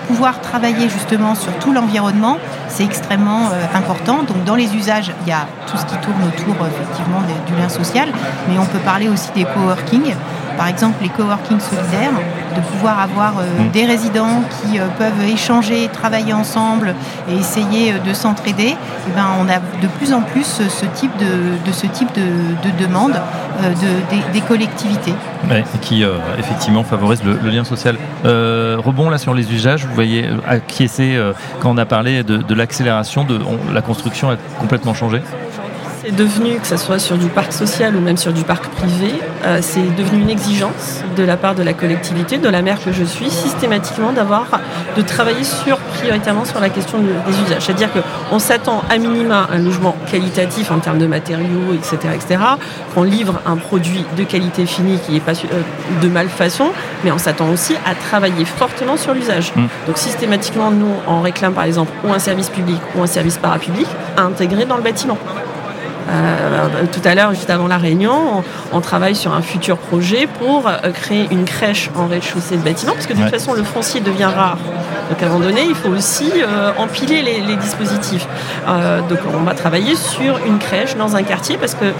pouvoir 0.08 0.42
travailler 0.42 0.90
justement 0.90 1.36
sur 1.36 1.54
tout 1.60 1.72
l'environnement, 1.72 2.38
c'est 2.68 2.84
extrêmement 2.84 3.50
important. 3.74 4.24
Donc 4.24 4.44
dans 4.44 4.56
les 4.56 4.76
usages, 4.76 5.12
il 5.22 5.30
y 5.30 5.32
a 5.32 5.48
tout 5.68 5.78
ce 5.78 5.86
qui 5.86 5.98
tourne 5.98 6.22
autour 6.24 6.56
effectivement 6.68 7.22
du 7.48 7.56
lien 7.56 7.70
social, 7.70 8.10
mais 8.50 8.58
on 8.60 8.66
peut 8.66 8.80
parler 8.80 9.08
aussi 9.08 9.32
des 9.34 9.46
coworking. 9.46 10.14
Par 10.62 10.67
exemple, 10.67 10.97
les 11.02 11.10
coworking 11.10 11.60
solidaires, 11.60 12.12
de 12.56 12.62
pouvoir 12.62 13.00
avoir 13.00 13.39
euh, 13.39 13.69
des 13.74 13.84
résidents 13.84 14.43
qui 14.62 14.78
euh, 14.78 14.86
peuvent 14.95 15.28
échanger, 15.28 15.89
travailler 15.91 16.34
ensemble 16.34 16.93
et 17.28 17.34
essayer 17.34 17.93
euh, 17.93 17.97
de 17.97 18.13
s'entraider. 18.13 18.76
Eh 19.08 19.12
ben, 19.15 19.26
on 19.39 19.50
a 19.50 19.58
de 19.58 19.88
plus 19.97 20.13
en 20.13 20.21
plus 20.21 20.45
ce 20.45 20.86
type 20.86 21.10
de, 21.17 21.71
ce 21.71 21.88
type 21.88 22.10
de, 22.13 22.21
de 22.21 22.84
demande 22.84 23.13
de, 23.60 24.32
des, 24.34 24.41
collectivités. 24.41 25.13
qui 25.82 26.04
effectivement 26.38 26.84
favorise 26.84 27.24
le, 27.24 27.50
lien 27.50 27.63
social. 27.63 27.95
rebond 28.24 29.10
là 29.10 29.17
sur 29.17 29.34
les 29.34 29.52
usages, 29.52 29.86
vous 29.86 29.95
voyez 29.95 30.30
acquiescer 30.47 31.19
quand 31.60 31.71
on 31.71 31.78
a 31.78 31.86
parlé 31.86 32.24
de, 32.24 32.54
l'accélération, 32.54 33.24
de 33.24 33.39
la 33.74 33.82
construction 33.82 34.30
a 34.30 34.36
complètement 34.60 34.93
changé? 34.93 35.21
C'est 36.04 36.16
devenu, 36.16 36.58
que 36.58 36.66
ce 36.66 36.78
soit 36.78 36.98
sur 36.98 37.18
du 37.18 37.28
parc 37.28 37.54
social 37.54 37.96
ou 37.96 38.00
même 38.00 38.18
sur 38.18 38.34
du 38.34 38.44
parc 38.44 38.68
privé, 38.70 39.14
euh, 39.46 39.60
c'est 39.62 39.96
devenu 39.96 40.22
une 40.22 40.30
exigence 40.30 41.04
de 41.16 41.24
la 41.24 41.38
part 41.38 41.54
de 41.54 41.62
la 41.62 41.74
collectivité, 41.74 42.38
de 42.38 42.50
la 42.50 42.62
maire 42.64 42.84
que 42.84 42.92
je 42.92 43.04
suis, 43.04 43.30
systématiquement 43.30 44.12
d'avoir, 44.12 44.48
de 44.98 45.02
travailler 45.02 45.44
sur, 45.44 45.78
prioritairement 45.78 46.46
sur 46.46 46.60
la 46.60 46.70
question 46.70 46.98
des 47.00 47.40
usages. 47.46 47.62
C'est-à-dire 47.62 47.90
qu'on 47.92 48.40
s'attend 48.40 48.84
à 48.90 48.98
minima 48.98 49.48
un 49.52 49.60
logement 49.60 49.96
qualitatif 50.10 50.72
en 50.72 50.80
termes 50.80 50.98
de 50.98 51.06
matériaux, 51.06 51.74
etc., 51.74 52.14
etc., 52.16 52.42
qu'on 52.96 53.04
livre 53.04 53.40
un 53.46 53.58
produit 53.58 54.04
de 54.18 54.24
qualité 54.24 54.66
finie 54.66 54.98
qui 55.06 55.14
n'est 55.14 55.20
pas 55.20 55.34
euh, 55.34 55.62
de 56.02 56.08
malfaçon, 56.08 56.72
mais 57.04 57.12
on 57.12 57.20
s'attend 57.20 57.50
aussi 57.50 57.76
à 57.86 57.94
travailler 57.94 58.46
fortement 58.46 58.98
sur 58.98 59.14
l'usage. 59.14 59.54
Mmh. 59.56 59.66
Donc 59.86 59.98
systématiquement, 59.98 60.72
nous, 60.72 60.96
on 61.08 61.22
réclame 61.22 61.54
par 61.54 61.66
exemple 61.66 61.92
ou 62.04 62.12
un 62.12 62.20
service 62.20 62.50
public 62.50 62.80
ou 62.96 63.04
un 63.04 63.08
service 63.08 63.38
parapublic 63.38 63.88
à 64.18 64.24
intégrer 64.24 64.66
dans 64.66 64.78
le 64.78 64.84
bâtiment. 64.84 65.18
Euh, 66.10 66.86
tout 66.92 67.02
à 67.04 67.16
l'heure, 67.16 67.34
juste 67.34 67.50
avant 67.50 67.68
la 67.68 67.78
réunion, 67.78 68.44
on, 68.72 68.82
travaille 68.82 69.16
sur 69.16 69.34
un 69.34 69.42
futur 69.42 69.78
projet 69.78 70.28
pour 70.28 70.68
euh, 70.68 70.92
créer 70.92 71.28
une 71.32 71.46
crèche 71.46 71.90
en 71.96 72.08
rez-de-chaussée 72.08 72.58
de 72.58 72.62
bâtiment, 72.62 72.94
parce 72.94 73.06
que 73.06 73.14
de 73.14 73.22
toute 73.22 73.30
façon, 73.30 73.54
le 73.54 73.64
foncier 73.64 74.02
devient 74.02 74.26
rare. 74.26 74.58
Donc 75.10 75.22
à 75.22 75.26
un 75.26 75.30
moment 75.30 75.46
donné, 75.46 75.64
il 75.68 75.76
faut 75.76 75.90
aussi 75.90 76.32
euh, 76.36 76.72
empiler 76.78 77.22
les, 77.22 77.42
les 77.42 77.56
dispositifs. 77.56 78.28
donc 79.10 79.20
on 79.34 79.44
va 79.44 79.54
travailler 79.54 79.96
sur 79.96 80.38
une 80.46 80.58
crèche 80.58 80.96
dans 80.96 81.16
un 81.16 81.24
quartier, 81.24 81.58
parce 81.58 81.76
que 81.76 81.94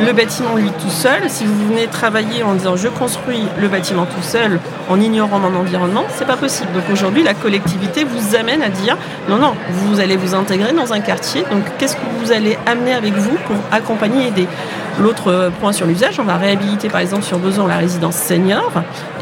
le 0.00 0.12
bâtiment 0.12 0.56
lui 0.56 0.70
tout 0.80 0.90
seul, 0.90 1.28
si 1.28 1.44
vous 1.44 1.68
venez 1.68 1.86
travailler 1.86 2.42
en 2.42 2.54
disant 2.54 2.76
je 2.76 2.88
construis 2.88 3.42
le 3.60 3.68
bâtiment 3.68 4.06
tout 4.06 4.22
seul 4.22 4.58
en 4.88 5.00
ignorant 5.00 5.38
mon 5.38 5.54
environnement, 5.54 6.04
c'est 6.16 6.26
pas 6.26 6.36
possible. 6.36 6.72
Donc 6.72 6.84
aujourd'hui, 6.90 7.22
la 7.22 7.34
collectivité 7.34 8.04
vous 8.04 8.36
amène 8.36 8.62
à 8.62 8.68
dire 8.68 8.96
non, 9.28 9.36
non, 9.36 9.54
vous 9.70 10.00
allez 10.00 10.16
vous 10.16 10.34
intégrer 10.34 10.72
dans 10.72 10.92
un 10.92 11.00
quartier, 11.00 11.44
donc 11.50 11.62
qu'est-ce 11.78 11.96
que 11.96 12.00
vous 12.20 12.32
allez 12.32 12.58
amener 12.66 12.92
avec 12.92 13.14
vous 13.14 13.36
pour 13.46 13.56
accompagner 13.70 14.24
et 14.24 14.28
aider? 14.28 14.48
L'autre 15.00 15.50
point 15.60 15.72
sur 15.72 15.86
l'usage, 15.86 16.20
on 16.20 16.24
va 16.24 16.36
réhabiliter 16.36 16.88
par 16.88 17.00
exemple 17.00 17.22
sur 17.22 17.38
besoin 17.38 17.66
la 17.66 17.76
résidence 17.76 18.16
senior. 18.16 18.70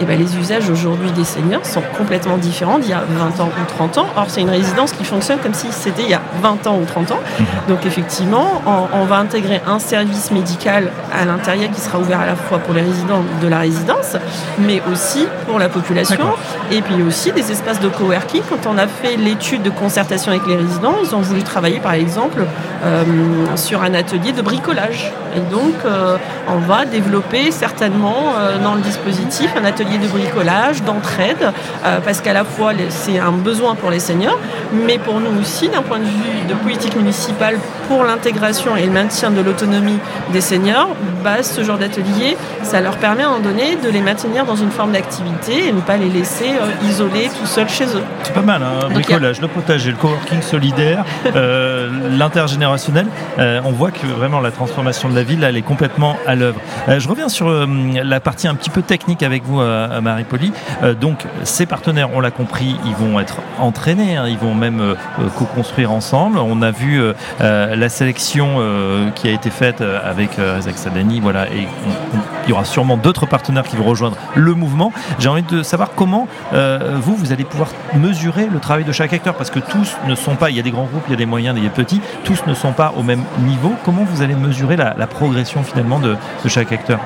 Et 0.01 0.05
ben, 0.05 0.19
les 0.19 0.37
usages 0.37 0.69
aujourd'hui 0.69 1.11
des 1.13 1.25
seniors 1.25 1.65
sont 1.65 1.83
complètement 1.97 2.37
différents 2.37 2.79
d'il 2.79 2.91
y 2.91 2.95
a 2.95 3.03
20 3.09 3.41
ans 3.41 3.49
ou 3.49 3.65
30 3.77 3.99
ans. 3.99 4.07
Or, 4.17 4.27
c'est 4.29 4.41
une 4.41 4.51
résidence 4.51 4.93
qui 4.93 5.05
fonctionne 5.05 5.39
comme 5.39 5.55
si 5.55 5.69
c'était 5.71 6.03
il 6.03 6.11
y 6.11 6.15
a 6.15 6.23
20 6.43 6.67
ans 6.67 6.79
ou 6.81 6.85
30 6.85 7.13
ans. 7.13 7.21
Donc 7.69 7.87
effectivement, 7.87 8.63
on, 8.67 9.05
va 9.05 9.17
intégrer 9.17 9.61
un 9.67 9.79
service 9.79 10.31
médical 10.31 10.91
à 11.13 11.25
l'intérieur 11.25 11.71
qui 11.71 11.81
sera 11.81 11.99
ouvert 11.99 12.21
à 12.21 12.27
la 12.27 12.37
fois 12.37 12.59
pour 12.59 12.75
les 12.75 12.83
résidents 12.83 13.23
de 13.43 13.49
la 13.49 13.61
résidence, 13.61 14.17
mais 14.59 14.83
aussi 14.93 15.27
pour 15.47 15.59
la 15.59 15.69
population. 15.69 16.25
Et 16.71 16.83
puis 16.83 17.03
aussi 17.03 17.33
des 17.33 17.51
espaces 17.51 17.81
de 17.81 17.89
coworking. 17.89 18.43
Quand 18.49 18.71
on 18.71 18.79
a 18.79 18.87
fait 18.87 19.17
l'étude 19.17 19.63
de 19.63 19.71
concertation 19.71 20.31
avec 20.31 20.47
les 20.47 20.57
résidents, 20.57 20.95
ils 21.03 21.15
ont 21.15 21.21
voulu 21.21 21.43
travailler 21.43 21.81
par 21.81 21.95
exemple 21.95 22.45
euh, 22.85 23.05
sur 23.57 23.83
un 23.83 23.95
atelier 23.95 24.33
de 24.33 24.43
bricolage. 24.43 25.13
Et 25.37 25.41
donc, 25.41 25.60
euh, 25.85 26.17
on 26.49 26.59
va 26.59 26.85
développer 26.85 27.51
certainement 27.51 28.35
euh, 28.39 28.59
dans 28.63 28.75
le 28.75 28.81
dispositif 28.81 29.51
un 29.57 29.65
atelier 29.65 29.99
de 29.99 30.07
bricolage, 30.07 30.83
d'entraide, 30.83 31.53
parce 32.05 32.21
qu'à 32.21 32.33
la 32.33 32.45
fois 32.45 32.73
c'est 32.89 33.19
un 33.19 33.33
besoin 33.33 33.75
pour 33.75 33.91
les 33.91 34.01
seniors, 34.01 34.39
mais 34.73 34.99
pour 34.99 35.21
nous 35.21 35.41
aussi, 35.41 35.69
d'un 35.69 35.83
point 35.83 35.99
de 35.99 36.05
vue 36.05 36.47
de 36.49 36.55
politique 36.55 36.97
municipale 36.97 37.57
pour 37.89 38.05
l'intégration 38.05 38.77
et 38.77 38.87
le 38.87 38.93
maintien 38.93 39.31
de 39.31 39.41
l'autonomie 39.41 39.99
des 40.33 40.41
seniors, 40.41 40.91
bah, 41.25 41.43
ce 41.43 41.63
genre 41.63 41.79
d'atelier, 41.79 42.37
ça 42.63 42.81
leur 42.81 42.97
permet 42.97 43.23
à 43.23 43.27
un 43.27 43.31
moment 43.31 43.45
donné 43.45 43.77
de 43.77 43.89
les 43.89 44.01
maintenir 44.01 44.45
dans 44.45 44.57
une 44.57 44.71
forme 44.71 44.93
d'activité 44.93 45.69
et 45.69 45.73
ne 45.73 45.81
pas 45.81 45.97
les 45.97 46.09
laisser 46.09 46.51
isolés 46.89 47.31
tout 47.39 47.47
seuls 47.47 47.69
chez 47.69 47.85
eux. 47.85 48.05
C'est 48.23 48.35
pas 48.35 48.43
mal, 48.43 48.63
hein, 48.63 48.89
bricolage, 48.93 49.41
le 49.41 49.49
potager, 49.49 49.91
le 49.91 49.97
coworking 49.97 50.43
solidaire, 50.43 51.05
l'intergénérationnel. 51.35 53.07
on 53.39 53.73
voit 53.73 53.91
que 53.91 54.07
vraiment 54.07 54.41
la 54.41 54.51
transformation 54.51 55.09
de 55.09 55.15
la 55.15 55.23
ville, 55.23 55.45
elle 55.51 55.57
est 55.57 55.63
complètement 55.63 56.17
à 56.27 56.35
l'œuvre. 56.35 56.61
je 56.89 57.09
reviens 57.09 57.29
sur 57.29 57.51
la 57.51 58.21
partie 58.21 58.49
un 58.49 58.55
petit 58.55 58.71
peu 58.71 58.83
technique 58.83 59.23
avec 59.23 59.45
vous, 59.45 59.61
Marie-Poli. 59.61 60.53
donc, 61.01 61.27
ces 61.45 61.67
partenaires, 61.67 62.11
on 62.15 62.21
l'a 62.21 62.31
compris, 62.31 62.77
ils 62.87 62.95
vont 62.95 63.21
être 63.21 63.39
entraînés, 63.59 64.17
hein, 64.17 64.27
ils 64.29 64.39
vont 64.39 64.55
même 64.55 64.81
euh, 64.81 64.95
euh, 65.19 65.29
co-construire 65.37 65.93
ensemble. 65.93 66.39
On 66.39 66.63
a 66.63 66.71
vu 66.71 67.01
euh, 67.01 67.77
la 67.77 67.89
sélection 67.89 68.31
qui 69.15 69.29
a 69.29 69.33
été 69.33 69.51
faite 69.51 69.81
avec 69.81 70.33
Razak 70.37 70.79
Sadani, 70.79 71.21
voilà, 71.21 71.47
il 72.51 72.55
y 72.55 72.57
aura 72.57 72.65
sûrement 72.65 72.97
d'autres 72.97 73.27
partenaires 73.27 73.63
qui 73.63 73.77
vont 73.77 73.85
rejoindre 73.85 74.17
le 74.35 74.55
mouvement. 74.55 74.93
J'ai 75.21 75.29
envie 75.29 75.43
de 75.43 75.63
savoir 75.63 75.91
comment 75.95 76.27
vous, 76.53 77.15
vous 77.15 77.33
allez 77.33 77.45
pouvoir 77.45 77.71
mesurer 77.95 78.49
le 78.53 78.59
travail 78.59 78.85
de 78.85 78.91
chaque 78.91 79.13
acteur, 79.13 79.35
parce 79.35 79.51
que 79.51 79.61
tous 79.61 79.97
ne 80.09 80.17
sont 80.17 80.35
pas, 80.35 80.51
il 80.51 80.57
y 80.57 80.61
a 80.61 80.63
des 80.63 80.73
grands 80.73 80.85
groupes, 80.85 81.05
il 81.07 81.13
y 81.13 81.15
a 81.15 81.17
des 81.17 81.27
moyens, 81.27 81.57
il 81.57 81.63
y 81.63 81.67
a 81.67 81.69
des 81.69 81.75
petits, 81.75 82.01
tous 82.25 82.45
ne 82.47 82.55
sont 82.55 82.73
pas 82.73 82.93
au 82.97 83.05
même 83.05 83.23
niveau. 83.39 83.73
Comment 83.85 84.03
vous 84.03 84.23
allez 84.23 84.35
mesurer 84.35 84.77
la, 84.77 85.07
progression 85.07 85.63
finalement 85.63 86.01
de, 86.01 86.17
chaque 86.47 86.73
acteur? 86.73 86.99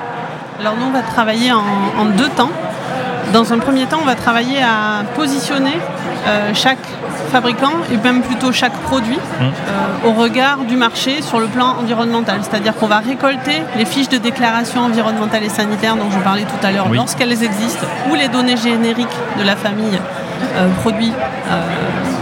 Alors 0.59 0.75
nous, 0.77 0.85
on 0.85 0.91
va 0.91 1.01
travailler 1.01 1.51
en 1.51 2.05
deux 2.17 2.29
temps. 2.29 2.49
Dans 3.33 3.51
un 3.51 3.59
premier 3.59 3.85
temps, 3.85 3.99
on 4.01 4.05
va 4.05 4.15
travailler 4.15 4.61
à 4.61 5.03
positionner 5.15 5.77
euh, 6.27 6.51
chaque 6.53 6.79
fabricant 7.35 7.73
et 7.91 7.97
même 7.97 8.21
plutôt 8.21 8.53
chaque 8.53 8.77
produit 8.83 9.17
mmh. 9.17 9.43
euh, 9.43 10.07
au 10.07 10.13
regard 10.13 10.59
du 10.59 10.77
marché 10.77 11.21
sur 11.21 11.37
le 11.41 11.47
plan 11.47 11.75
environnemental. 11.81 12.39
C'est-à-dire 12.43 12.73
qu'on 12.77 12.87
va 12.87 12.99
récolter 12.99 13.57
les 13.75 13.83
fiches 13.83 14.07
de 14.07 14.17
déclaration 14.17 14.79
environnementale 14.79 15.43
et 15.43 15.49
sanitaire 15.49 15.97
dont 15.97 16.09
je 16.09 16.19
parlais 16.19 16.43
tout 16.43 16.65
à 16.65 16.71
l'heure 16.71 16.87
lorsqu'elles 16.93 17.43
existent 17.43 17.85
ou 18.09 18.15
les 18.15 18.29
données 18.29 18.55
génériques 18.55 19.17
de 19.37 19.43
la 19.43 19.57
famille 19.57 19.99
euh, 20.55 20.69
produits 20.81 21.11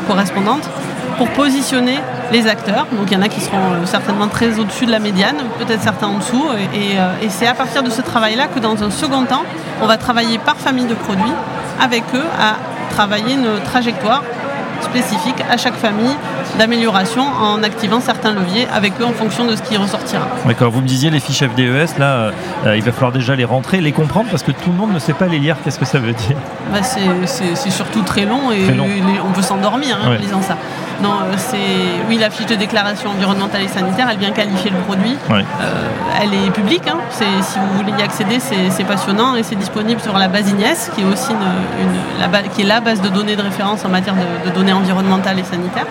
correspondantes 0.07 0.67
pour 1.19 1.29
positionner 1.29 1.99
les 2.31 2.47
acteurs. 2.47 2.87
Donc 2.91 3.05
il 3.11 3.13
y 3.13 3.17
en 3.17 3.21
a 3.21 3.27
qui 3.27 3.39
seront 3.39 3.85
certainement 3.85 4.27
très 4.27 4.57
au-dessus 4.59 4.87
de 4.87 4.91
la 4.91 4.99
médiane, 4.99 5.37
peut-être 5.59 5.83
certains 5.83 6.07
en 6.07 6.17
dessous. 6.17 6.47
et 6.73 7.29
c'est 7.29 7.47
à 7.47 7.53
partir 7.53 7.83
de 7.83 7.91
ce 7.91 8.01
travail-là 8.01 8.47
que 8.47 8.59
dans 8.59 8.83
un 8.83 8.89
second 8.89 9.25
temps, 9.25 9.43
on 9.83 9.85
va 9.85 9.97
travailler 9.97 10.39
par 10.39 10.57
famille 10.57 10.87
de 10.87 10.95
produits 10.95 11.35
avec 11.79 12.03
eux 12.15 12.29
à 12.39 12.55
travailler 12.89 13.33
une 13.35 13.59
trajectoire 13.63 14.23
spécifique 14.83 15.43
à 15.49 15.57
chaque 15.57 15.75
famille 15.75 16.15
d'amélioration 16.57 17.23
en 17.23 17.63
activant 17.63 17.99
certains 17.99 18.31
leviers 18.33 18.67
avec 18.73 18.93
eux 19.01 19.05
en 19.05 19.13
fonction 19.13 19.45
de 19.45 19.55
ce 19.55 19.61
qui 19.61 19.77
ressortira. 19.77 20.27
D'accord, 20.45 20.71
vous 20.71 20.81
me 20.81 20.87
disiez 20.87 21.09
les 21.09 21.19
fiches 21.19 21.43
FDES, 21.43 21.97
là, 21.99 22.13
euh, 22.13 22.31
euh, 22.65 22.77
il 22.77 22.83
va 22.83 22.91
falloir 22.91 23.11
déjà 23.11 23.35
les 23.35 23.45
rentrer, 23.45 23.81
les 23.81 23.91
comprendre 23.91 24.29
parce 24.29 24.43
que 24.43 24.51
tout 24.51 24.69
le 24.69 24.77
monde 24.77 24.93
ne 24.93 24.99
sait 24.99 25.13
pas 25.13 25.27
les 25.27 25.39
lire. 25.39 25.57
Qu'est-ce 25.63 25.79
que 25.79 25.85
ça 25.85 25.99
veut 25.99 26.13
dire? 26.13 26.37
Bah, 26.71 26.79
C'est 26.83 27.71
surtout 27.71 28.01
très 28.01 28.25
long 28.25 28.51
et 28.51 28.65
on 29.27 29.31
peut 29.31 29.41
s'endormir 29.41 29.97
hein, 30.03 30.15
en 30.15 30.21
lisant 30.21 30.41
ça. 30.41 30.57
Non, 31.01 31.09
euh, 31.21 31.33
c'est 31.37 31.57
oui 32.09 32.17
la 32.17 32.29
fiche 32.29 32.45
de 32.45 32.55
déclaration 32.55 33.09
environnementale 33.11 33.63
et 33.63 33.67
sanitaire, 33.67 34.07
elle 34.11 34.17
vient 34.17 34.31
qualifier 34.31 34.71
le 34.71 34.77
produit. 34.79 35.17
elle 35.29 36.33
est 36.33 36.51
publique. 36.51 36.87
Hein. 36.87 36.97
si 37.09 37.59
vous 37.59 37.77
voulez 37.77 37.93
y 37.97 38.01
accéder, 38.01 38.39
c'est 38.39 38.83
passionnant 38.83 39.35
et 39.35 39.43
c'est 39.43 39.55
disponible 39.55 40.01
sur 40.01 40.17
la 40.17 40.27
base 40.27 40.49
INES, 40.49 40.91
qui 40.93 41.01
est 41.01 41.05
aussi 41.05 41.31
une, 41.31 42.21
la, 42.31 42.41
qui 42.43 42.61
est 42.61 42.65
la 42.65 42.79
base 42.79 43.01
de 43.01 43.09
données 43.09 43.35
de 43.35 43.41
référence 43.41 43.85
en 43.85 43.89
matière 43.89 44.15
de, 44.15 44.49
de 44.49 44.55
données 44.55 44.73
environnementales 44.73 45.39
et 45.39 45.43
sanitaires. 45.43 45.87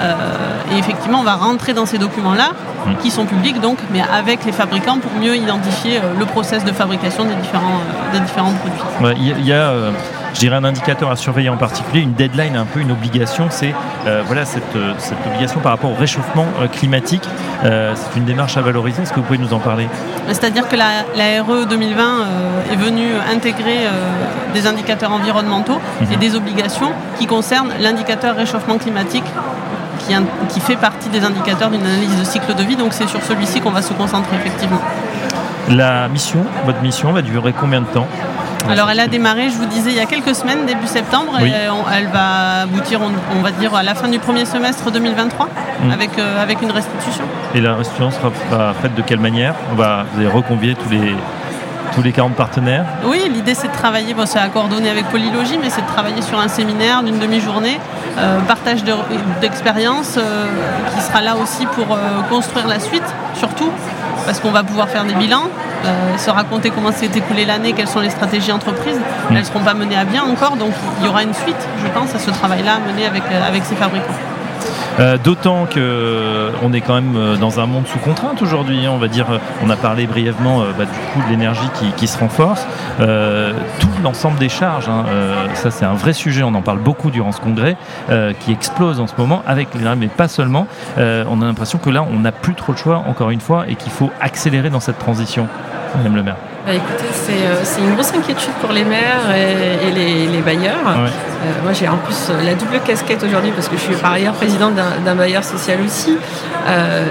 Euh, 0.00 0.74
et 0.74 0.78
effectivement, 0.78 1.20
on 1.20 1.24
va 1.24 1.34
rentrer 1.34 1.72
dans 1.72 1.86
ces 1.86 1.98
documents-là, 1.98 2.50
mmh. 2.50 2.96
qui 3.02 3.10
sont 3.10 3.24
publics 3.24 3.60
donc, 3.60 3.78
mais 3.92 4.02
avec 4.02 4.44
les 4.44 4.52
fabricants 4.52 4.98
pour 4.98 5.12
mieux 5.12 5.36
identifier 5.36 5.98
euh, 5.98 6.12
le 6.18 6.26
process 6.26 6.64
de 6.64 6.72
fabrication 6.72 7.24
des 7.24 7.34
différents, 7.34 7.80
euh, 7.80 8.12
des 8.12 8.20
différents 8.20 8.52
produits. 8.52 9.16
Il 9.38 9.46
y 9.46 9.52
a 9.52 9.72
je 10.36 10.40
dirais 10.40 10.56
un 10.56 10.64
indicateur 10.64 11.10
à 11.10 11.16
surveiller 11.16 11.48
en 11.48 11.56
particulier, 11.56 12.02
une 12.02 12.12
deadline, 12.12 12.56
un 12.56 12.66
peu 12.66 12.80
une 12.80 12.92
obligation, 12.92 13.46
c'est 13.48 13.72
voilà 14.26 14.44
cette, 14.44 14.62
cette, 14.98 15.16
obligation 15.26 15.60
par 15.60 15.72
rapport 15.72 15.90
au 15.90 15.94
réchauffement 15.94 16.46
climatique. 16.72 17.22
c'est 17.62 18.18
une 18.18 18.26
démarche 18.26 18.58
à 18.58 18.60
valoriser. 18.60 19.00
Est-ce 19.02 19.12
que 19.12 19.16
vous 19.16 19.26
pouvez 19.26 19.38
nous 19.38 19.54
en 19.54 19.60
parler? 19.60 19.88
C'est-à-dire 20.28 20.68
que 20.68 20.76
la, 20.76 21.42
RE 21.42 21.64
2020 21.66 22.02
est 22.70 22.76
venue 22.76 23.08
intégrer 23.32 23.86
des 24.52 24.66
indicateurs 24.66 25.12
environnementaux 25.12 25.80
et 26.12 26.16
des 26.16 26.36
obligations 26.36 26.92
qui 27.18 27.26
concernent 27.26 27.72
l'indicateur 27.80 28.36
réchauffement 28.36 28.76
climatique 28.76 29.24
qui, 30.50 30.60
fait 30.60 30.76
partie 30.76 31.08
des 31.08 31.24
indicateurs 31.24 31.70
d'une 31.70 31.84
analyse 31.84 32.18
de 32.18 32.24
cycle 32.24 32.54
de 32.54 32.62
vie. 32.62 32.76
Donc 32.76 32.92
c'est 32.92 33.08
sur 33.08 33.22
celui-ci 33.22 33.60
qu'on 33.60 33.70
va 33.70 33.82
se 33.82 33.94
concentrer 33.94 34.36
effectivement. 34.36 34.80
La 35.70 36.08
mission, 36.08 36.44
votre 36.64 36.80
mission 36.82 37.12
va 37.12 37.22
durer 37.22 37.52
combien 37.58 37.80
de 37.80 37.86
temps? 37.86 38.06
Alors 38.70 38.90
elle 38.90 39.00
a 39.00 39.06
démarré, 39.06 39.50
je 39.50 39.56
vous 39.56 39.66
disais, 39.66 39.90
il 39.90 39.96
y 39.96 40.00
a 40.00 40.06
quelques 40.06 40.34
semaines, 40.34 40.66
début 40.66 40.86
septembre, 40.86 41.38
et 41.40 41.52
elle 41.94 42.08
va 42.08 42.62
aboutir, 42.62 43.00
on, 43.00 43.42
va 43.42 43.50
dire, 43.52 43.74
à 43.74 43.82
la 43.82 43.94
fin 43.94 44.08
du 44.08 44.18
premier 44.18 44.44
semestre 44.44 44.90
2023, 44.90 45.46
mm. 45.46 45.90
avec, 45.90 46.18
euh, 46.18 46.42
avec 46.42 46.62
une 46.62 46.70
restitution. 46.70 47.24
Et 47.54 47.60
la 47.60 47.74
restitution 47.74 48.10
sera 48.10 48.74
faite 48.74 48.94
de 48.94 49.02
quelle 49.02 49.20
manière? 49.20 49.54
On 49.72 49.74
va 49.74 50.04
vous 50.12 50.20
allez 50.20 50.28
reconvier 50.28 50.74
tous 50.74 50.90
les, 50.90 51.14
tous 51.96 52.02
les 52.02 52.12
40 52.12 52.34
partenaires? 52.34 52.84
Oui, 53.04 53.28
l'idée 53.32 53.54
c'est 53.54 53.68
de 53.68 53.72
travailler, 53.72 54.12
bon, 54.12 54.26
c'est 54.26 54.38
à 54.38 54.48
coordonner 54.48 54.90
avec 54.90 55.06
Polylogie, 55.06 55.58
mais 55.60 55.70
c'est 55.70 55.80
de 55.80 55.86
travailler 55.86 56.20
sur 56.20 56.38
un 56.38 56.48
séminaire 56.48 57.02
d'une 57.02 57.18
demi-journée, 57.18 57.80
euh, 58.18 58.40
partage 58.40 58.84
d'expérience, 59.40 60.16
euh, 60.18 60.46
qui 60.94 61.02
sera 61.02 61.22
là 61.22 61.36
aussi 61.36 61.64
pour 61.66 61.86
euh, 61.92 62.20
construire 62.28 62.66
la 62.66 62.80
suite, 62.80 63.04
surtout, 63.34 63.70
parce 64.26 64.40
qu'on 64.40 64.50
va 64.50 64.62
pouvoir 64.62 64.88
faire 64.88 65.04
des 65.04 65.14
bilans, 65.14 65.48
se 66.18 66.30
raconter 66.30 66.70
comment 66.70 66.92
s'est 66.92 67.10
écoulée 67.14 67.44
l'année, 67.44 67.72
quelles 67.72 67.88
sont 67.88 68.00
les 68.00 68.10
stratégies 68.10 68.52
entreprises. 68.52 68.98
Mm. 68.98 69.30
Elles 69.30 69.38
ne 69.38 69.42
seront 69.44 69.60
pas 69.60 69.74
menées 69.74 69.96
à 69.96 70.04
bien 70.04 70.24
encore, 70.24 70.56
donc 70.56 70.72
il 71.00 71.06
y 71.06 71.08
aura 71.08 71.22
une 71.22 71.34
suite, 71.34 71.68
je 71.82 71.88
pense, 71.88 72.14
à 72.14 72.18
ce 72.18 72.30
travail-là 72.30 72.78
mené 72.86 73.06
avec, 73.06 73.22
avec 73.46 73.64
ces 73.64 73.76
fabricants. 73.76 74.35
Euh, 74.98 75.18
d'autant 75.18 75.66
qu'on 75.66 75.76
euh, 75.76 76.72
est 76.72 76.80
quand 76.80 76.94
même 76.94 77.16
euh, 77.16 77.36
dans 77.36 77.60
un 77.60 77.66
monde 77.66 77.86
sous 77.86 77.98
contrainte 77.98 78.40
aujourd'hui. 78.40 78.86
Hein, 78.86 78.92
on 78.92 78.98
va 78.98 79.08
dire, 79.08 79.26
on 79.62 79.68
a 79.68 79.76
parlé 79.76 80.06
brièvement 80.06 80.60
bah, 80.78 80.84
du 80.84 80.98
coût 81.12 81.26
de 81.26 81.30
l'énergie 81.30 81.68
qui, 81.96 82.06
se 82.06 82.18
renforce. 82.18 82.66
tout 82.98 83.88
l'ensemble 84.02 84.38
des 84.38 84.48
charges, 84.48 84.88
hein, 84.88 85.04
ça 85.54 85.70
c'est 85.70 85.84
un 85.84 85.94
vrai 85.94 86.12
sujet. 86.12 86.42
On 86.42 86.54
en 86.54 86.62
parle 86.62 86.78
beaucoup 86.78 87.10
durant 87.10 87.32
ce 87.32 87.40
congrès 87.40 87.76
qui 88.40 88.52
explose 88.52 89.00
en 89.00 89.06
ce 89.06 89.14
moment 89.18 89.42
avec 89.46 89.74
l'énergie, 89.74 90.00
mais 90.00 90.08
pas 90.08 90.28
seulement. 90.28 90.66
on 90.96 91.42
a 91.42 91.44
l'impression 91.44 91.78
que 91.78 91.90
là, 91.90 92.04
on 92.08 92.20
n'a 92.20 92.32
plus 92.32 92.54
trop 92.54 92.72
le 92.72 92.78
choix, 92.78 93.02
encore 93.06 93.30
une 93.30 93.40
fois, 93.40 93.64
et 93.68 93.74
qu'il 93.74 93.92
faut 93.92 94.10
accélérer 94.20 94.70
dans 94.70 94.80
cette 94.80 94.98
transition. 94.98 95.48
Madame 95.96 96.16
le 96.16 96.22
maire. 96.22 96.36
Bah, 96.66 96.74
écoutez, 96.74 97.04
euh, 97.30 97.60
c'est 97.62 97.80
une 97.80 97.94
grosse 97.94 98.12
inquiétude 98.12 98.52
pour 98.60 98.72
les 98.72 98.84
maires 98.84 99.30
et, 99.36 99.92
les, 99.92 100.40
bailleurs. 100.40 100.80
Euh, 100.84 101.62
moi, 101.62 101.72
j'ai 101.72 101.86
en 101.86 101.96
plus 101.96 102.28
la 102.44 102.54
double 102.54 102.80
casquette 102.84 103.22
aujourd'hui 103.22 103.52
parce 103.52 103.68
que 103.68 103.76
je 103.76 103.82
suis 103.82 103.94
par 103.94 104.14
ailleurs 104.14 104.32
présidente 104.32 104.74
d'un 104.74 105.14
bailleur 105.14 105.44
social 105.44 105.78
aussi. 105.86 106.18
Euh, 106.66 107.04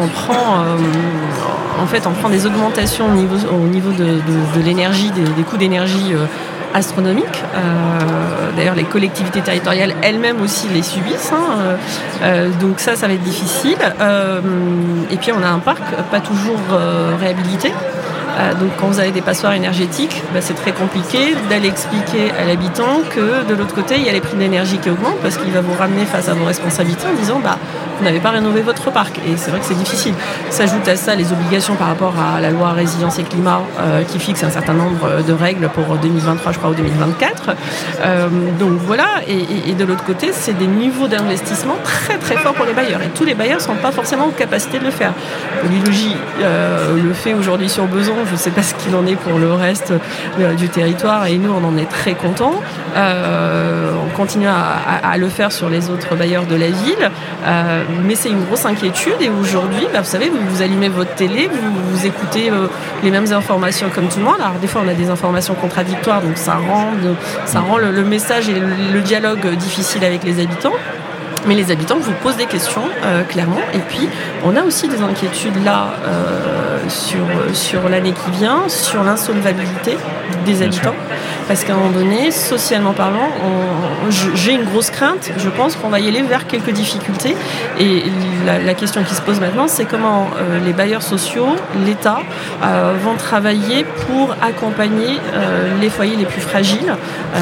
on 0.00 0.06
prend, 0.06 0.62
en 1.82 1.86
fait, 1.88 2.06
on 2.06 2.12
prend 2.12 2.28
des 2.28 2.46
augmentations 2.46 3.08
au 3.08 3.14
niveau, 3.14 3.36
au 3.52 3.66
niveau 3.66 3.90
de, 3.90 4.60
l'énergie, 4.64 5.10
des, 5.10 5.42
coûts 5.42 5.56
d'énergie 5.56 6.14
astronomiques. 6.74 7.42
D'ailleurs, 8.56 8.76
les 8.76 8.84
collectivités 8.84 9.40
territoriales 9.40 9.94
elles-mêmes 10.00 10.40
aussi 10.40 10.68
les 10.68 10.84
subissent. 10.84 11.32
Hein. 11.32 12.38
donc 12.60 12.78
ça, 12.78 12.94
ça 12.94 13.08
va 13.08 13.14
être 13.14 13.22
difficile. 13.24 13.78
et 15.10 15.16
puis, 15.16 15.32
on 15.32 15.42
a 15.42 15.48
un 15.48 15.58
parc 15.58 15.82
pas 16.12 16.20
toujours 16.20 16.60
réhabilité. 17.18 17.72
Donc 18.58 18.70
quand 18.78 18.86
vous 18.86 19.00
avez 19.00 19.10
des 19.10 19.20
passoires 19.20 19.52
énergétiques, 19.52 20.22
bah, 20.32 20.40
c'est 20.40 20.54
très 20.54 20.72
compliqué 20.72 21.34
d'aller 21.48 21.68
expliquer 21.68 22.30
à 22.38 22.44
l'habitant 22.44 23.00
que 23.14 23.44
de 23.46 23.54
l'autre 23.54 23.74
côté, 23.74 23.96
il 23.96 24.04
y 24.04 24.08
a 24.08 24.12
les 24.12 24.20
prix 24.20 24.36
d'énergie 24.36 24.78
qui 24.78 24.90
augmentent 24.90 25.20
parce 25.22 25.36
qu'il 25.36 25.52
va 25.52 25.60
vous 25.60 25.74
ramener 25.74 26.04
face 26.04 26.28
à 26.28 26.34
vos 26.34 26.44
responsabilités 26.44 27.06
en 27.06 27.14
disant 27.14 27.40
bah, 27.42 27.58
vous 27.98 28.04
n'avez 28.04 28.20
pas 28.20 28.30
rénové 28.30 28.62
votre 28.62 28.90
parc. 28.90 29.18
Et 29.18 29.36
c'est 29.36 29.50
vrai 29.50 29.60
que 29.60 29.66
c'est 29.66 29.78
difficile. 29.78 30.14
S'ajoute 30.50 30.86
à 30.88 30.96
ça 30.96 31.14
les 31.14 31.32
obligations 31.32 31.74
par 31.76 31.88
rapport 31.88 32.14
à 32.18 32.40
la 32.40 32.50
loi 32.50 32.72
résilience 32.72 33.18
et 33.18 33.22
climat 33.22 33.62
qui 34.08 34.18
fixe 34.18 34.42
un 34.42 34.50
certain 34.50 34.74
nombre 34.74 35.22
de 35.22 35.32
règles 35.32 35.68
pour 35.68 35.96
2023, 35.96 36.52
je 36.52 36.58
crois, 36.58 36.70
ou 36.70 36.74
2024. 36.74 37.54
donc 38.58 38.72
voilà, 38.84 39.06
et, 39.28 39.70
et 39.70 39.74
de 39.74 39.84
l'autre 39.84 40.04
côté, 40.04 40.30
c'est 40.32 40.56
des 40.58 40.66
niveaux 40.66 41.06
d'investissement 41.06 41.76
très 41.84 42.18
très 42.18 42.36
forts 42.36 42.54
pour 42.54 42.66
les 42.66 42.72
bailleurs. 42.72 43.02
Et 43.02 43.08
tous 43.08 43.24
les 43.24 43.34
bailleurs 43.34 43.58
ne 43.58 43.62
sont 43.62 43.74
pas 43.76 43.92
forcément 43.92 44.26
en 44.26 44.30
capacité 44.30 44.78
de 44.78 44.84
le 44.84 44.90
faire. 44.90 45.12
Polylogie 45.62 46.16
euh, 46.40 46.96
le 47.02 47.12
fait 47.12 47.34
aujourd'hui 47.34 47.68
sur 47.68 47.86
Beson, 47.86 48.14
je 48.26 48.32
ne 48.32 48.36
sais 48.36 48.50
pas 48.50 48.62
ce 48.62 48.74
qu'il 48.74 48.94
en 48.94 49.06
est 49.06 49.16
pour 49.16 49.38
le 49.38 49.52
reste 49.52 49.92
euh, 50.38 50.54
du 50.54 50.68
territoire, 50.68 51.26
et 51.26 51.38
nous 51.38 51.52
on 51.52 51.64
en 51.64 51.76
est 51.76 51.88
très 51.88 52.14
contents. 52.14 52.60
Euh, 52.96 53.92
on 54.06 54.16
continue 54.16 54.46
à, 54.46 55.16
le 55.16 55.28
faire 55.28 55.52
sur 55.52 55.68
les 55.68 55.90
autres 55.90 56.16
bailleurs 56.16 56.46
de 56.46 56.56
la 56.56 56.68
ville, 56.68 57.10
mais 58.04 58.14
c'est 58.14 58.30
une 58.30 58.44
grosse 58.44 58.66
inquiétude. 58.66 59.14
Et 59.20 59.30
aujourd'hui, 59.30 59.86
bah, 59.92 60.00
vous 60.00 60.10
savez, 60.10 60.30
vous, 60.30 60.62
allumez 60.62 60.88
votre 60.88 61.14
télé, 61.14 61.48
vous, 61.48 62.06
écoutez 62.06 62.50
les 63.02 63.10
mêmes 63.10 63.32
informations 63.32 63.88
comme 63.94 64.08
tout 64.08 64.18
le 64.18 64.24
monde. 64.24 64.40
Alors 64.40 64.58
des 64.60 64.66
fois 64.66 64.82
on 64.84 64.88
a 64.88 64.94
des 64.94 65.08
informations 65.08 65.54
contradictoires, 65.54 66.20
donc 66.20 66.36
ça 66.36 66.54
rend, 66.54 66.90
ça 67.44 67.60
rend 67.60 67.78
le, 67.78 68.04
message 68.04 68.48
et 68.48 68.54
le 68.54 69.00
dialogue 69.00 69.46
difficile 69.56 70.04
avec 70.04 70.24
les 70.24 70.42
habitants. 70.42 70.74
Mais 71.46 71.54
les 71.54 71.70
habitants 71.70 71.98
vous 71.98 72.12
posent 72.22 72.36
des 72.36 72.46
questions, 72.46 72.84
euh, 73.04 73.22
clairement. 73.24 73.60
Et 73.74 73.78
puis, 73.78 74.08
on 74.44 74.56
a 74.56 74.62
aussi 74.62 74.88
des 74.88 75.02
inquiétudes 75.02 75.62
là 75.62 75.94
euh, 76.06 76.63
sur, 76.88 77.26
sur 77.52 77.88
l'année 77.88 78.12
qui 78.12 78.30
vient, 78.38 78.68
sur 78.68 79.02
l'insolvabilité 79.02 79.96
des 80.44 80.62
habitants. 80.62 80.94
Parce 81.48 81.64
qu'à 81.64 81.74
un 81.74 81.76
moment 81.76 81.90
donné, 81.90 82.30
socialement 82.30 82.92
parlant, 82.92 83.28
j'ai 84.34 84.52
une 84.52 84.64
grosse 84.64 84.90
crainte. 84.90 85.30
Je 85.36 85.48
pense 85.50 85.76
qu'on 85.76 85.88
va 85.88 86.00
y 86.00 86.08
aller 86.08 86.22
vers 86.22 86.46
quelques 86.46 86.70
difficultés. 86.70 87.36
Et 87.78 88.04
la, 88.46 88.74
question 88.74 89.04
qui 89.04 89.14
se 89.14 89.20
pose 89.20 89.40
maintenant, 89.40 89.68
c'est 89.68 89.84
comment 89.84 90.28
euh, 90.38 90.58
les 90.64 90.72
bailleurs 90.72 91.02
sociaux, 91.02 91.48
l'État, 91.84 92.20
vont 93.02 93.14
travailler 93.16 93.84
pour 94.06 94.34
accompagner 94.42 95.18
les 95.80 95.90
foyers 95.90 96.16
les 96.16 96.24
plus 96.24 96.40
fragiles. 96.40 96.94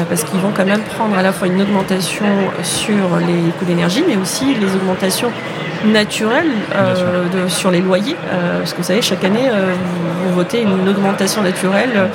parce 0.09 0.23
qu'ils 0.23 0.39
vont 0.39 0.51
quand 0.55 0.65
même 0.65 0.81
prendre 0.81 1.17
à 1.17 1.23
la 1.23 1.31
fois 1.31 1.47
une 1.47 1.61
augmentation 1.61 2.25
sur 2.63 3.17
les 3.25 3.51
coûts 3.57 3.65
d'énergie 3.65 4.03
mais 4.07 4.17
aussi 4.17 4.55
les 4.55 4.75
augmentations 4.75 5.31
naturelles 5.85 6.51
euh, 6.75 7.47
sur 7.47 7.71
les 7.71 7.81
loyers. 7.81 8.15
Euh, 8.31 8.59
parce 8.59 8.73
que 8.73 8.77
vous 8.77 8.83
savez, 8.83 9.01
chaque 9.01 9.23
année, 9.23 9.49
euh, 9.49 9.73
vous, 10.25 10.33
votez 10.33 10.61
une 10.61 10.87
augmentation 10.87 11.41
naturelle 11.41 12.09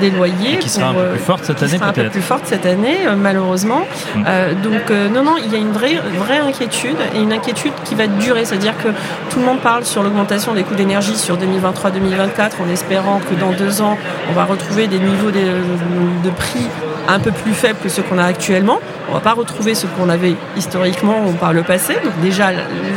des 0.00 0.10
loyers. 0.10 0.58
qui 0.58 0.68
sera 0.68 0.88
un 0.88 0.94
peu 0.94 1.08
plus 1.10 1.18
forte 1.18 1.44
cette 1.44 1.62
année, 1.62 1.78
peut-être. 1.78 1.98
Un 1.98 2.02
peu 2.04 2.10
plus 2.10 2.22
forte 2.22 2.46
cette 2.46 2.64
année, 2.64 2.98
malheureusement. 3.16 3.82
Mm. 4.14 4.22
donc, 4.62 4.90
non, 5.12 5.22
non, 5.24 5.36
il 5.44 5.52
y 5.52 5.56
a 5.56 5.58
une 5.58 5.72
vraie, 5.72 6.00
vraie 6.16 6.38
inquiétude 6.38 6.96
et 7.14 7.20
une 7.20 7.32
inquiétude 7.32 7.72
qui 7.84 7.94
va 7.94 8.06
durer. 8.06 8.44
C'est-à-dire 8.44 8.74
que 8.78 8.88
tout 9.30 9.40
le 9.40 9.44
monde 9.44 9.60
parle 9.60 9.84
sur 9.84 10.02
l'augmentation 10.02 10.54
des 10.54 10.62
coûts 10.62 10.74
d'énergie 10.74 11.16
sur 11.16 11.36
2023-2024 11.36 12.62
en 12.64 12.72
espérant 12.72 13.18
que 13.18 13.34
dans 13.38 13.50
deux 13.50 13.82
ans, 13.82 13.98
on 14.30 14.32
va 14.32 14.44
retrouver 14.44 14.86
des 14.86 14.98
niveaux 14.98 15.30
de 15.30 16.30
prix 16.30 16.68
un 17.08 17.18
peu 17.18 17.30
plus 17.30 17.52
faibles 17.52 17.78
que 17.82 17.88
ceux 17.88 18.02
qu'on 18.02 18.18
a 18.18 18.24
actuellement. 18.24 18.80
On 19.08 19.10
ne 19.10 19.14
va 19.14 19.20
pas 19.20 19.32
retrouver 19.32 19.74
ce 19.74 19.86
qu'on 19.86 20.08
avait 20.08 20.34
historiquement 20.56 21.26
ou 21.26 21.32
par 21.32 21.52
le 21.52 21.62
passé. 21.62 21.94
Donc 22.04 22.18
déjà, 22.22 22.50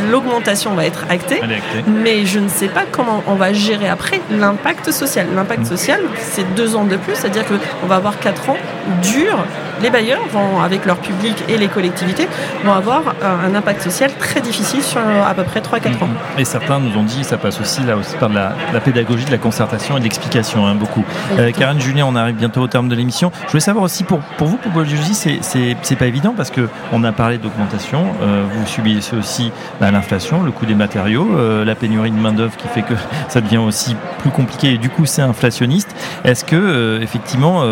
l'augmentation 0.10 0.74
va 0.74 0.86
être 0.86 1.06
actée, 1.10 1.42
mais 1.88 2.26
je 2.26 2.40
ne 2.40 2.50
sais 2.50 2.68
pas 2.70 2.86
comment 2.90 3.24
on 3.28 3.36
va 3.36 3.54
gérer 3.54 3.88
après 3.88 4.22
l'impact 4.32 4.92
social. 4.92 5.28
L'impact 5.36 5.62
mm. 5.62 5.66
social, 5.66 6.02
c'est 6.20 6.56
deux 6.56 6.76
ans 6.76 6.86
de 6.86 6.96
plus, 6.98 7.16
c'est-à-dire 7.16 7.44
qu'on 7.46 7.88
va 7.88 7.96
avoir 7.96 8.20
quatre 8.20 8.50
ans 8.50 8.58
durs 9.02 9.46
les 9.82 9.90
bailleurs 9.90 10.22
vont, 10.32 10.62
avec 10.62 10.86
leur 10.86 10.98
public 10.98 11.36
et 11.48 11.58
les 11.58 11.68
collectivités, 11.68 12.28
vont 12.64 12.74
avoir 12.74 13.16
un 13.24 13.54
impact 13.56 13.82
social 13.82 14.12
très 14.18 14.42
difficile 14.42 14.84
sur 14.84 15.02
à 15.02 15.34
peu 15.34 15.44
près 15.44 15.60
3-4 15.60 16.04
ans. 16.04 16.10
Et 16.38 16.46
certains 16.46 16.80
nous 16.80 16.98
ont 16.98 17.04
dit, 17.04 17.24
ça 17.24 17.38
passe 17.38 17.60
aussi 17.60 17.82
là 17.84 17.96
aussi 17.96 18.16
par 18.18 18.30
la, 18.30 18.54
pédagogie, 18.80 19.26
de 19.26 19.32
la 19.32 19.38
concertation 19.38 19.98
et 19.98 20.00
de 20.00 20.04
l'explication, 20.04 20.66
hein, 20.66 20.76
beaucoup. 20.76 21.04
Euh, 21.40 21.52
Karen 21.52 21.80
Julien, 21.80 22.06
on 22.08 22.16
arrive 22.16 22.36
bientôt 22.36 22.62
au 22.62 22.68
terme 22.68 22.90
de 22.90 22.96
l'émission. 22.96 23.32
Je 23.46 23.52
voulais 23.52 23.60
savoir 23.60 23.84
aussi, 23.84 24.04
pour, 24.04 24.20
pour 24.38 24.48
vous, 24.48 24.58
pour 24.58 24.72
Biologie, 24.72 25.14
c'est 25.14 25.96
pas 25.96 26.06
évident 26.06 26.34
parce 26.36 26.52
qu'on 26.52 27.04
a 27.04 27.12
parlé 27.12 27.38
d'augmentation, 27.38 28.06
euh, 28.22 28.44
vous 28.50 28.68
subissez 28.68 29.16
aussi 29.16 29.52
bah, 29.80 29.92
l'inflation, 29.92 30.44
le 30.44 30.52
coût 30.52 30.66
des 30.66 30.76
matériaux, 30.76 31.28
euh, 31.36 31.66
la 31.66 31.76
pénurie 31.76 32.12
de 32.12 32.18
main-d'œuvre 32.18 32.56
qui 32.56 32.68
fait 32.68 32.84
que 32.84 32.94
ça 33.28 33.42
devient 33.42 33.58
aussi 33.58 33.96
plus 34.20 34.30
compliqué 34.30 34.74
et 34.74 34.78
du 34.78 34.90
coup 34.90 35.06
c'est 35.06 35.22
inflationniste. 35.22 35.96
Est-ce 36.24 36.46
que, 36.46 37.00
effectivement, 37.02 37.64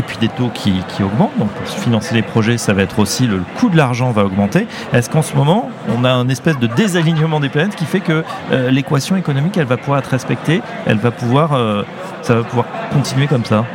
et 0.00 0.02
puis 0.02 0.16
des 0.16 0.28
taux 0.28 0.48
qui, 0.48 0.82
augmentent, 1.02 1.38
donc 1.38 1.50
pour 1.50 1.66
financer 1.68 2.14
les 2.14 2.22
projets, 2.22 2.56
ça 2.56 2.72
va 2.72 2.82
être 2.82 2.98
aussi 2.98 3.26
le 3.26 3.42
coût 3.58 3.68
de 3.68 3.76
l'argent 3.76 4.10
va 4.12 4.24
augmenter. 4.24 4.66
Est-ce 4.94 5.10
qu'en 5.10 5.20
ce 5.20 5.36
moment, 5.36 5.68
on 5.94 6.04
a 6.04 6.10
un 6.10 6.26
espèce 6.30 6.58
de 6.58 6.66
désalignement 6.66 7.38
des 7.38 7.50
planètes 7.50 7.76
qui 7.76 7.84
fait 7.84 8.00
que 8.00 8.24
euh, 8.50 8.70
l'équation 8.70 9.16
économique, 9.16 9.58
elle 9.58 9.66
va 9.66 9.76
pouvoir 9.76 9.98
être 9.98 10.10
respectée, 10.10 10.62
elle 10.86 10.96
va 10.96 11.10
pouvoir, 11.10 11.52
euh, 11.52 11.82
ça 12.22 12.34
va 12.34 12.44
pouvoir 12.44 12.66
continuer 12.94 13.26
comme 13.26 13.44
ça? 13.44 13.66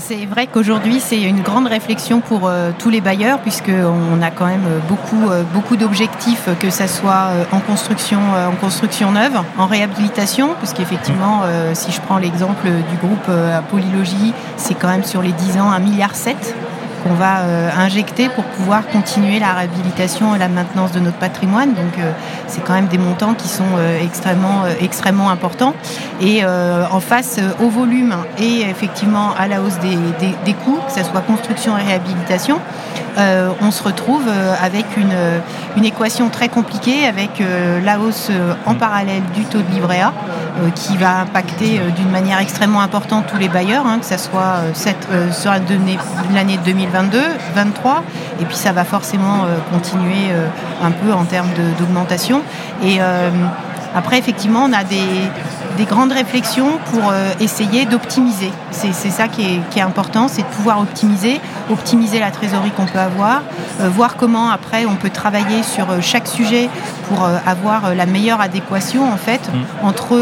C'est 0.00 0.26
vrai 0.26 0.46
qu'aujourd'hui, 0.46 1.00
c'est 1.00 1.20
une 1.20 1.42
grande 1.42 1.66
réflexion 1.66 2.20
pour 2.20 2.48
euh, 2.48 2.70
tous 2.78 2.90
les 2.90 3.00
bailleurs, 3.00 3.40
puisqu'on 3.40 4.22
a 4.22 4.30
quand 4.30 4.46
même 4.46 4.66
beaucoup, 4.88 5.28
beaucoup 5.54 5.76
d'objectifs, 5.76 6.48
que 6.58 6.70
ce 6.70 6.86
soit 6.86 7.28
en 7.52 7.60
construction, 7.60 8.18
en 8.18 8.56
construction 8.56 9.12
neuve, 9.12 9.38
en 9.58 9.66
réhabilitation, 9.66 10.54
puisqu'effectivement, 10.58 11.42
si 11.74 11.92
je 11.92 12.00
prends 12.00 12.18
l'exemple 12.18 12.66
du 12.68 12.96
groupe 12.96 13.30
Polylogie, 13.70 14.32
c'est 14.56 14.74
quand 14.74 14.88
même 14.88 15.04
sur 15.04 15.22
les 15.22 15.32
10 15.32 15.58
ans 15.58 15.70
1,7 15.70 15.82
milliard 15.82 16.14
qu'on 17.02 17.14
va 17.14 17.40
euh, 17.40 17.70
injecter 17.76 18.28
pour 18.28 18.44
pouvoir 18.44 18.86
continuer 18.88 19.38
la 19.38 19.52
réhabilitation 19.52 20.34
et 20.34 20.38
la 20.38 20.48
maintenance 20.48 20.92
de 20.92 21.00
notre 21.00 21.16
patrimoine. 21.16 21.70
Donc 21.70 21.98
euh, 21.98 22.12
c'est 22.46 22.62
quand 22.62 22.74
même 22.74 22.86
des 22.86 22.98
montants 22.98 23.34
qui 23.34 23.48
sont 23.48 23.64
euh, 23.78 24.02
extrêmement, 24.02 24.64
extrêmement 24.80 25.30
importants. 25.30 25.74
Et 26.20 26.44
en 26.44 27.00
face 27.00 27.40
au 27.62 27.68
volume 27.68 28.14
et 28.38 28.60
effectivement 28.62 29.30
à 29.38 29.48
la 29.48 29.62
hausse 29.62 29.78
des, 29.78 29.96
des, 30.44 30.52
coûts, 30.52 30.78
que 30.86 30.92
ce 30.92 31.02
soit 31.02 31.22
construction 31.22 31.78
et 31.78 31.82
réhabilitation, 31.82 32.60
on 33.16 33.70
se 33.70 33.82
retrouve 33.82 34.24
avec 34.62 34.84
une, 34.98 35.14
une, 35.76 35.84
équation 35.84 36.28
très 36.28 36.48
compliquée 36.48 37.06
avec 37.06 37.42
la 37.82 37.98
hausse 37.98 38.30
en 38.66 38.74
parallèle 38.74 39.22
du 39.34 39.44
taux 39.44 39.62
de 39.62 39.72
livret 39.72 40.00
A 40.00 40.12
qui 40.74 40.98
va 40.98 41.20
impacter 41.20 41.80
d'une 41.96 42.10
manière 42.10 42.38
extrêmement 42.38 42.82
importante 42.82 43.24
tous 43.26 43.38
les 43.38 43.48
bailleurs, 43.48 43.86
hein, 43.86 43.98
que 43.98 44.06
ce 44.06 44.18
soit 44.18 44.60
cette, 44.74 45.08
l'année 46.34 46.58
2020 46.64 46.89
2022, 46.90 47.18
23, 47.54 48.04
et 48.40 48.44
puis 48.44 48.56
ça 48.56 48.72
va 48.72 48.84
forcément 48.84 49.44
euh, 49.44 49.58
continuer 49.72 50.30
euh, 50.30 50.46
un 50.82 50.90
peu 50.90 51.12
en 51.12 51.24
termes 51.24 51.48
d'augmentation. 51.78 52.42
Et 52.82 52.96
euh, 53.00 53.30
après, 53.94 54.18
effectivement, 54.18 54.64
on 54.68 54.72
a 54.72 54.84
des, 54.84 55.02
grandes 55.84 56.12
réflexions 56.12 56.78
pour 56.92 57.12
essayer 57.40 57.86
d'optimiser. 57.86 58.50
C'est 58.70 58.92
ça 58.92 59.28
qui 59.28 59.60
est, 59.76 59.80
important, 59.80 60.28
c'est 60.28 60.42
de 60.42 60.46
pouvoir 60.48 60.80
optimiser, 60.80 61.40
optimiser 61.70 62.18
la 62.20 62.30
trésorerie 62.30 62.70
qu'on 62.70 62.86
peut 62.86 62.98
avoir, 62.98 63.42
voir 63.80 64.16
comment 64.16 64.50
après 64.50 64.84
on 64.86 64.96
peut 64.96 65.10
travailler 65.10 65.62
sur 65.62 65.86
chaque 66.02 66.26
sujet 66.26 66.68
pour 67.08 67.26
avoir 67.46 67.94
la 67.94 68.06
meilleure 68.06 68.40
adéquation 68.40 69.10
en 69.10 69.16
fait 69.16 69.40
mm. 69.48 69.86
entre 69.86 70.18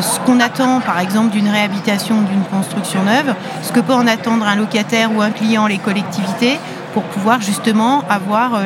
ce 0.00 0.20
qu'on 0.20 0.40
attend 0.40 0.80
par 0.80 1.00
exemple 1.00 1.30
d'une 1.30 1.48
réhabilitation 1.48 2.16
d'une 2.22 2.44
construction 2.44 3.02
neuve, 3.04 3.34
ce 3.62 3.72
que 3.72 3.80
peut 3.80 3.94
en 3.94 4.06
attendre 4.06 4.46
un 4.46 4.56
locataire 4.56 5.10
ou 5.14 5.22
un 5.22 5.30
client, 5.30 5.66
les 5.66 5.78
collectivités, 5.78 6.58
pour 6.92 7.02
pouvoir 7.04 7.40
justement 7.40 8.02
avoir 8.08 8.60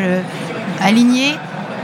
aligné 0.81 1.35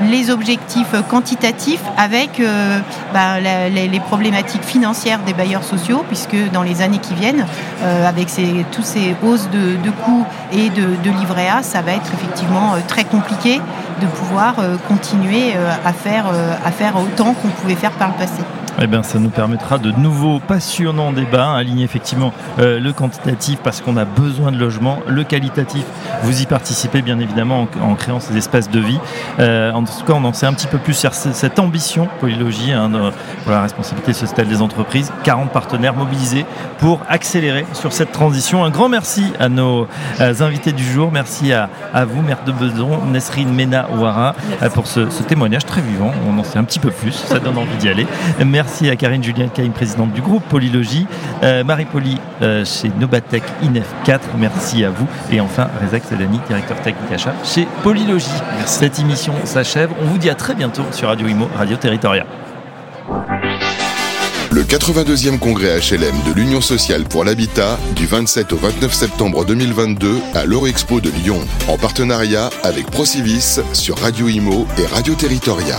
les 0.03 0.30
objectifs 0.30 0.95
quantitatifs 1.09 1.82
avec 1.97 2.40
euh, 2.40 2.78
bah, 3.12 3.40
les, 3.40 4.01
problématiques 4.01 4.64
financières 4.64 5.20
des 5.20 5.32
bailleurs 5.32 5.64
sociaux, 5.64 6.05
puisque 6.09 6.36
dans 6.53 6.62
les 6.62 6.82
années 6.82 6.99
qui 6.99 7.14
viennent, 7.14 7.47
euh, 7.82 8.09
avec 8.09 8.28
ces, 8.28 8.64
toutes 8.72 8.84
ces 8.84 9.14
hausses 9.22 9.49
de, 9.51 9.90
coûts 9.90 10.24
et 10.53 10.70
de, 10.70 10.82
de, 10.82 11.11
A, 11.51 11.62
ça 11.62 11.82
va 11.82 11.92
être 11.92 12.11
effectivement 12.12 12.74
euh, 12.74 12.78
très 12.86 13.05
compliqué 13.05 13.61
de 14.01 14.07
pouvoir 14.07 14.57
continuer 14.88 15.55
à, 15.84 15.92
faire, 15.92 16.26
à 16.64 16.70
faire 16.72 16.97
autant 16.97 17.32
qu'on 17.32 17.49
pouvait 17.49 17.76
faire 17.76 17.92
par 17.92 18.09
le 18.09 18.14
passé. 18.14 18.42
Eh 18.83 18.89
bien, 18.89 19.05
ça 19.05 19.20
nous 19.20 19.31
permettra 19.31 19.79
de 19.79 19.93
nouveaux 19.93 20.41
passionnants 20.41 21.12
débats, 21.12 21.53
aligner 21.53 21.85
effectivement 21.85 22.33
euh, 22.59 22.81
le 22.81 22.93
quantitatif 22.93 23.61
parce 23.62 23.81
qu'on 23.81 23.97
a 23.97 24.05
besoin 24.05 24.51
de 24.51 24.59
logements, 24.59 24.99
le 25.07 25.22
qualitatif, 25.22 25.85
vous 26.22 26.43
y 26.43 26.47
participez 26.47 27.01
bien 27.01 27.20
évidemment 27.20 27.68
en, 27.81 27.95
créant 27.95 28.18
ces 28.18 28.37
espaces 28.37 28.68
de 28.68 28.81
vie. 28.81 28.99
Euh, 29.39 29.70
en 29.72 29.85
tout 29.85 30.05
cas, 30.05 30.14
on 30.14 30.25
en 30.25 30.33
sait 30.33 30.47
un 30.47 30.53
petit 30.53 30.66
peu 30.66 30.79
plus 30.79 30.95
sur 30.95 31.14
cette 31.14 31.59
ambition 31.61 32.09
Polylogie 32.18 32.72
hein, 32.72 32.91
pour 33.45 33.53
la 33.53 33.62
responsabilité 33.62 34.12
sociale 34.12 34.49
des 34.49 34.61
entreprises. 34.61 35.12
40 35.22 35.51
partenaires 35.51 35.95
mobilisés 35.95 36.45
pour 36.79 37.01
accélérer 37.09 37.66
sur 37.75 37.93
cette 37.93 38.11
transition. 38.11 38.64
Un 38.64 38.70
grand 38.70 38.89
merci 38.89 39.33
à 39.39 39.49
nos 39.49 39.87
euh, 40.20 40.35
invités 40.41 40.72
du 40.72 40.85
jour. 40.85 41.11
Merci 41.12 41.53
à, 41.53 41.68
vous, 42.07 42.22
maire 42.22 42.43
de 42.45 42.51
Beson, 42.51 43.07
Nesrine 43.07 43.55
Mena 43.55 43.89
Ouara, 43.93 44.35
pour 44.75 44.89
ce, 44.89 45.11
ce, 45.11 45.22
témoignage 45.22 45.64
très 45.64 45.81
vivant. 45.81 46.12
On 46.29 46.39
en 46.39 46.45
sait 46.45 46.59
un 46.59 46.64
petit 46.64 46.81
peu 46.81 46.91
plus, 46.91 47.12
ça 47.12 47.39
donne 47.39 47.57
envie 47.57 47.77
d'y 47.79 47.89
aller. 47.89 48.07
Merci 48.45 48.63
merci 48.64 48.88
à 48.88 48.96
Karine 48.96 49.22
Julien 49.22 49.48
Caïm, 49.48 49.72
présidente 49.72 50.12
du 50.12 50.22
groupe 50.22 50.42
Polylogie, 50.48 51.06
Marie-Poli 51.42 52.18
chez 52.64 52.90
Nobatech 52.98 53.42
INEF 53.62 53.86
4, 54.04 54.28
merci 54.38 54.84
à 54.84 54.90
vous. 54.90 55.06
Et 55.30 55.40
enfin, 55.40 55.68
Rezak 55.82 56.04
Sedani, 56.04 56.40
directeur 56.48 56.80
technique 56.80 57.12
achat 57.12 57.34
chez 57.44 57.68
Polylogie. 57.82 58.26
Cette 58.64 58.98
émission 58.98 59.34
s'achève. 59.44 59.90
On 60.02 60.06
vous 60.06 60.18
dit 60.18 60.30
à 60.30 60.34
très 60.34 60.54
bientôt 60.54 60.82
sur 60.92 61.08
Radio 61.08 61.28
Imo, 61.28 61.48
Radio 61.56 61.76
Territoria. 61.76 62.24
Le 64.50 64.62
82e 64.62 65.38
congrès 65.38 65.78
HLM 65.80 66.14
de 66.26 66.32
l'Union 66.32 66.62
sociale 66.62 67.04
pour 67.04 67.24
l'habitat 67.24 67.78
du 67.96 68.06
27 68.06 68.52
au 68.52 68.56
29 68.56 68.94
septembre 68.94 69.44
2022 69.44 70.16
à 70.34 70.46
l'Eurexpo 70.46 71.00
de 71.00 71.10
Lyon, 71.10 71.40
en 71.68 71.76
partenariat 71.76 72.48
avec 72.62 72.90
Procivis 72.90 73.60
sur 73.74 73.98
Radio 73.98 74.28
Imo 74.28 74.66
et 74.78 74.86
Radio 74.86 75.14
Territoria. 75.14 75.76